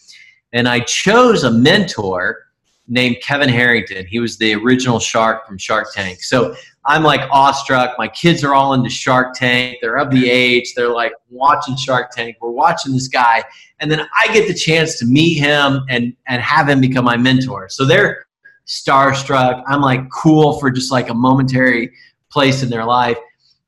And 0.53 0.67
I 0.67 0.80
chose 0.80 1.43
a 1.43 1.51
mentor 1.51 2.39
named 2.88 3.18
Kevin 3.22 3.50
Harrington. 3.50 4.06
He 4.06 4.20
was 4.20 4.38
the 4.38 4.56
original 4.56 5.00
shark 5.00 5.48
from 5.48 5.58
Shark 5.58 5.94
Tank. 5.94 6.22
So 6.22 6.56
I'm 6.86 7.04
like 7.04 7.22
awestruck. 7.32 7.96
My 7.98 8.08
kids 8.10 8.44
are 8.44 8.54
all 8.54 8.74
into 8.74 8.90
Shark 8.90 9.36
Tank. 9.36 9.78
They're 9.82 9.98
of 9.98 10.12
the 10.12 10.30
age. 10.30 10.74
They're 10.76 10.90
like 10.90 11.14
watching 11.30 11.78
Shark 11.78 12.12
Tank. 12.12 12.38
We're 12.42 12.52
watching 12.52 12.94
this 12.94 13.08
guy. 13.08 13.44
And 13.80 13.90
then 13.90 14.06
I 14.18 14.34
get 14.34 14.48
the 14.48 14.54
chance 14.54 15.00
to 15.00 15.06
meet 15.06 15.36
him 15.36 15.82
and, 15.90 16.14
and 16.28 16.42
have 16.42 16.68
him 16.68 16.82
become 16.82 17.06
my 17.06 17.16
mentor. 17.16 17.70
So 17.70 17.86
they're 17.86 18.26
starstruck. 18.68 19.64
I'm 19.68 19.82
like 19.82 20.10
cool 20.10 20.60
for 20.60 20.70
just 20.70 20.92
like 20.92 21.10
a 21.10 21.14
momentary 21.14 21.92
place 22.30 22.64
in 22.64 22.70
their 22.70 22.86
life. 22.86 23.18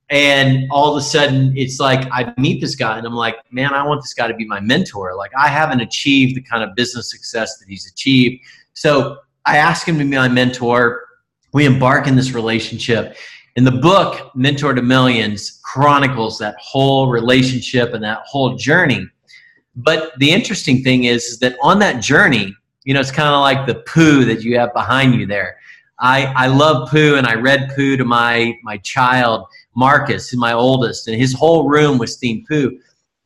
And 0.09 0.67
all 0.69 0.91
of 0.91 0.97
a 0.97 1.01
sudden, 1.01 1.57
it's 1.57 1.79
like 1.79 2.07
I 2.11 2.31
meet 2.37 2.61
this 2.61 2.75
guy, 2.75 2.99
and 2.99 3.07
I'm 3.07 3.15
like, 3.15 3.37
man, 3.51 3.73
I 3.73 3.83
want 3.87 4.03
this 4.03 4.13
guy 4.13 4.27
to 4.27 4.35
be 4.35 4.45
my 4.45 4.59
mentor. 4.59 5.15
Like, 5.15 5.31
I 5.35 5.47
haven't 5.47 5.81
achieved 5.81 6.35
the 6.35 6.41
kind 6.41 6.63
of 6.63 6.75
business 6.75 7.09
success 7.09 7.57
that 7.57 7.67
he's 7.67 7.91
achieved 7.91 8.43
so 8.75 9.17
I 9.45 9.57
asked 9.57 9.87
him 9.87 9.97
to 9.97 10.03
be 10.03 10.15
my 10.15 10.27
mentor. 10.27 11.05
We 11.53 11.65
embark 11.65 12.07
in 12.07 12.15
this 12.15 12.33
relationship. 12.33 13.15
And 13.55 13.65
the 13.65 13.71
book, 13.71 14.35
Mentor 14.35 14.73
to 14.73 14.81
Millions, 14.81 15.61
chronicles 15.63 16.37
that 16.39 16.55
whole 16.59 17.09
relationship 17.09 17.93
and 17.93 18.03
that 18.03 18.19
whole 18.25 18.55
journey. 18.55 19.07
But 19.77 20.11
the 20.19 20.31
interesting 20.31 20.83
thing 20.83 21.05
is, 21.05 21.23
is 21.25 21.39
that 21.39 21.55
on 21.61 21.79
that 21.79 22.01
journey, 22.01 22.53
you 22.83 22.93
know, 22.93 22.99
it's 22.99 23.11
kind 23.11 23.29
of 23.29 23.41
like 23.41 23.65
the 23.65 23.75
Pooh 23.75 24.25
that 24.25 24.41
you 24.41 24.59
have 24.59 24.73
behind 24.73 25.15
you 25.15 25.25
there. 25.25 25.57
I, 25.99 26.25
I 26.35 26.47
love 26.47 26.89
Pooh 26.89 27.15
and 27.15 27.25
I 27.25 27.35
read 27.35 27.71
Pooh 27.73 27.95
to 27.95 28.03
my, 28.03 28.57
my 28.63 28.77
child, 28.79 29.47
Marcus, 29.73 30.35
my 30.35 30.51
oldest, 30.51 31.07
and 31.07 31.15
his 31.15 31.33
whole 31.33 31.69
room 31.69 31.97
was 31.97 32.17
themed 32.17 32.45
Pooh 32.47 32.77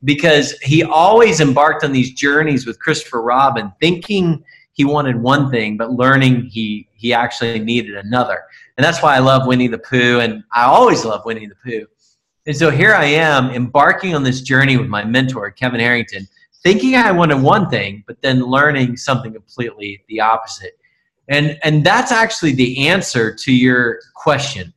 because 0.04 0.54
he 0.60 0.84
always 0.84 1.42
embarked 1.42 1.84
on 1.84 1.92
these 1.92 2.14
journeys 2.14 2.68
with 2.68 2.80
Christopher 2.80 3.22
Robin, 3.22 3.74
thinking 3.80 4.44
he 4.80 4.86
wanted 4.86 5.22
one 5.22 5.52
thing, 5.52 5.76
but 5.76 5.92
learning 5.92 6.46
he, 6.46 6.88
he 6.94 7.14
actually 7.14 7.60
needed 7.60 7.98
another. 7.98 8.44
And 8.78 8.86
that's 8.86 9.04
why 9.04 9.14
I 9.14 9.20
love 9.20 9.46
Winnie 9.46 9.68
the 9.68 9.78
Pooh, 9.78 10.22
and 10.22 10.42
I 10.54 10.64
always 10.64 11.04
love 11.04 11.26
Winnie 11.26 11.48
the 11.48 11.56
Pooh. 11.56 11.86
And 12.48 12.56
so 12.56 12.72
here 12.72 12.94
I 12.94 13.04
am 13.04 13.50
embarking 13.50 14.16
on 14.16 14.24
this 14.24 14.40
journey 14.40 14.78
with 14.78 14.88
my 14.88 15.04
mentor, 15.04 15.52
Kevin 15.52 15.82
Harrington, 15.82 16.26
thinking 16.64 16.96
I 16.96 17.12
wanted 17.12 17.42
one 17.42 17.70
thing, 17.70 18.06
but 18.08 18.22
then 18.22 18.42
learning 18.42 18.96
something 18.96 19.34
completely 19.34 20.02
the 20.08 20.22
opposite. 20.22 20.80
And, 21.28 21.60
and 21.64 21.86
that's 21.86 22.14
actually 22.14 22.54
the 22.54 22.88
answer 22.88 23.36
to 23.36 23.52
your 23.54 24.00
question. 24.16 24.74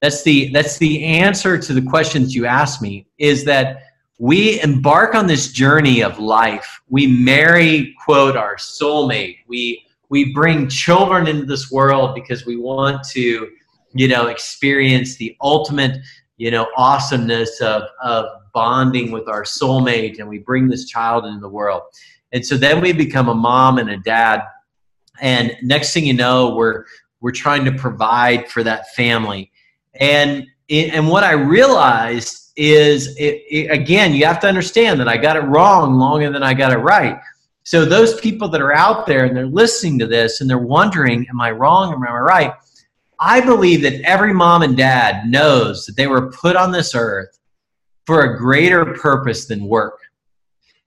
That's 0.00 0.22
the, 0.22 0.48
that's 0.48 0.78
the 0.78 1.04
answer 1.04 1.58
to 1.58 1.74
the 1.74 1.82
questions 1.82 2.34
you 2.34 2.46
asked 2.46 2.80
me 2.80 3.06
is 3.18 3.44
that 3.44 3.82
we 4.22 4.62
embark 4.62 5.16
on 5.16 5.26
this 5.26 5.50
journey 5.50 6.00
of 6.00 6.20
life. 6.20 6.80
We 6.88 7.08
marry, 7.08 7.92
quote, 8.04 8.36
our 8.36 8.54
soulmate. 8.54 9.38
We 9.48 9.84
we 10.10 10.32
bring 10.32 10.68
children 10.68 11.26
into 11.26 11.44
this 11.44 11.72
world 11.72 12.14
because 12.14 12.46
we 12.46 12.56
want 12.56 13.02
to, 13.08 13.50
you 13.94 14.06
know, 14.06 14.28
experience 14.28 15.16
the 15.16 15.36
ultimate, 15.42 15.98
you 16.36 16.52
know, 16.52 16.68
awesomeness 16.76 17.60
of, 17.60 17.82
of 18.00 18.26
bonding 18.54 19.10
with 19.10 19.26
our 19.26 19.42
soulmate 19.42 20.20
and 20.20 20.28
we 20.28 20.38
bring 20.38 20.68
this 20.68 20.84
child 20.84 21.26
into 21.26 21.40
the 21.40 21.48
world. 21.48 21.82
And 22.30 22.46
so 22.46 22.56
then 22.56 22.80
we 22.80 22.92
become 22.92 23.28
a 23.28 23.34
mom 23.34 23.78
and 23.78 23.90
a 23.90 23.96
dad. 23.96 24.42
And 25.20 25.56
next 25.62 25.92
thing 25.94 26.06
you 26.06 26.14
know, 26.14 26.54
we're 26.54 26.84
we're 27.20 27.32
trying 27.32 27.64
to 27.64 27.72
provide 27.72 28.48
for 28.48 28.62
that 28.62 28.94
family. 28.94 29.50
And 29.98 30.46
and 30.72 31.08
what 31.08 31.22
I 31.22 31.32
realized 31.32 32.52
is 32.56 33.16
it, 33.16 33.42
it, 33.48 33.70
again, 33.70 34.14
you 34.14 34.24
have 34.26 34.40
to 34.40 34.48
understand 34.48 34.98
that 35.00 35.08
I 35.08 35.16
got 35.16 35.36
it 35.36 35.40
wrong 35.40 35.94
longer 35.94 36.30
than 36.30 36.42
I 36.42 36.54
got 36.54 36.72
it 36.72 36.78
right. 36.78 37.20
So 37.64 37.84
those 37.84 38.20
people 38.20 38.48
that 38.48 38.60
are 38.60 38.74
out 38.74 39.06
there 39.06 39.24
and 39.24 39.36
they're 39.36 39.46
listening 39.46 39.98
to 40.00 40.06
this 40.06 40.40
and 40.40 40.50
they're 40.50 40.58
wondering, 40.58 41.26
am 41.30 41.40
I 41.40 41.52
wrong? 41.52 41.92
Am 41.92 42.02
I 42.02 42.12
right? 42.12 42.52
I 43.20 43.40
believe 43.40 43.82
that 43.82 44.00
every 44.02 44.34
mom 44.34 44.62
and 44.62 44.76
dad 44.76 45.28
knows 45.28 45.86
that 45.86 45.96
they 45.96 46.08
were 46.08 46.30
put 46.32 46.56
on 46.56 46.72
this 46.72 46.94
earth 46.94 47.38
for 48.04 48.22
a 48.22 48.38
greater 48.38 48.84
purpose 48.84 49.46
than 49.46 49.64
work. 49.66 50.00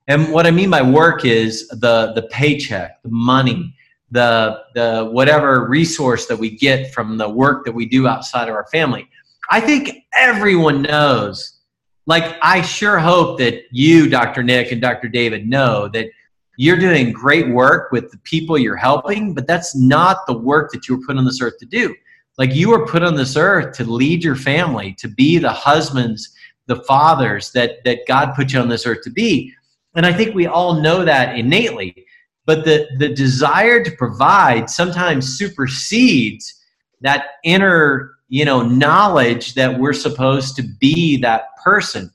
And 0.06 0.32
what 0.32 0.46
I 0.46 0.50
mean 0.50 0.70
by 0.70 0.82
work 0.82 1.24
is 1.24 1.66
the, 1.68 2.12
the 2.14 2.28
paycheck, 2.30 3.02
the 3.02 3.08
money, 3.08 3.74
the, 4.10 4.62
the 4.74 5.08
whatever 5.10 5.66
resource 5.66 6.26
that 6.26 6.38
we 6.38 6.50
get 6.50 6.92
from 6.92 7.16
the 7.16 7.28
work 7.28 7.64
that 7.64 7.72
we 7.72 7.86
do 7.86 8.06
outside 8.06 8.48
of 8.48 8.54
our 8.54 8.66
family. 8.66 9.08
I 9.50 9.60
think 9.60 10.04
everyone 10.16 10.82
knows. 10.82 11.60
Like, 12.06 12.36
I 12.42 12.62
sure 12.62 12.98
hope 12.98 13.38
that 13.38 13.62
you, 13.70 14.08
Dr. 14.08 14.42
Nick, 14.42 14.70
and 14.70 14.80
Dr. 14.80 15.08
David 15.08 15.48
know 15.48 15.88
that 15.88 16.08
you're 16.56 16.78
doing 16.78 17.12
great 17.12 17.48
work 17.48 17.92
with 17.92 18.10
the 18.10 18.18
people 18.18 18.56
you're 18.56 18.76
helping, 18.76 19.34
but 19.34 19.46
that's 19.46 19.76
not 19.76 20.26
the 20.26 20.36
work 20.38 20.70
that 20.72 20.88
you 20.88 20.96
were 20.96 21.06
put 21.06 21.18
on 21.18 21.24
this 21.24 21.42
earth 21.42 21.58
to 21.58 21.66
do. 21.66 21.94
Like 22.38 22.54
you 22.54 22.70
were 22.70 22.86
put 22.86 23.02
on 23.02 23.14
this 23.14 23.36
earth 23.36 23.76
to 23.76 23.84
lead 23.84 24.22
your 24.22 24.36
family, 24.36 24.94
to 24.98 25.08
be 25.08 25.38
the 25.38 25.52
husbands, 25.52 26.34
the 26.66 26.82
fathers 26.84 27.50
that, 27.52 27.84
that 27.84 28.06
God 28.06 28.34
put 28.34 28.52
you 28.52 28.60
on 28.60 28.68
this 28.68 28.86
earth 28.86 29.02
to 29.02 29.10
be. 29.10 29.52
And 29.94 30.04
I 30.04 30.12
think 30.12 30.34
we 30.34 30.46
all 30.46 30.80
know 30.80 31.04
that 31.04 31.38
innately. 31.38 32.06
But 32.44 32.64
the, 32.64 32.86
the 32.98 33.08
desire 33.08 33.82
to 33.82 33.90
provide 33.90 34.70
sometimes 34.70 35.36
supersedes 35.36 36.62
that 37.00 37.26
inner, 37.44 38.15
you 38.28 38.44
know, 38.44 38.62
knowledge 38.62 39.54
that 39.54 39.78
we're 39.78 39.92
supposed 39.92 40.56
to 40.56 40.62
be 40.62 41.16
that 41.18 41.56
person. 41.62 42.10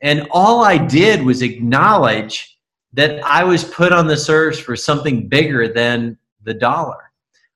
And 0.00 0.26
all 0.30 0.64
I 0.64 0.78
did 0.78 1.22
was 1.22 1.42
acknowledge 1.42 2.58
that 2.94 3.22
I 3.24 3.44
was 3.44 3.64
put 3.64 3.92
on 3.92 4.06
this 4.06 4.28
earth 4.28 4.60
for 4.60 4.76
something 4.76 5.28
bigger 5.28 5.68
than 5.68 6.18
the 6.42 6.54
dollar. 6.54 7.12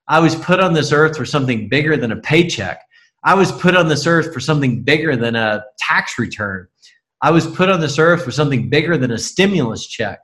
I 0.07 0.19
was 0.19 0.35
put 0.35 0.59
on 0.59 0.73
this 0.73 0.91
earth 0.91 1.17
for 1.17 1.25
something 1.25 1.67
bigger 1.67 1.97
than 1.97 2.11
a 2.11 2.17
paycheck. 2.21 2.81
I 3.23 3.33
was 3.33 3.51
put 3.51 3.75
on 3.75 3.89
this 3.89 4.07
earth 4.07 4.33
for 4.33 4.39
something 4.39 4.83
bigger 4.83 5.15
than 5.15 5.35
a 5.35 5.63
tax 5.77 6.17
return. 6.17 6.67
I 7.21 7.31
was 7.31 7.47
put 7.47 7.69
on 7.69 7.81
this 7.81 7.99
earth 7.99 8.23
for 8.23 8.31
something 8.31 8.69
bigger 8.69 8.97
than 8.97 9.11
a 9.11 9.17
stimulus 9.17 9.85
check. 9.85 10.19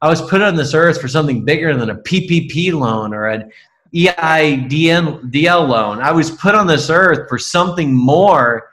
I 0.00 0.08
was 0.08 0.22
put 0.22 0.42
on 0.42 0.56
this 0.56 0.74
earth 0.74 1.00
for 1.00 1.08
something 1.08 1.44
bigger 1.44 1.76
than 1.76 1.90
a 1.90 1.96
PPP 1.96 2.72
loan 2.72 3.12
or 3.12 3.26
an 3.26 3.50
EIDL 3.94 5.68
loan. 5.68 6.00
I 6.00 6.12
was 6.12 6.30
put 6.30 6.54
on 6.54 6.66
this 6.66 6.90
earth 6.90 7.28
for 7.28 7.38
something 7.38 7.94
more 7.94 8.70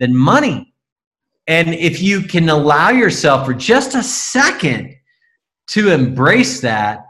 than 0.00 0.14
money. 0.14 0.74
And 1.46 1.74
if 1.74 2.02
you 2.02 2.22
can 2.22 2.48
allow 2.50 2.90
yourself 2.90 3.46
for 3.46 3.54
just 3.54 3.94
a 3.94 4.02
second 4.02 4.94
to 5.68 5.90
embrace 5.90 6.60
that, 6.60 7.06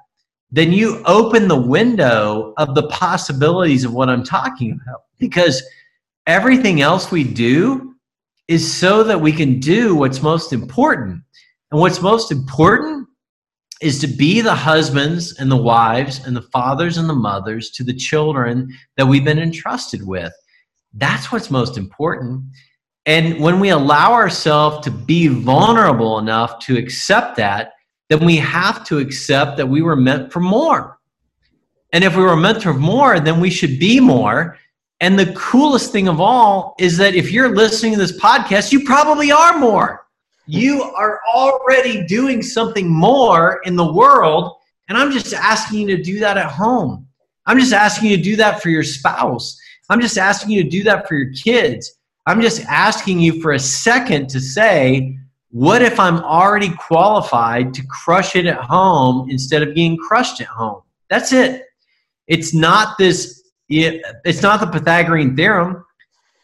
then 0.50 0.72
you 0.72 1.02
open 1.04 1.48
the 1.48 1.60
window 1.60 2.54
of 2.56 2.74
the 2.74 2.86
possibilities 2.88 3.84
of 3.84 3.92
what 3.92 4.08
I'm 4.08 4.24
talking 4.24 4.72
about. 4.72 5.02
Because 5.18 5.62
everything 6.26 6.80
else 6.80 7.10
we 7.10 7.24
do 7.24 7.96
is 8.46 8.72
so 8.72 9.02
that 9.02 9.20
we 9.20 9.32
can 9.32 9.58
do 9.60 9.94
what's 9.94 10.22
most 10.22 10.52
important. 10.52 11.22
And 11.70 11.80
what's 11.80 12.00
most 12.00 12.32
important 12.32 13.07
is 13.80 13.98
to 14.00 14.06
be 14.06 14.40
the 14.40 14.54
husbands 14.54 15.38
and 15.38 15.50
the 15.50 15.56
wives 15.56 16.26
and 16.26 16.36
the 16.36 16.42
fathers 16.42 16.98
and 16.98 17.08
the 17.08 17.14
mothers 17.14 17.70
to 17.70 17.84
the 17.84 17.94
children 17.94 18.72
that 18.96 19.06
we've 19.06 19.24
been 19.24 19.38
entrusted 19.38 20.06
with. 20.06 20.32
That's 20.94 21.30
what's 21.30 21.50
most 21.50 21.76
important. 21.76 22.44
And 23.06 23.40
when 23.40 23.60
we 23.60 23.70
allow 23.70 24.12
ourselves 24.12 24.84
to 24.84 24.90
be 24.90 25.28
vulnerable 25.28 26.18
enough 26.18 26.58
to 26.60 26.76
accept 26.76 27.36
that, 27.36 27.72
then 28.08 28.24
we 28.24 28.36
have 28.36 28.84
to 28.86 28.98
accept 28.98 29.56
that 29.56 29.66
we 29.66 29.82
were 29.82 29.96
meant 29.96 30.32
for 30.32 30.40
more. 30.40 30.98
And 31.92 32.04
if 32.04 32.16
we 32.16 32.22
were 32.22 32.36
meant 32.36 32.62
for 32.62 32.74
more, 32.74 33.20
then 33.20 33.40
we 33.40 33.50
should 33.50 33.78
be 33.78 34.00
more. 34.00 34.58
And 35.00 35.18
the 35.18 35.32
coolest 35.34 35.92
thing 35.92 36.08
of 36.08 36.20
all 36.20 36.74
is 36.78 36.96
that 36.96 37.14
if 37.14 37.30
you're 37.30 37.54
listening 37.54 37.92
to 37.92 37.98
this 37.98 38.18
podcast, 38.18 38.72
you 38.72 38.84
probably 38.84 39.30
are 39.30 39.58
more. 39.58 40.06
You 40.50 40.82
are 40.82 41.20
already 41.30 42.06
doing 42.06 42.42
something 42.42 42.88
more 42.88 43.60
in 43.64 43.76
the 43.76 43.92
world. 43.92 44.56
And 44.88 44.96
I'm 44.96 45.12
just 45.12 45.34
asking 45.34 45.80
you 45.80 45.96
to 45.96 46.02
do 46.02 46.18
that 46.20 46.38
at 46.38 46.50
home. 46.50 47.06
I'm 47.44 47.58
just 47.58 47.74
asking 47.74 48.10
you 48.10 48.16
to 48.16 48.22
do 48.22 48.36
that 48.36 48.62
for 48.62 48.70
your 48.70 48.82
spouse. 48.82 49.60
I'm 49.90 50.00
just 50.00 50.16
asking 50.16 50.52
you 50.52 50.64
to 50.64 50.68
do 50.70 50.82
that 50.84 51.06
for 51.06 51.16
your 51.16 51.32
kids. 51.32 51.92
I'm 52.26 52.40
just 52.40 52.64
asking 52.64 53.20
you 53.20 53.42
for 53.42 53.52
a 53.52 53.58
second 53.58 54.28
to 54.30 54.40
say, 54.40 55.18
what 55.50 55.82
if 55.82 56.00
I'm 56.00 56.18
already 56.18 56.70
qualified 56.70 57.74
to 57.74 57.86
crush 57.86 58.34
it 58.34 58.46
at 58.46 58.60
home 58.60 59.28
instead 59.30 59.62
of 59.62 59.74
being 59.74 59.98
crushed 59.98 60.40
at 60.40 60.46
home? 60.46 60.80
That's 61.10 61.32
it. 61.32 61.64
It's 62.26 62.54
not 62.54 62.96
this, 62.98 63.42
it's 63.68 64.42
not 64.42 64.60
the 64.60 64.66
Pythagorean 64.66 65.36
theorem. 65.36 65.84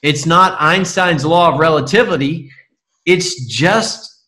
It's 0.02 0.26
not 0.26 0.60
Einstein's 0.60 1.24
law 1.24 1.54
of 1.54 1.58
relativity. 1.58 2.50
It's 3.06 3.46
just 3.46 4.26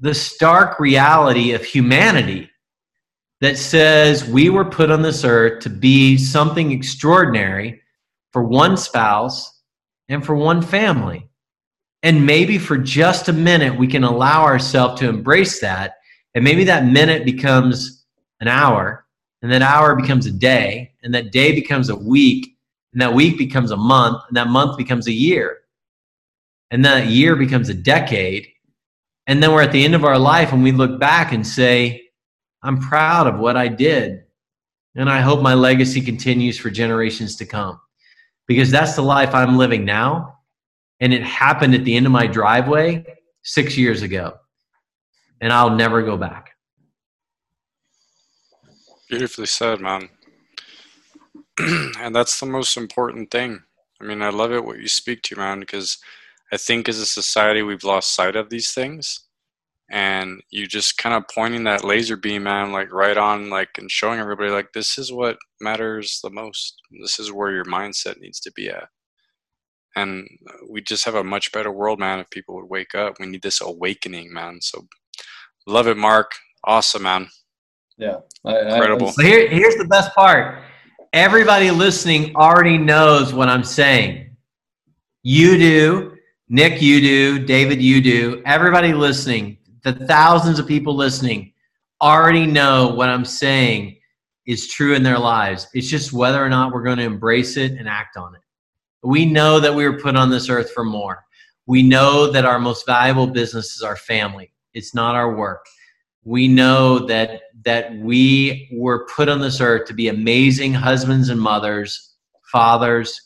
the 0.00 0.14
stark 0.14 0.80
reality 0.80 1.52
of 1.52 1.64
humanity 1.64 2.50
that 3.40 3.56
says 3.56 4.24
we 4.24 4.50
were 4.50 4.64
put 4.64 4.90
on 4.90 5.02
this 5.02 5.24
earth 5.24 5.62
to 5.62 5.70
be 5.70 6.16
something 6.16 6.72
extraordinary 6.72 7.80
for 8.32 8.42
one 8.42 8.76
spouse 8.76 9.62
and 10.08 10.24
for 10.24 10.34
one 10.34 10.60
family. 10.62 11.26
And 12.02 12.24
maybe 12.24 12.58
for 12.58 12.78
just 12.78 13.28
a 13.28 13.32
minute, 13.32 13.78
we 13.78 13.86
can 13.86 14.04
allow 14.04 14.42
ourselves 14.44 15.00
to 15.00 15.08
embrace 15.08 15.60
that. 15.60 15.96
And 16.34 16.44
maybe 16.44 16.64
that 16.64 16.86
minute 16.86 17.24
becomes 17.24 18.06
an 18.40 18.48
hour, 18.48 19.04
and 19.42 19.52
that 19.52 19.62
hour 19.62 19.94
becomes 19.94 20.26
a 20.26 20.30
day, 20.30 20.92
and 21.02 21.14
that 21.14 21.32
day 21.32 21.52
becomes 21.52 21.90
a 21.90 21.96
week, 21.96 22.56
and 22.92 23.02
that 23.02 23.12
week 23.12 23.36
becomes 23.36 23.70
a 23.70 23.76
month, 23.76 24.22
and 24.28 24.36
that 24.36 24.48
month 24.48 24.78
becomes 24.78 25.08
a 25.08 25.12
year. 25.12 25.58
And 26.70 26.84
that 26.84 27.06
year 27.06 27.36
becomes 27.36 27.68
a 27.68 27.74
decade. 27.74 28.48
And 29.26 29.42
then 29.42 29.52
we're 29.52 29.62
at 29.62 29.72
the 29.72 29.84
end 29.84 29.94
of 29.94 30.04
our 30.04 30.18
life 30.18 30.52
and 30.52 30.62
we 30.62 30.72
look 30.72 31.00
back 31.00 31.32
and 31.32 31.46
say, 31.46 32.08
I'm 32.62 32.78
proud 32.78 33.26
of 33.26 33.38
what 33.38 33.56
I 33.56 33.68
did. 33.68 34.22
And 34.94 35.08
I 35.08 35.20
hope 35.20 35.40
my 35.40 35.54
legacy 35.54 36.00
continues 36.00 36.58
for 36.58 36.70
generations 36.70 37.36
to 37.36 37.46
come. 37.46 37.80
Because 38.46 38.70
that's 38.70 38.96
the 38.96 39.02
life 39.02 39.34
I'm 39.34 39.56
living 39.56 39.84
now 39.84 40.40
and 41.00 41.14
it 41.14 41.22
happened 41.22 41.74
at 41.74 41.84
the 41.84 41.96
end 41.96 42.06
of 42.06 42.12
my 42.12 42.26
driveway 42.26 43.04
six 43.42 43.76
years 43.76 44.02
ago. 44.02 44.34
And 45.40 45.52
I'll 45.52 45.74
never 45.74 46.02
go 46.02 46.16
back. 46.16 46.50
Beautifully 49.08 49.46
said, 49.46 49.80
man. 49.80 50.10
and 51.58 52.14
that's 52.14 52.38
the 52.38 52.46
most 52.46 52.76
important 52.76 53.30
thing. 53.30 53.62
I 54.00 54.04
mean, 54.04 54.22
I 54.22 54.28
love 54.28 54.52
it 54.52 54.64
what 54.64 54.78
you 54.78 54.88
speak 54.88 55.22
to, 55.24 55.36
man, 55.36 55.60
because 55.60 55.98
I 56.52 56.56
think 56.56 56.88
as 56.88 56.98
a 56.98 57.06
society 57.06 57.62
we've 57.62 57.84
lost 57.84 58.14
sight 58.14 58.36
of 58.36 58.50
these 58.50 58.72
things. 58.72 59.26
And 59.92 60.40
you 60.50 60.68
just 60.68 60.98
kind 60.98 61.16
of 61.16 61.24
pointing 61.34 61.64
that 61.64 61.82
laser 61.82 62.16
beam, 62.16 62.44
man, 62.44 62.70
like 62.70 62.92
right 62.92 63.16
on, 63.16 63.50
like, 63.50 63.70
and 63.76 63.90
showing 63.90 64.20
everybody, 64.20 64.48
like, 64.50 64.72
this 64.72 64.98
is 64.98 65.12
what 65.12 65.36
matters 65.60 66.20
the 66.22 66.30
most. 66.30 66.80
This 67.02 67.18
is 67.18 67.32
where 67.32 67.50
your 67.50 67.64
mindset 67.64 68.20
needs 68.20 68.38
to 68.40 68.52
be 68.52 68.70
at. 68.70 68.84
And 69.96 70.28
we 70.68 70.80
just 70.80 71.04
have 71.04 71.16
a 71.16 71.24
much 71.24 71.50
better 71.50 71.72
world, 71.72 71.98
man, 71.98 72.20
if 72.20 72.30
people 72.30 72.54
would 72.54 72.70
wake 72.70 72.94
up. 72.94 73.14
We 73.18 73.26
need 73.26 73.42
this 73.42 73.60
awakening, 73.60 74.32
man. 74.32 74.60
So 74.60 74.86
love 75.66 75.88
it, 75.88 75.96
Mark. 75.96 76.30
Awesome, 76.62 77.02
man. 77.02 77.26
Yeah. 77.96 78.18
I, 78.44 78.60
Incredible. 78.60 79.08
I, 79.08 79.10
so 79.10 79.22
here, 79.22 79.48
here's 79.48 79.74
the 79.74 79.86
best 79.86 80.14
part 80.14 80.62
everybody 81.12 81.72
listening 81.72 82.36
already 82.36 82.78
knows 82.78 83.34
what 83.34 83.48
I'm 83.48 83.64
saying. 83.64 84.36
You 85.24 85.58
do, 85.58 86.16
Nick, 86.52 86.82
you 86.82 87.00
do, 87.00 87.38
David, 87.38 87.80
you 87.80 88.00
do. 88.00 88.42
Everybody 88.44 88.92
listening, 88.92 89.56
the 89.84 89.92
thousands 89.92 90.58
of 90.58 90.66
people 90.66 90.96
listening 90.96 91.52
already 92.02 92.44
know 92.44 92.88
what 92.88 93.08
I'm 93.08 93.24
saying 93.24 93.98
is 94.46 94.66
true 94.66 94.94
in 94.96 95.04
their 95.04 95.20
lives. 95.20 95.68
It's 95.74 95.86
just 95.86 96.12
whether 96.12 96.44
or 96.44 96.48
not 96.48 96.72
we're 96.72 96.82
going 96.82 96.98
to 96.98 97.04
embrace 97.04 97.56
it 97.56 97.74
and 97.78 97.88
act 97.88 98.16
on 98.16 98.34
it. 98.34 98.40
We 99.04 99.26
know 99.26 99.60
that 99.60 99.72
we 99.72 99.88
were 99.88 100.00
put 100.00 100.16
on 100.16 100.28
this 100.28 100.48
earth 100.48 100.72
for 100.72 100.82
more. 100.82 101.24
We 101.66 101.84
know 101.84 102.32
that 102.32 102.44
our 102.44 102.58
most 102.58 102.84
valuable 102.84 103.28
business 103.28 103.76
is 103.76 103.82
our 103.82 103.94
family. 103.94 104.52
It's 104.74 104.92
not 104.92 105.14
our 105.14 105.36
work. 105.36 105.64
We 106.24 106.48
know 106.48 107.06
that 107.06 107.42
that 107.64 107.94
we 107.94 108.68
were 108.72 109.06
put 109.06 109.28
on 109.28 109.40
this 109.40 109.60
earth 109.60 109.86
to 109.86 109.94
be 109.94 110.08
amazing 110.08 110.74
husbands 110.74 111.28
and 111.28 111.40
mothers, 111.40 112.16
fathers, 112.50 113.20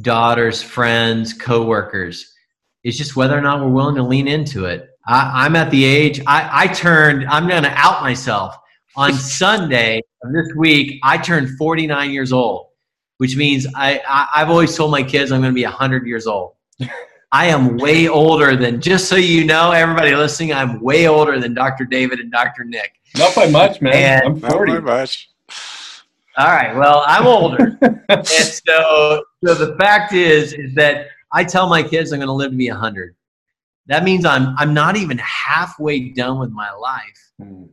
daughters, 0.00 0.62
friends, 0.62 1.34
co-workers. 1.34 2.32
It's 2.86 2.96
just 2.96 3.16
whether 3.16 3.36
or 3.36 3.40
not 3.40 3.60
we're 3.60 3.72
willing 3.72 3.96
to 3.96 4.02
lean 4.04 4.28
into 4.28 4.66
it. 4.66 4.88
I, 5.08 5.44
am 5.44 5.56
at 5.56 5.72
the 5.72 5.84
age 5.84 6.20
I, 6.24 6.48
I 6.52 6.66
turned. 6.68 7.26
I'm 7.26 7.48
going 7.48 7.64
to 7.64 7.72
out 7.72 8.00
myself 8.00 8.56
on 8.94 9.12
Sunday 9.12 10.02
of 10.22 10.32
this 10.32 10.54
week. 10.54 11.00
I 11.02 11.18
turned 11.18 11.58
49 11.58 12.12
years 12.12 12.32
old, 12.32 12.68
which 13.16 13.36
means 13.36 13.66
I, 13.74 14.00
I 14.08 14.28
I've 14.36 14.50
always 14.50 14.76
told 14.76 14.92
my 14.92 15.02
kids 15.02 15.32
I'm 15.32 15.40
going 15.40 15.50
to 15.50 15.54
be 15.54 15.64
100 15.64 16.06
years 16.06 16.28
old. 16.28 16.52
I 17.32 17.46
am 17.46 17.76
way 17.76 18.06
older 18.06 18.54
than, 18.54 18.80
just 18.80 19.08
so 19.08 19.16
you 19.16 19.44
know, 19.44 19.72
everybody 19.72 20.14
listening, 20.14 20.52
I'm 20.52 20.80
way 20.80 21.08
older 21.08 21.40
than 21.40 21.54
Dr. 21.54 21.86
David 21.86 22.20
and 22.20 22.30
Dr. 22.30 22.62
Nick. 22.62 22.92
Not 23.16 23.34
by 23.34 23.48
much, 23.50 23.80
man. 23.80 24.22
And, 24.24 24.44
I'm 24.44 24.50
40. 24.50 24.72
Not 24.74 24.84
by 24.84 25.00
much. 25.00 25.28
All 26.38 26.46
right. 26.46 26.76
Well, 26.76 27.02
I'm 27.04 27.26
older. 27.26 27.76
and 28.08 28.26
so, 28.26 29.24
so 29.44 29.54
the 29.54 29.76
fact 29.76 30.12
is, 30.12 30.52
is 30.52 30.72
that 30.74 31.08
I 31.32 31.44
tell 31.44 31.68
my 31.68 31.82
kids 31.82 32.12
I'm 32.12 32.18
going 32.18 32.28
to 32.28 32.32
live 32.32 32.50
to 32.50 32.56
be 32.56 32.70
100. 32.70 33.14
That 33.86 34.04
means 34.04 34.24
I'm, 34.24 34.54
I'm 34.58 34.74
not 34.74 34.96
even 34.96 35.18
halfway 35.18 36.00
done 36.10 36.38
with 36.38 36.50
my 36.50 36.72
life. 36.72 37.32
Hmm. 37.40 37.64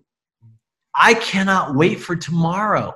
I 0.96 1.16
cannot 1.16 1.76
wait 1.76 2.00
for 2.00 2.16
tomorrow. 2.16 2.94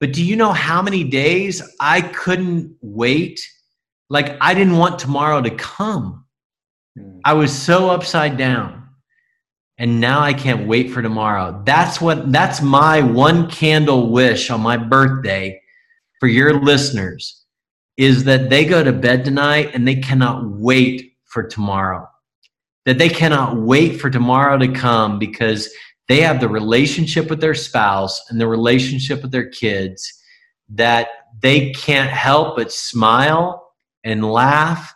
But 0.00 0.12
do 0.12 0.24
you 0.24 0.34
know 0.34 0.52
how 0.52 0.82
many 0.82 1.04
days 1.04 1.62
I 1.78 2.00
couldn't 2.00 2.76
wait 2.80 3.40
like 4.10 4.36
I 4.40 4.52
didn't 4.54 4.76
want 4.76 4.98
tomorrow 4.98 5.40
to 5.40 5.50
come. 5.50 6.24
Hmm. 6.98 7.18
I 7.24 7.32
was 7.34 7.56
so 7.56 7.90
upside 7.90 8.36
down. 8.36 8.80
And 9.78 10.00
now 10.00 10.20
I 10.20 10.34
can't 10.34 10.68
wait 10.68 10.90
for 10.90 11.02
tomorrow. 11.02 11.62
That's 11.64 12.00
what 12.00 12.30
that's 12.30 12.60
my 12.60 13.00
one 13.00 13.50
candle 13.50 14.10
wish 14.10 14.50
on 14.50 14.60
my 14.60 14.76
birthday 14.76 15.60
for 16.20 16.28
your 16.28 16.60
listeners 16.60 17.41
is 17.96 18.24
that 18.24 18.50
they 18.50 18.64
go 18.64 18.82
to 18.82 18.92
bed 18.92 19.24
tonight 19.24 19.70
and 19.74 19.86
they 19.86 19.96
cannot 19.96 20.44
wait 20.46 21.12
for 21.24 21.42
tomorrow. 21.42 22.08
That 22.84 22.98
they 22.98 23.08
cannot 23.08 23.56
wait 23.56 24.00
for 24.00 24.10
tomorrow 24.10 24.58
to 24.58 24.68
come 24.68 25.18
because 25.18 25.72
they 26.08 26.20
have 26.20 26.40
the 26.40 26.48
relationship 26.48 27.30
with 27.30 27.40
their 27.40 27.54
spouse 27.54 28.20
and 28.28 28.40
the 28.40 28.46
relationship 28.46 29.22
with 29.22 29.30
their 29.30 29.48
kids 29.48 30.12
that 30.70 31.08
they 31.40 31.70
can't 31.72 32.10
help 32.10 32.56
but 32.56 32.72
smile 32.72 33.72
and 34.04 34.24
laugh 34.24 34.94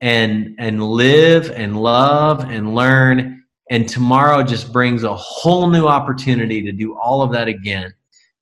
and 0.00 0.54
and 0.58 0.82
live 0.82 1.50
and 1.50 1.80
love 1.80 2.48
and 2.48 2.74
learn. 2.74 3.42
And 3.70 3.88
tomorrow 3.88 4.42
just 4.42 4.72
brings 4.72 5.04
a 5.04 5.14
whole 5.14 5.68
new 5.68 5.86
opportunity 5.86 6.62
to 6.62 6.72
do 6.72 6.98
all 6.98 7.22
of 7.22 7.32
that 7.32 7.48
again. 7.48 7.92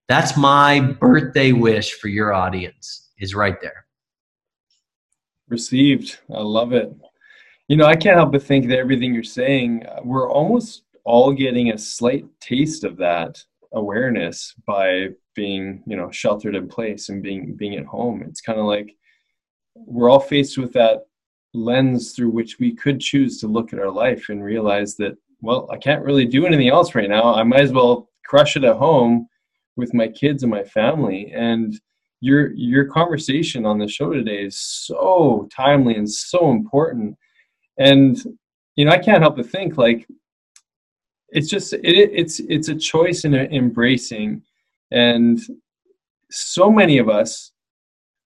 That's 0.09 0.37
my 0.37 0.81
birthday 0.81 1.53
wish 1.53 1.93
for 1.95 2.09
your 2.09 2.33
audience 2.33 3.08
is 3.19 3.35
right 3.35 3.61
there. 3.61 3.87
Received. 5.49 6.19
I 6.35 6.41
love 6.41 6.73
it. 6.73 6.93
You 7.69 7.77
know 7.77 7.85
i 7.85 7.95
can't 7.95 8.17
help 8.17 8.33
but 8.33 8.43
think 8.43 8.67
that 8.69 8.79
everything 8.79 9.13
you're 9.13 9.23
saying 9.23 9.85
we're 10.03 10.31
almost 10.31 10.85
all 11.05 11.33
getting 11.33 11.71
a 11.71 11.79
slight 11.79 12.25
taste 12.41 12.83
of 12.83 12.97
that 12.97 13.43
awareness 13.73 14.55
by 14.67 15.09
being 15.35 15.83
you 15.87 15.97
know 15.97 16.11
sheltered 16.11 16.55
in 16.55 16.69
place 16.69 17.09
and 17.11 17.23
being 17.23 17.55
being 17.55 17.77
at 17.77 17.87
home. 17.87 18.23
It's 18.23 18.41
kind 18.41 18.59
of 18.59 18.67
like 18.67 18.95
we're 19.75 20.11
all 20.11 20.21
faced 20.21 20.59
with 20.59 20.73
that 20.73 21.07
lens 21.55 22.13
through 22.13 22.31
which 22.31 22.59
we 22.59 22.75
could 22.75 23.01
choose 23.01 23.39
to 23.41 23.47
look 23.47 23.73
at 23.73 23.79
our 23.79 23.91
life 23.91 24.29
and 24.29 24.45
realize 24.45 24.97
that 24.97 25.17
well 25.41 25.67
i 25.73 25.77
can't 25.79 26.05
really 26.05 26.27
do 26.27 26.45
anything 26.47 26.69
else 26.69 26.95
right 26.95 27.09
now. 27.09 27.35
I 27.35 27.43
might 27.43 27.61
as 27.61 27.73
well 27.73 28.09
crush 28.25 28.57
it 28.57 28.65
at 28.65 28.77
home 28.77 29.29
with 29.77 29.95
my 29.95 30.09
kids 30.09 30.43
and 30.43 30.51
my 30.51 30.65
family. 30.65 31.33
And 31.35 31.79
your 32.21 32.53
your 32.55 32.85
conversation 32.87 33.65
on 33.65 33.79
the 33.79 33.89
show 33.89 34.13
today 34.13 34.45
is 34.45 34.59
so 34.59 35.49
timely 35.55 35.95
and 35.95 36.11
so 36.11 36.51
important. 36.51 37.17
And 37.79 38.17
you 38.77 38.85
know 38.85 38.93
i 38.93 38.99
can't 38.99 39.23
help 39.23 39.37
but 39.37 39.51
think 39.51 39.77
like 39.77 40.07
it's 41.31 41.49
just 41.49 41.73
it, 41.73 41.83
it's 41.85 42.41
it's 42.41 42.69
a 42.69 42.75
choice 42.75 43.25
in 43.25 43.35
embracing. 43.35 44.43
And 44.91 45.39
so 46.31 46.71
many 46.71 46.99
of 46.99 47.09
us 47.09 47.53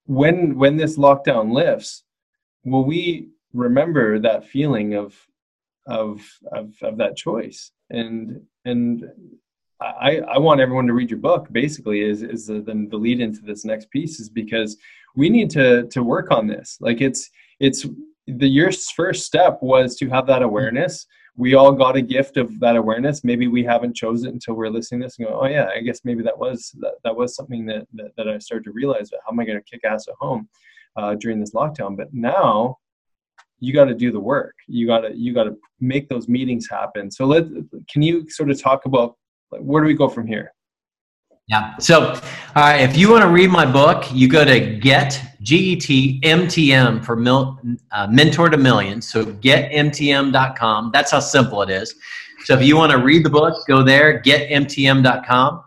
when 0.07 0.57
when 0.57 0.77
this 0.77 0.97
lockdown 0.97 1.53
lifts 1.53 2.05
will 2.65 2.85
we 2.85 3.29
remember 3.53 4.19
that 4.19 4.47
feeling 4.47 4.95
of 4.95 5.15
of 5.87 6.21
of, 6.53 6.75
of 6.83 6.97
that 6.99 7.17
choice? 7.17 7.73
And 7.91 8.41
and 8.65 9.05
I, 10.01 10.21
I 10.29 10.39
want 10.39 10.61
everyone 10.61 10.87
to 10.87 10.93
read 10.93 11.11
your 11.11 11.19
book 11.19 11.49
basically 11.53 12.01
is 12.01 12.23
is 12.23 12.47
the, 12.47 12.87
the 12.91 12.97
lead 12.97 13.21
into 13.21 13.43
this 13.43 13.65
next 13.65 13.91
piece 13.91 14.21
is 14.21 14.29
because 14.29 14.77
we 15.17 15.29
need 15.29 15.51
to 15.51 15.87
to 15.89 16.03
work 16.03 16.31
on 16.31 16.47
this 16.47 16.79
like 16.81 17.01
it's 17.01 17.31
it's 17.61 17.87
the 18.27 18.49
your 18.49 18.71
first 18.95 19.27
step 19.27 19.59
was 19.63 19.97
to 19.97 20.09
have 20.09 20.27
that 20.27 20.43
awareness 20.43 21.07
we 21.37 21.55
all 21.55 21.73
got 21.73 21.97
a 21.97 22.03
gift 22.03 22.37
of 22.37 22.61
that 22.61 22.77
awareness. 22.77 23.25
Maybe 23.25 23.49
we 23.49 23.65
haven't 23.65 23.97
chosen 23.97 24.29
it 24.29 24.35
until 24.35 24.55
we're 24.55 24.69
listening 24.69 25.01
to 25.01 25.07
this 25.07 25.19
and 25.19 25.29
go, 25.29 25.41
oh 25.41 25.47
yeah, 25.47 25.69
I 25.75 25.81
guess 25.81 26.01
maybe 26.05 26.23
that 26.25 26.39
was 26.39 26.73
that, 26.81 26.95
that 27.05 27.17
was 27.17 27.35
something 27.35 27.65
that, 27.67 27.87
that, 27.95 28.11
that 28.17 28.29
I 28.29 28.39
started 28.39 28.65
to 28.65 28.73
realize. 28.73 29.11
but 29.11 29.21
How 29.25 29.33
am 29.33 29.41
I 29.41 29.45
going 29.45 29.59
to 29.59 29.65
kick 29.65 29.81
ass 29.85 30.09
at 30.09 30.15
home 30.21 30.49
uh, 30.97 31.15
during 31.15 31.41
this 31.41 31.53
lockdown? 31.53 31.97
But 31.97 32.13
now 32.13 32.79
you 33.61 33.73
got 33.73 33.87
to 33.87 33.95
do 33.95 34.13
the 34.13 34.21
work. 34.21 34.55
You 34.67 34.87
got 34.87 35.01
to 35.01 35.17
you 35.17 35.33
got 35.33 35.45
to 35.45 35.57
make 35.81 36.09
those 36.09 36.29
meetings 36.29 36.69
happen. 36.69 37.11
So 37.11 37.25
let 37.25 37.47
can 37.89 38.03
you 38.03 38.29
sort 38.29 38.51
of 38.51 38.61
talk 38.61 38.85
about 38.85 39.17
where 39.61 39.83
do 39.83 39.87
we 39.87 39.95
go 39.95 40.09
from 40.09 40.27
here? 40.27 40.53
Yeah. 41.49 41.77
So, 41.79 42.13
all 42.13 42.21
right, 42.57 42.81
if 42.81 42.97
you 42.97 43.11
want 43.11 43.23
to 43.23 43.29
read 43.29 43.51
my 43.51 43.71
book, 43.71 44.05
you 44.13 44.29
go 44.29 44.45
to 44.45 44.77
get 44.77 45.21
G 45.43 45.73
E 45.73 45.77
T 45.77 46.21
M 46.23 46.47
T 46.47 46.73
M 46.73 47.03
for 47.03 47.17
mil, 47.17 47.59
uh, 47.91 48.07
Mentor 48.07 48.49
to 48.49 48.57
Millions. 48.57 49.11
So 49.11 49.25
getmtm.com. 49.25 50.91
That's 50.93 51.11
how 51.11 51.21
simple 51.21 51.63
it 51.63 51.71
is. 51.71 51.95
So 52.45 52.55
if 52.55 52.63
you 52.63 52.77
want 52.77 52.93
to 52.93 52.99
read 52.99 53.25
the 53.25 53.31
book, 53.31 53.55
go 53.67 53.83
there, 53.83 54.23
getmtm.com. 54.23 55.65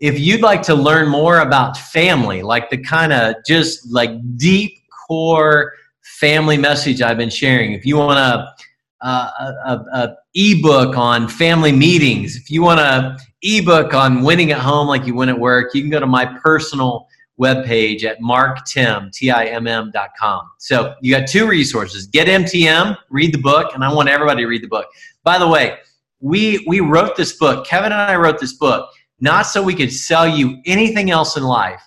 If 0.00 0.18
you'd 0.18 0.42
like 0.42 0.62
to 0.62 0.74
learn 0.74 1.08
more 1.08 1.40
about 1.40 1.76
family, 1.76 2.42
like 2.42 2.70
the 2.70 2.78
kind 2.78 3.12
of 3.12 3.36
just 3.46 3.90
like 3.90 4.10
deep 4.36 4.78
core 5.06 5.72
family 6.02 6.56
message 6.56 7.02
I've 7.02 7.18
been 7.18 7.30
sharing, 7.30 7.72
if 7.72 7.84
you 7.84 7.96
want 7.96 8.18
to 8.18 8.66
uh, 9.00 9.30
a, 9.66 9.72
a, 9.72 10.16
ebook 10.34 10.96
on 10.96 11.28
family 11.28 11.72
meetings, 11.72 12.36
if 12.36 12.50
you 12.50 12.62
want 12.62 12.80
a 12.80 13.16
ebook 13.42 13.94
on 13.94 14.22
winning 14.22 14.50
at 14.52 14.58
home 14.58 14.88
like 14.88 15.06
you 15.06 15.14
win 15.14 15.28
at 15.28 15.38
work, 15.38 15.74
you 15.74 15.82
can 15.82 15.90
go 15.90 16.00
to 16.00 16.06
my 16.06 16.24
personal 16.24 17.06
webpage 17.40 18.04
at 18.04 18.20
marktimm, 18.20 19.12
T-I-M-M.com. 19.12 20.50
So 20.58 20.94
you 21.00 21.16
got 21.16 21.28
two 21.28 21.46
resources. 21.46 22.06
Get 22.06 22.26
MTM, 22.26 22.96
read 23.10 23.32
the 23.32 23.38
book, 23.40 23.74
and 23.74 23.84
I 23.84 23.92
want 23.92 24.08
everybody 24.08 24.42
to 24.42 24.48
read 24.48 24.62
the 24.62 24.68
book. 24.68 24.86
By 25.22 25.38
the 25.38 25.46
way, 25.46 25.78
we, 26.20 26.64
we 26.66 26.80
wrote 26.80 27.16
this 27.16 27.36
book, 27.36 27.64
Kevin 27.64 27.92
and 27.92 28.00
I 28.00 28.16
wrote 28.16 28.40
this 28.40 28.54
book, 28.54 28.90
not 29.20 29.42
so 29.42 29.62
we 29.62 29.74
could 29.74 29.92
sell 29.92 30.26
you 30.26 30.60
anything 30.66 31.10
else 31.10 31.36
in 31.36 31.44
life, 31.44 31.82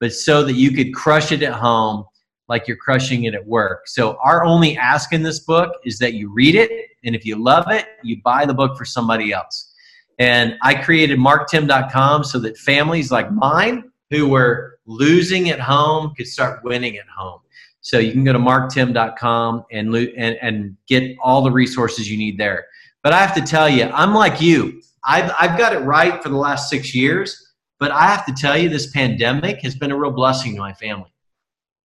but 0.00 0.12
so 0.12 0.42
that 0.44 0.54
you 0.54 0.72
could 0.72 0.94
crush 0.94 1.32
it 1.32 1.42
at 1.42 1.52
home 1.52 2.04
like 2.48 2.68
you're 2.68 2.76
crushing 2.76 3.24
it 3.24 3.34
at 3.34 3.46
work. 3.46 3.88
So 3.88 4.18
our 4.22 4.44
only 4.44 4.76
ask 4.76 5.12
in 5.12 5.22
this 5.22 5.40
book 5.40 5.72
is 5.84 5.98
that 5.98 6.14
you 6.14 6.32
read 6.32 6.54
it, 6.54 6.70
and 7.04 7.14
if 7.14 7.24
you 7.24 7.42
love 7.42 7.66
it, 7.70 7.86
you 8.02 8.20
buy 8.22 8.44
the 8.46 8.54
book 8.54 8.76
for 8.76 8.84
somebody 8.84 9.32
else. 9.32 9.73
And 10.18 10.56
I 10.62 10.74
created 10.74 11.18
marktimm.com 11.18 12.24
so 12.24 12.38
that 12.40 12.56
families 12.56 13.10
like 13.10 13.30
mine 13.32 13.90
who 14.10 14.28
were 14.28 14.78
losing 14.86 15.50
at 15.50 15.60
home 15.60 16.14
could 16.14 16.28
start 16.28 16.62
winning 16.62 16.96
at 16.98 17.06
home. 17.08 17.40
So 17.80 17.98
you 17.98 18.12
can 18.12 18.24
go 18.24 18.32
to 18.32 18.38
marktimm.com 18.38 19.64
and, 19.70 19.94
and, 19.94 20.38
and 20.40 20.76
get 20.86 21.16
all 21.22 21.42
the 21.42 21.50
resources 21.50 22.10
you 22.10 22.16
need 22.16 22.38
there. 22.38 22.66
But 23.02 23.12
I 23.12 23.20
have 23.20 23.34
to 23.34 23.42
tell 23.42 23.68
you, 23.68 23.84
I'm 23.84 24.14
like 24.14 24.40
you. 24.40 24.80
I've, 25.04 25.30
I've 25.38 25.58
got 25.58 25.74
it 25.74 25.80
right 25.80 26.22
for 26.22 26.30
the 26.30 26.36
last 26.36 26.70
six 26.70 26.94
years, 26.94 27.52
but 27.78 27.90
I 27.90 28.06
have 28.06 28.24
to 28.26 28.32
tell 28.32 28.56
you, 28.56 28.70
this 28.70 28.90
pandemic 28.92 29.60
has 29.60 29.74
been 29.74 29.90
a 29.90 29.96
real 29.96 30.12
blessing 30.12 30.54
to 30.54 30.60
my 30.60 30.72
family. 30.72 31.12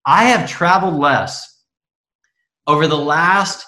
I 0.05 0.25
have 0.25 0.49
traveled 0.49 0.95
less 0.95 1.63
over 2.65 2.87
the 2.87 2.97
last 2.97 3.65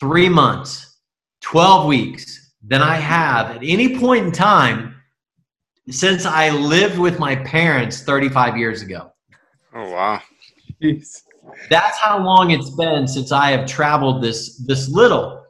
three 0.00 0.28
months, 0.30 0.98
12 1.42 1.86
weeks, 1.86 2.39
than 2.62 2.82
I 2.82 2.96
have 2.96 3.56
at 3.56 3.62
any 3.62 3.98
point 3.98 4.26
in 4.26 4.32
time 4.32 4.94
since 5.88 6.26
I 6.26 6.50
lived 6.50 6.98
with 6.98 7.18
my 7.18 7.36
parents 7.36 8.02
35 8.02 8.56
years 8.56 8.82
ago. 8.82 9.12
Oh, 9.74 9.90
wow. 9.90 10.20
Jeez. 10.82 11.22
That's 11.68 11.98
how 11.98 12.22
long 12.22 12.50
it's 12.50 12.70
been 12.70 13.08
since 13.08 13.32
I 13.32 13.50
have 13.50 13.66
traveled 13.66 14.22
this 14.22 14.56
this 14.66 14.88
little. 14.88 15.44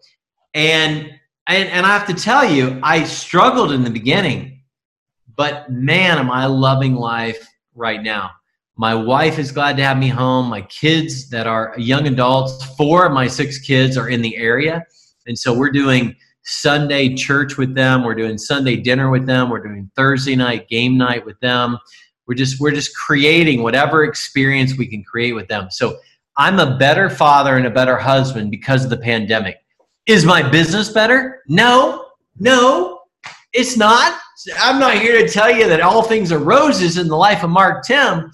And 0.55 1.11
and, 1.47 1.69
and 1.69 1.85
I 1.85 1.97
have 1.97 2.07
to 2.07 2.15
tell 2.15 2.45
you, 2.45 2.79
I 2.83 3.05
struggled 3.05 3.73
in 3.73 3.83
the 3.83 3.91
beginning, 3.91 4.63
but 5.37 5.71
man, 5.71 6.19
am 6.19 6.31
I 6.31 6.47
loving 6.47 6.95
life 6.95 7.47
right 7.75 8.03
now. 8.03 8.31
My 8.77 8.95
wife 8.95 9.39
is 9.39 9.53
glad 9.53 9.77
to 9.77 9.85
have 9.85 9.99
me 9.99 10.09
home. 10.09 10.49
My 10.49 10.63
kids 10.63 11.29
that 11.31 11.47
are 11.47 11.75
young 11.77 12.07
adults, 12.07 12.65
four 12.77 13.05
of 13.07 13.13
my 13.13 13.27
six 13.27 13.59
kids 13.59 13.97
are 13.97 14.09
in 14.09 14.23
the 14.23 14.37
area. 14.37 14.85
And 15.27 15.39
so 15.39 15.53
we're 15.53 15.71
doing 15.71 16.17
Sunday 16.51 17.15
church 17.15 17.57
with 17.57 17.75
them. 17.75 18.03
We're 18.03 18.15
doing 18.15 18.37
Sunday 18.37 18.77
dinner 18.77 19.09
with 19.09 19.25
them. 19.27 19.51
We're 19.51 19.63
doing 19.63 19.91
Thursday 19.95 20.35
night 20.35 20.69
game 20.69 20.99
night 20.99 21.25
with 21.25 21.39
them. 21.41 21.79
We're 22.27 22.35
just 22.35 22.61
we're 22.61 22.73
just 22.73 22.95
creating 22.97 23.63
whatever 23.63 24.05
experience 24.05 24.77
we 24.77 24.87
can 24.87 25.05
create 25.05 25.33
with 25.33 25.49
them. 25.49 25.69
So 25.71 25.99
i'm 26.37 26.59
a 26.59 26.79
better 26.79 27.11
father 27.11 27.57
and 27.57 27.67
a 27.67 27.71
better 27.71 27.97
husband 27.97 28.51
because 28.51 28.85
of 28.85 28.91
the 28.91 28.97
pandemic. 28.97 29.59
Is 30.07 30.25
my 30.25 30.49
business 30.49 30.89
better? 30.89 31.43
No. 31.47 32.07
No. 32.39 33.03
It's 33.53 33.77
not. 33.77 34.19
I'm 34.59 34.81
not 34.81 34.99
here 34.99 35.25
to 35.25 35.29
tell 35.29 35.51
you 35.51 35.69
that 35.69 35.81
all 35.81 36.03
things 36.03 36.33
are 36.33 36.39
roses 36.39 36.99
in 36.99 37.09
the 37.09 37.17
life 37.17 37.45
of 37.45 37.51
Mark 37.51 37.85
Timm. 37.85 38.31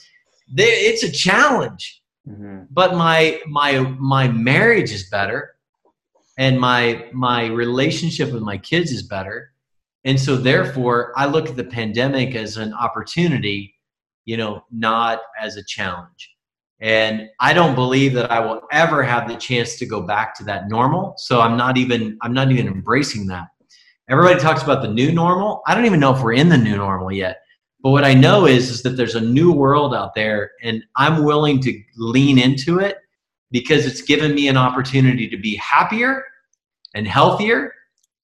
It's 0.56 1.02
a 1.02 1.10
challenge. 1.10 2.02
Mm-hmm. 2.28 2.64
but 2.70 2.96
my 2.96 3.40
my 3.46 3.78
my 4.00 4.26
marriage 4.26 4.90
is 4.90 5.08
better 5.10 5.55
and 6.38 6.60
my 6.60 7.06
my 7.12 7.46
relationship 7.46 8.32
with 8.32 8.42
my 8.42 8.58
kids 8.58 8.90
is 8.92 9.02
better 9.02 9.52
and 10.04 10.20
so 10.20 10.36
therefore 10.36 11.12
i 11.16 11.26
look 11.26 11.48
at 11.48 11.56
the 11.56 11.64
pandemic 11.64 12.34
as 12.34 12.56
an 12.56 12.72
opportunity 12.74 13.76
you 14.26 14.36
know, 14.36 14.62
not 14.70 15.20
as 15.40 15.56
a 15.56 15.64
challenge. 15.64 16.34
And 16.80 17.30
I 17.40 17.54
don't 17.54 17.74
believe 17.74 18.12
that 18.14 18.30
I 18.30 18.38
will 18.38 18.60
ever 18.70 19.02
have 19.02 19.26
the 19.26 19.36
chance 19.36 19.76
to 19.76 19.86
go 19.86 20.02
back 20.02 20.34
to 20.36 20.44
that 20.44 20.68
normal. 20.68 21.14
So 21.16 21.40
I'm 21.40 21.56
not 21.56 21.78
even 21.78 22.18
I'm 22.20 22.34
not 22.34 22.52
even 22.52 22.66
embracing 22.66 23.26
that. 23.28 23.46
Everybody 24.10 24.38
talks 24.38 24.62
about 24.62 24.82
the 24.82 24.92
new 24.92 25.10
normal. 25.10 25.62
I 25.66 25.74
don't 25.74 25.86
even 25.86 26.00
know 26.00 26.14
if 26.14 26.22
we're 26.22 26.34
in 26.34 26.50
the 26.50 26.58
new 26.58 26.76
normal 26.76 27.10
yet. 27.10 27.40
But 27.82 27.90
what 27.90 28.04
I 28.04 28.14
know 28.14 28.46
is, 28.46 28.68
is 28.68 28.82
that 28.82 28.90
there's 28.90 29.14
a 29.14 29.20
new 29.20 29.52
world 29.52 29.94
out 29.94 30.14
there 30.14 30.50
and 30.62 30.82
I'm 30.96 31.24
willing 31.24 31.60
to 31.60 31.82
lean 31.96 32.38
into 32.38 32.80
it 32.80 32.98
because 33.50 33.86
it's 33.86 34.02
given 34.02 34.34
me 34.34 34.48
an 34.48 34.56
opportunity 34.56 35.28
to 35.28 35.36
be 35.36 35.56
happier 35.56 36.24
and 36.94 37.06
healthier. 37.06 37.72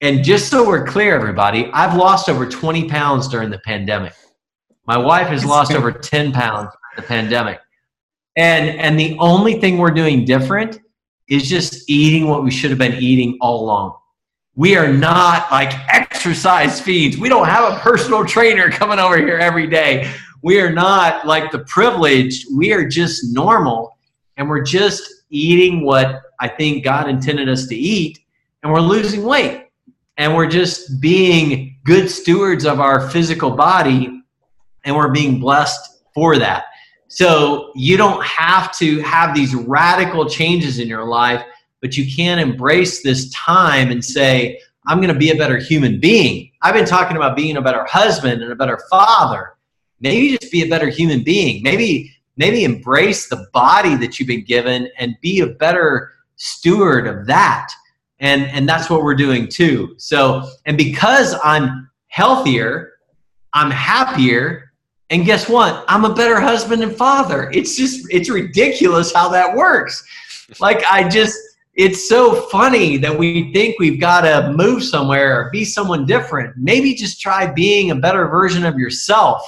And 0.01 0.23
just 0.23 0.49
so 0.49 0.67
we're 0.67 0.85
clear, 0.85 1.15
everybody, 1.15 1.69
I've 1.71 1.95
lost 1.95 2.29
over 2.29 2.45
20 2.45 2.89
pounds 2.89 3.27
during 3.27 3.49
the 3.49 3.59
pandemic. 3.59 4.13
My 4.85 4.97
wife 4.97 5.27
has 5.27 5.45
lost 5.45 5.71
over 5.71 5.91
10 5.91 6.33
pounds 6.33 6.69
the 6.95 7.01
pandemic. 7.01 7.59
And 8.35 8.79
and 8.79 8.99
the 8.99 9.15
only 9.19 9.59
thing 9.59 9.77
we're 9.77 9.91
doing 9.91 10.25
different 10.25 10.79
is 11.29 11.47
just 11.47 11.89
eating 11.89 12.27
what 12.27 12.43
we 12.43 12.51
should 12.51 12.71
have 12.71 12.79
been 12.79 12.95
eating 12.95 13.37
all 13.41 13.63
along. 13.63 13.95
We 14.55 14.75
are 14.75 14.91
not 14.91 15.51
like 15.51 15.73
exercise 15.89 16.79
fiends. 16.79 17.17
We 17.17 17.29
don't 17.29 17.47
have 17.47 17.73
a 17.73 17.79
personal 17.79 18.25
trainer 18.25 18.69
coming 18.69 18.99
over 18.99 19.17
here 19.17 19.37
every 19.37 19.67
day. 19.67 20.11
We 20.41 20.59
are 20.59 20.71
not 20.71 21.25
like 21.25 21.51
the 21.51 21.59
privileged. 21.59 22.47
We 22.55 22.73
are 22.73 22.87
just 22.87 23.33
normal 23.33 23.92
and 24.37 24.49
we're 24.49 24.63
just 24.63 25.23
eating 25.29 25.85
what 25.85 26.21
I 26.39 26.47
think 26.47 26.83
God 26.83 27.09
intended 27.09 27.49
us 27.49 27.67
to 27.67 27.75
eat 27.75 28.19
and 28.61 28.71
we're 28.71 28.79
losing 28.79 29.23
weight. 29.23 29.69
And 30.17 30.35
we're 30.35 30.47
just 30.47 31.01
being 31.01 31.77
good 31.85 32.09
stewards 32.09 32.65
of 32.65 32.79
our 32.79 33.09
physical 33.09 33.51
body 33.51 34.21
and 34.85 34.95
we're 34.95 35.11
being 35.11 35.39
blessed 35.39 36.03
for 36.13 36.37
that. 36.37 36.65
So 37.07 37.71
you 37.75 37.97
don't 37.97 38.23
have 38.23 38.75
to 38.77 38.99
have 39.01 39.35
these 39.35 39.55
radical 39.55 40.29
changes 40.29 40.79
in 40.79 40.87
your 40.87 41.05
life, 41.05 41.43
but 41.81 41.97
you 41.97 42.11
can 42.11 42.39
embrace 42.39 43.01
this 43.01 43.31
time 43.31 43.91
and 43.91 44.03
say, 44.03 44.59
I'm 44.85 44.97
going 44.97 45.13
to 45.13 45.19
be 45.19 45.31
a 45.31 45.35
better 45.35 45.57
human 45.57 45.99
being. 45.99 46.51
I've 46.61 46.73
been 46.73 46.85
talking 46.85 47.17
about 47.17 47.35
being 47.35 47.57
a 47.57 47.61
better 47.61 47.85
husband 47.85 48.41
and 48.41 48.51
a 48.51 48.55
better 48.55 48.79
father. 48.89 49.55
Maybe 49.99 50.37
just 50.37 50.51
be 50.51 50.63
a 50.63 50.69
better 50.69 50.89
human 50.89 51.23
being. 51.23 51.63
Maybe 51.63 52.13
maybe 52.37 52.63
embrace 52.63 53.29
the 53.29 53.47
body 53.53 53.95
that 53.95 54.19
you've 54.19 54.27
been 54.27 54.45
given 54.45 54.89
and 54.97 55.15
be 55.21 55.41
a 55.41 55.47
better 55.47 56.11
steward 56.35 57.07
of 57.07 57.27
that. 57.27 57.67
And 58.19 58.45
and 58.47 58.67
that's 58.67 58.89
what 58.89 59.03
we're 59.03 59.15
doing 59.15 59.47
too. 59.47 59.95
So, 59.97 60.49
and 60.65 60.77
because 60.77 61.35
I'm 61.43 61.89
healthier, 62.07 62.93
I'm 63.53 63.71
happier, 63.71 64.71
and 65.09 65.25
guess 65.25 65.47
what? 65.47 65.85
I'm 65.87 66.05
a 66.05 66.13
better 66.13 66.39
husband 66.39 66.81
and 66.81 66.95
father. 66.95 67.51
It's 67.53 67.75
just, 67.75 68.07
it's 68.09 68.29
ridiculous 68.29 69.13
how 69.13 69.29
that 69.29 69.55
works. 69.55 70.03
Like, 70.59 70.83
I 70.85 71.07
just, 71.07 71.37
it's 71.75 72.09
so 72.09 72.41
funny 72.49 72.97
that 72.97 73.15
we 73.17 73.53
think 73.53 73.75
we've 73.79 73.99
got 73.99 74.21
to 74.21 74.53
move 74.53 74.83
somewhere 74.83 75.39
or 75.39 75.49
be 75.51 75.65
someone 75.65 76.05
different. 76.05 76.55
Maybe 76.57 76.95
just 76.95 77.21
try 77.21 77.51
being 77.51 77.91
a 77.91 77.95
better 77.95 78.27
version 78.27 78.65
of 78.65 78.75
yourself 78.75 79.47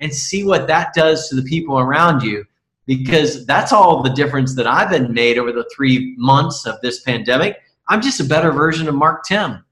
and 0.00 0.12
see 0.12 0.44
what 0.44 0.66
that 0.66 0.92
does 0.94 1.28
to 1.28 1.36
the 1.36 1.42
people 1.42 1.78
around 1.78 2.22
you 2.22 2.44
because 2.86 3.46
that's 3.46 3.72
all 3.72 4.02
the 4.02 4.10
difference 4.10 4.54
that 4.56 4.66
I've 4.66 4.90
been 4.90 5.12
made 5.12 5.38
over 5.38 5.52
the 5.52 5.68
three 5.74 6.14
months 6.18 6.66
of 6.66 6.80
this 6.80 7.00
pandemic. 7.02 7.58
I'm 7.88 8.00
just 8.00 8.20
a 8.20 8.24
better 8.24 8.50
version 8.50 8.88
of 8.88 8.94
Mark 8.94 9.24
Timm. 9.24 9.64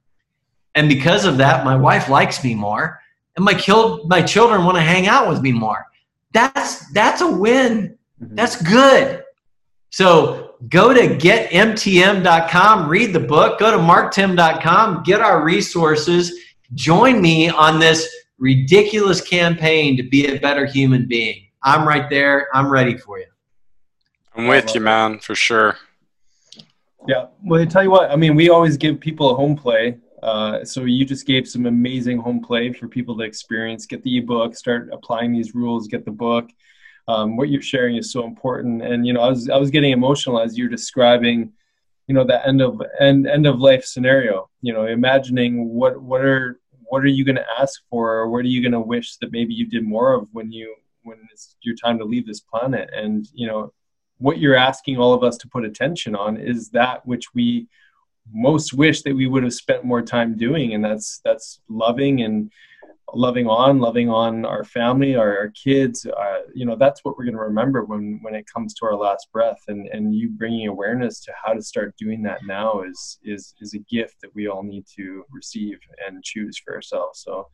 And 0.74 0.88
because 0.88 1.24
of 1.24 1.38
that, 1.38 1.64
my 1.64 1.74
wife 1.74 2.08
likes 2.08 2.44
me 2.44 2.54
more 2.54 3.00
and 3.38 3.44
my 3.44 3.54
killed 3.54 4.08
my 4.08 4.20
children 4.20 4.64
want 4.64 4.76
to 4.76 4.82
hang 4.82 5.06
out 5.06 5.28
with 5.28 5.40
me 5.40 5.52
more. 5.52 5.86
That's 6.32 6.90
that's 6.92 7.20
a 7.20 7.30
win. 7.30 7.96
Mm-hmm. 8.20 8.34
That's 8.34 8.60
good. 8.60 9.22
So 9.90 10.56
go 10.68 10.92
to 10.92 11.16
getmtm.com, 11.16 12.88
read 12.88 13.12
the 13.12 13.20
book, 13.20 13.60
go 13.60 13.70
to 13.70 13.78
marktimm.com, 13.78 15.04
get 15.04 15.20
our 15.20 15.44
resources, 15.44 16.36
join 16.74 17.22
me 17.22 17.48
on 17.48 17.78
this 17.78 18.12
ridiculous 18.38 19.20
campaign 19.20 19.96
to 19.96 20.02
be 20.02 20.26
a 20.26 20.38
better 20.38 20.66
human 20.66 21.06
being. 21.06 21.48
I'm 21.62 21.86
right 21.86 22.08
there. 22.08 22.48
I'm 22.54 22.68
ready 22.68 22.96
for 22.96 23.18
you. 23.18 23.26
I'm 24.34 24.46
with 24.46 24.74
you, 24.74 24.80
man, 24.80 25.18
for 25.18 25.34
sure. 25.34 25.76
Yeah. 27.06 27.26
Well, 27.42 27.60
I 27.60 27.64
tell 27.64 27.82
you 27.82 27.90
what, 27.90 28.10
I 28.10 28.16
mean, 28.16 28.36
we 28.36 28.50
always 28.50 28.76
give 28.76 29.00
people 29.00 29.30
a 29.30 29.34
home 29.34 29.56
play 29.56 29.98
uh, 30.22 30.64
so 30.64 30.84
you 30.84 31.04
just 31.04 31.26
gave 31.26 31.48
some 31.48 31.66
amazing 31.66 32.18
home 32.18 32.40
play 32.40 32.72
for 32.72 32.88
people 32.88 33.16
to 33.16 33.24
experience. 33.24 33.86
Get 33.86 34.02
the 34.02 34.18
ebook, 34.18 34.56
start 34.56 34.90
applying 34.92 35.32
these 35.32 35.54
rules, 35.54 35.88
get 35.88 36.04
the 36.04 36.10
book. 36.10 36.50
Um, 37.06 37.36
what 37.36 37.48
you're 37.48 37.62
sharing 37.62 37.96
is 37.96 38.12
so 38.12 38.24
important. 38.24 38.82
And 38.82 39.06
you 39.06 39.12
know, 39.12 39.20
I 39.20 39.28
was 39.28 39.48
I 39.48 39.56
was 39.56 39.70
getting 39.70 39.92
emotional 39.92 40.40
as 40.40 40.58
you're 40.58 40.68
describing, 40.68 41.52
you 42.06 42.14
know, 42.14 42.24
the 42.24 42.46
end 42.46 42.60
of 42.60 42.82
end 43.00 43.26
end 43.26 43.46
of 43.46 43.60
life 43.60 43.84
scenario. 43.84 44.50
You 44.60 44.72
know, 44.72 44.86
imagining 44.86 45.68
what 45.68 46.00
what 46.02 46.20
are 46.22 46.60
what 46.88 47.02
are 47.02 47.08
you 47.08 47.24
going 47.24 47.36
to 47.36 47.46
ask 47.58 47.80
for, 47.90 48.14
or 48.14 48.30
what 48.30 48.44
are 48.44 48.48
you 48.48 48.62
going 48.62 48.72
to 48.72 48.80
wish 48.80 49.16
that 49.16 49.32
maybe 49.32 49.54
you 49.54 49.66
did 49.66 49.84
more 49.84 50.14
of 50.14 50.28
when 50.32 50.50
you 50.52 50.74
when 51.02 51.18
it's 51.32 51.56
your 51.62 51.74
time 51.74 51.98
to 51.98 52.04
leave 52.04 52.26
this 52.26 52.40
planet. 52.40 52.90
And 52.92 53.26
you 53.32 53.46
know, 53.46 53.72
what 54.18 54.38
you're 54.38 54.56
asking 54.56 54.98
all 54.98 55.14
of 55.14 55.22
us 55.22 55.36
to 55.38 55.48
put 55.48 55.64
attention 55.64 56.14
on 56.14 56.36
is 56.36 56.70
that 56.70 57.06
which 57.06 57.34
we 57.34 57.66
most 58.32 58.74
wish 58.74 59.02
that 59.02 59.14
we 59.14 59.26
would 59.26 59.42
have 59.42 59.54
spent 59.54 59.84
more 59.84 60.02
time 60.02 60.36
doing 60.36 60.74
and 60.74 60.84
that's 60.84 61.20
that's 61.24 61.60
loving 61.68 62.20
and 62.20 62.50
loving 63.14 63.46
on 63.46 63.78
loving 63.78 64.10
on 64.10 64.44
our 64.44 64.64
family 64.64 65.14
our, 65.16 65.38
our 65.38 65.48
kids 65.50 66.06
uh, 66.06 66.40
you 66.54 66.66
know 66.66 66.76
that's 66.76 67.04
what 67.04 67.16
we're 67.16 67.24
going 67.24 67.34
to 67.34 67.40
remember 67.40 67.84
when 67.84 68.18
when 68.22 68.34
it 68.34 68.44
comes 68.52 68.74
to 68.74 68.84
our 68.84 68.94
last 68.94 69.28
breath 69.32 69.60
and 69.68 69.86
and 69.88 70.14
you 70.14 70.28
bringing 70.30 70.68
awareness 70.68 71.20
to 71.20 71.32
how 71.42 71.52
to 71.52 71.62
start 71.62 71.94
doing 71.98 72.22
that 72.22 72.38
now 72.46 72.82
is 72.82 73.18
is 73.22 73.54
is 73.60 73.74
a 73.74 73.78
gift 73.78 74.16
that 74.20 74.34
we 74.34 74.46
all 74.46 74.62
need 74.62 74.84
to 74.96 75.24
receive 75.30 75.78
and 76.06 76.22
choose 76.22 76.58
for 76.58 76.74
ourselves 76.74 77.22
so 77.22 77.48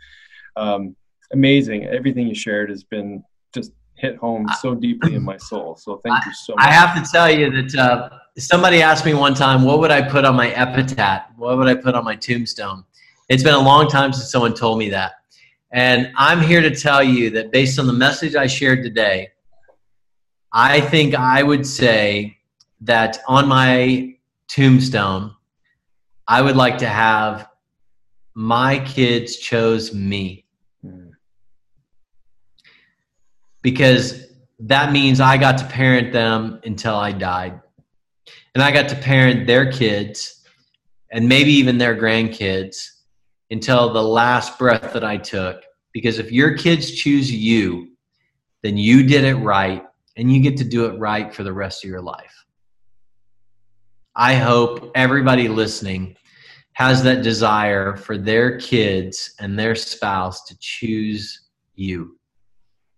um, 0.57 0.95
amazing 1.33 1.85
everything 1.87 2.27
you 2.27 2.35
shared 2.35 2.69
has 2.69 2.83
been 2.85 3.23
just 3.53 3.73
hit 3.97 4.17
home 4.17 4.47
so 4.61 4.75
deeply 4.75 5.15
in 5.15 5.23
my 5.23 5.37
soul 5.37 5.77
so 5.77 6.01
thank 6.05 6.25
you 6.27 6.33
so 6.35 6.55
much 6.57 6.67
i 6.67 6.73
have 6.73 7.01
to 7.01 7.11
tell 7.13 7.31
you 7.31 7.49
that 7.51 7.75
uh, 7.79 8.19
somebody 8.39 8.83
asked 8.83 9.05
me 9.05 9.15
one 9.15 9.35
time, 9.35 9.63
what 9.63 9.79
would 9.79 9.91
I 9.91 10.03
put 10.03 10.25
on 10.25 10.35
my 10.35 10.51
epitaph? 10.51 11.27
What 11.37 11.57
would 11.59 11.69
I 11.69 11.75
put 11.75 11.95
on 11.95 12.05
my 12.05 12.17
tombstone? 12.17 12.85
It's 13.29 13.43
been 13.43 13.55
a 13.55 13.61
long 13.61 13.89
time 13.89 14.13
since 14.13 14.31
someone 14.31 14.55
told 14.55 14.79
me 14.79 14.91
that. 14.91 15.13
And 15.75 16.13
I'm 16.15 16.41
here 16.41 16.61
to 16.61 16.71
tell 16.71 17.03
you 17.03 17.31
that 17.31 17.51
based 17.51 17.81
on 17.81 17.89
the 17.89 17.93
message 17.93 18.37
I 18.37 18.47
shared 18.47 18.85
today, 18.85 19.31
I 20.53 20.81
think 20.81 21.17
I 21.17 21.43
would 21.43 21.67
say 21.67 22.39
that 22.83 23.19
on 23.27 23.49
my 23.49 24.15
tombstone, 24.47 25.35
I 26.29 26.43
would 26.43 26.55
like 26.55 26.79
to 26.79 26.87
have 26.87 27.49
my 28.35 28.79
kids 28.85 29.37
chose 29.37 29.93
me. 29.93 30.45
Because 33.61 34.29
that 34.61 34.93
means 34.93 35.21
I 35.21 35.39
got 35.39 35.59
to 35.59 35.65
parent 35.65 36.13
them 36.13 36.61
until 36.65 36.95
I 36.95 37.11
died. 37.11 37.61
And 38.55 38.63
I 38.63 38.71
got 38.71 38.89
to 38.91 38.95
parent 38.95 39.49
their 39.49 39.73
kids 39.73 40.45
and 41.11 41.29
maybe 41.29 41.51
even 41.51 41.79
their 41.79 41.97
grandkids 41.97 42.91
until 43.51 43.93
the 43.93 44.03
last 44.03 44.59
breath 44.59 44.93
that 44.93 45.05
I 45.05 45.17
took. 45.17 45.63
Because 45.93 46.19
if 46.19 46.33
your 46.33 46.57
kids 46.57 46.91
choose 46.91 47.31
you, 47.33 47.93
then 48.63 48.77
you 48.77 49.07
did 49.07 49.25
it 49.25 49.37
right 49.37 49.85
and 50.17 50.33
you 50.33 50.41
get 50.41 50.57
to 50.57 50.65
do 50.65 50.87
it 50.87 50.99
right 50.99 51.33
for 51.35 51.43
the 51.43 51.53
rest 51.53 51.85
of 51.85 51.91
your 51.91 52.01
life. 52.03 52.45
I 54.17 54.35
hope 54.35 54.91
everybody 54.95 55.49
listening 55.49 56.17
has 56.73 57.03
that 57.03 57.23
desire 57.23 57.97
for 57.97 58.17
their 58.17 58.59
kids 58.59 59.35
and 59.41 59.59
their 59.59 59.75
spouse 59.75 60.45
to 60.45 60.57
choose 60.61 61.49
you 61.75 62.19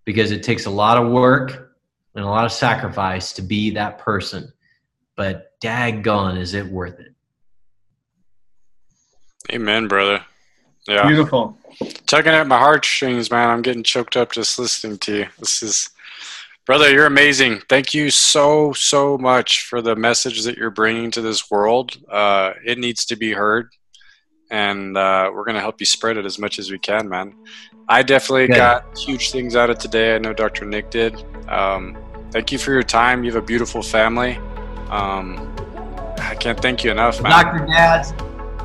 because 0.05 0.30
it 0.30 0.42
takes 0.42 0.66
a 0.66 0.70
lot 0.70 1.03
of 1.03 1.11
work 1.11 1.76
and 2.14 2.24
a 2.24 2.28
lot 2.28 2.44
of 2.44 2.53
sacrifice 2.53 3.32
to 3.34 3.42
be 3.42 3.70
that 3.70 3.99
person. 3.99 4.53
But 5.16 5.59
daggone, 5.61 6.38
is 6.38 6.55
it 6.55 6.66
worth 6.66 6.99
it? 7.01 7.14
Amen, 9.53 9.88
brother. 9.88 10.24
Yeah. 10.89 11.07
Beautiful. 11.07 11.59
Tugging 12.07 12.32
at 12.32 12.47
my 12.47 12.59
heartstrings, 12.59 13.30
man. 13.30 13.51
I'm 13.51 13.62
getting 13.62 13.82
choked 13.82 14.16
up 14.16 14.32
just 14.32 14.59
listening 14.59 14.99
to 14.99 15.18
you. 15.18 15.26
This 15.39 15.62
is, 15.62 15.91
brother, 16.64 16.91
you're 16.91 17.07
amazing. 17.07 17.61
Thank 17.68 17.93
you 17.93 18.11
so, 18.11 18.72
so 18.72 19.18
much 19.18 19.62
for 19.66 19.82
the 19.82 19.97
message 19.97 20.45
that 20.45 20.57
you're 20.57 20.70
bringing 20.70 21.11
to 21.12 21.20
this 21.20 21.51
world. 21.51 21.97
Uh, 22.11 22.53
it 22.64 22.78
needs 22.78 23.05
to 23.07 23.16
be 23.16 23.32
heard. 23.32 23.70
And 24.51 24.97
uh, 24.97 25.30
we're 25.34 25.45
going 25.45 25.57
to 25.57 25.61
help 25.61 25.80
you 25.80 25.87
spread 25.87 26.16
it 26.16 26.24
as 26.24 26.39
much 26.39 26.59
as 26.59 26.70
we 26.70 26.78
can, 26.78 27.09
man. 27.09 27.34
I 27.89 28.03
definitely 28.03 28.47
Good. 28.47 28.57
got 28.57 28.97
huge 28.97 29.32
things 29.32 29.57
out 29.57 29.70
of 29.70 29.78
today. 29.78 30.14
I 30.14 30.18
know 30.18 30.32
Dr. 30.32 30.64
Nick 30.64 30.91
did. 30.91 31.14
Um, 31.49 31.97
thank 32.30 32.53
you 32.53 32.59
for 32.59 32.72
your 32.72 32.84
time. 32.84 33.24
You 33.24 33.32
have 33.32 33.43
a 33.43 33.47
beautiful 33.47 33.82
family. 33.82 34.37
Um, 34.89 35.53
I 36.18 36.37
can't 36.37 36.61
thank 36.61 36.84
you 36.84 36.91
enough, 36.93 37.20
man. 37.20 37.32
Dr. 37.32 37.66
Dads, 37.66 38.12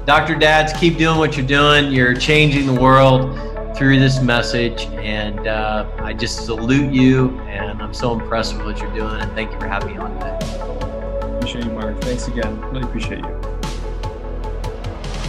Dr. 0.06 0.36
Dads, 0.36 0.74
keep 0.74 0.97
doing 0.97 1.20
what 1.20 1.38
you're 1.38 1.45
doing. 1.45 1.91
You're 1.91 2.16
changing 2.16 2.66
the 2.66 2.74
world 2.74 3.38
through 3.78 3.99
this 3.99 4.20
message, 4.22 4.86
and 4.93 5.47
uh, 5.47 5.89
I 5.99 6.14
just 6.14 6.45
salute 6.45 6.91
you. 6.91 7.39
And 7.41 7.82
I'm 7.82 7.93
so 7.93 8.14
impressed 8.14 8.58
with 8.58 8.66
what 8.66 8.80
you're 8.80 8.93
doing. 8.93 9.22
And 9.22 9.32
thank 9.34 9.52
you 9.52 9.60
for 9.60 9.68
having 9.68 9.93
me 9.93 9.97
on 9.97 10.12
today. 10.14 11.38
Appreciate 11.38 11.66
you, 11.66 11.72
Mark. 11.72 12.02
Thanks 12.02 12.28
again. 12.28 12.60
Really 12.62 12.84
appreciate 12.84 13.20
you. 13.20 13.41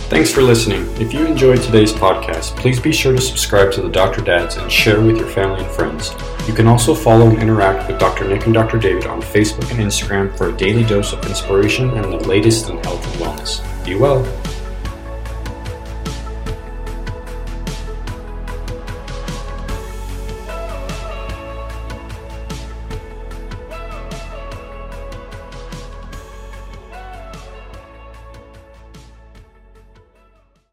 Thanks 0.08 0.30
for 0.30 0.42
listening. 0.42 0.86
If 1.00 1.14
you 1.14 1.24
enjoyed 1.26 1.62
today's 1.62 1.92
podcast, 1.92 2.56
please 2.56 2.78
be 2.78 2.92
sure 2.92 3.14
to 3.14 3.20
subscribe 3.20 3.72
to 3.72 3.82
the 3.82 3.88
Dr. 3.88 4.22
Dads 4.22 4.56
and 4.56 4.70
share 4.70 5.00
with 5.00 5.16
your 5.16 5.26
family 5.26 5.64
and 5.64 5.70
friends. 5.70 6.14
You 6.46 6.52
can 6.54 6.66
also 6.66 6.94
follow 6.94 7.28
and 7.28 7.40
interact 7.40 7.88
with 7.88 7.98
Dr. 7.98 8.28
Nick 8.28 8.44
and 8.44 8.52
Dr. 8.52 8.78
David 8.78 9.06
on 9.06 9.22
Facebook 9.22 9.70
and 9.70 9.80
Instagram 9.80 10.36
for 10.36 10.48
a 10.48 10.52
daily 10.56 10.84
dose 10.84 11.12
of 11.12 11.24
inspiration 11.24 11.90
and 11.90 12.04
the 12.04 12.28
latest 12.28 12.68
in 12.68 12.76
health 12.84 13.06
and 13.06 13.22
wellness. 13.22 13.84
Be 13.86 13.94
well. 13.94 14.22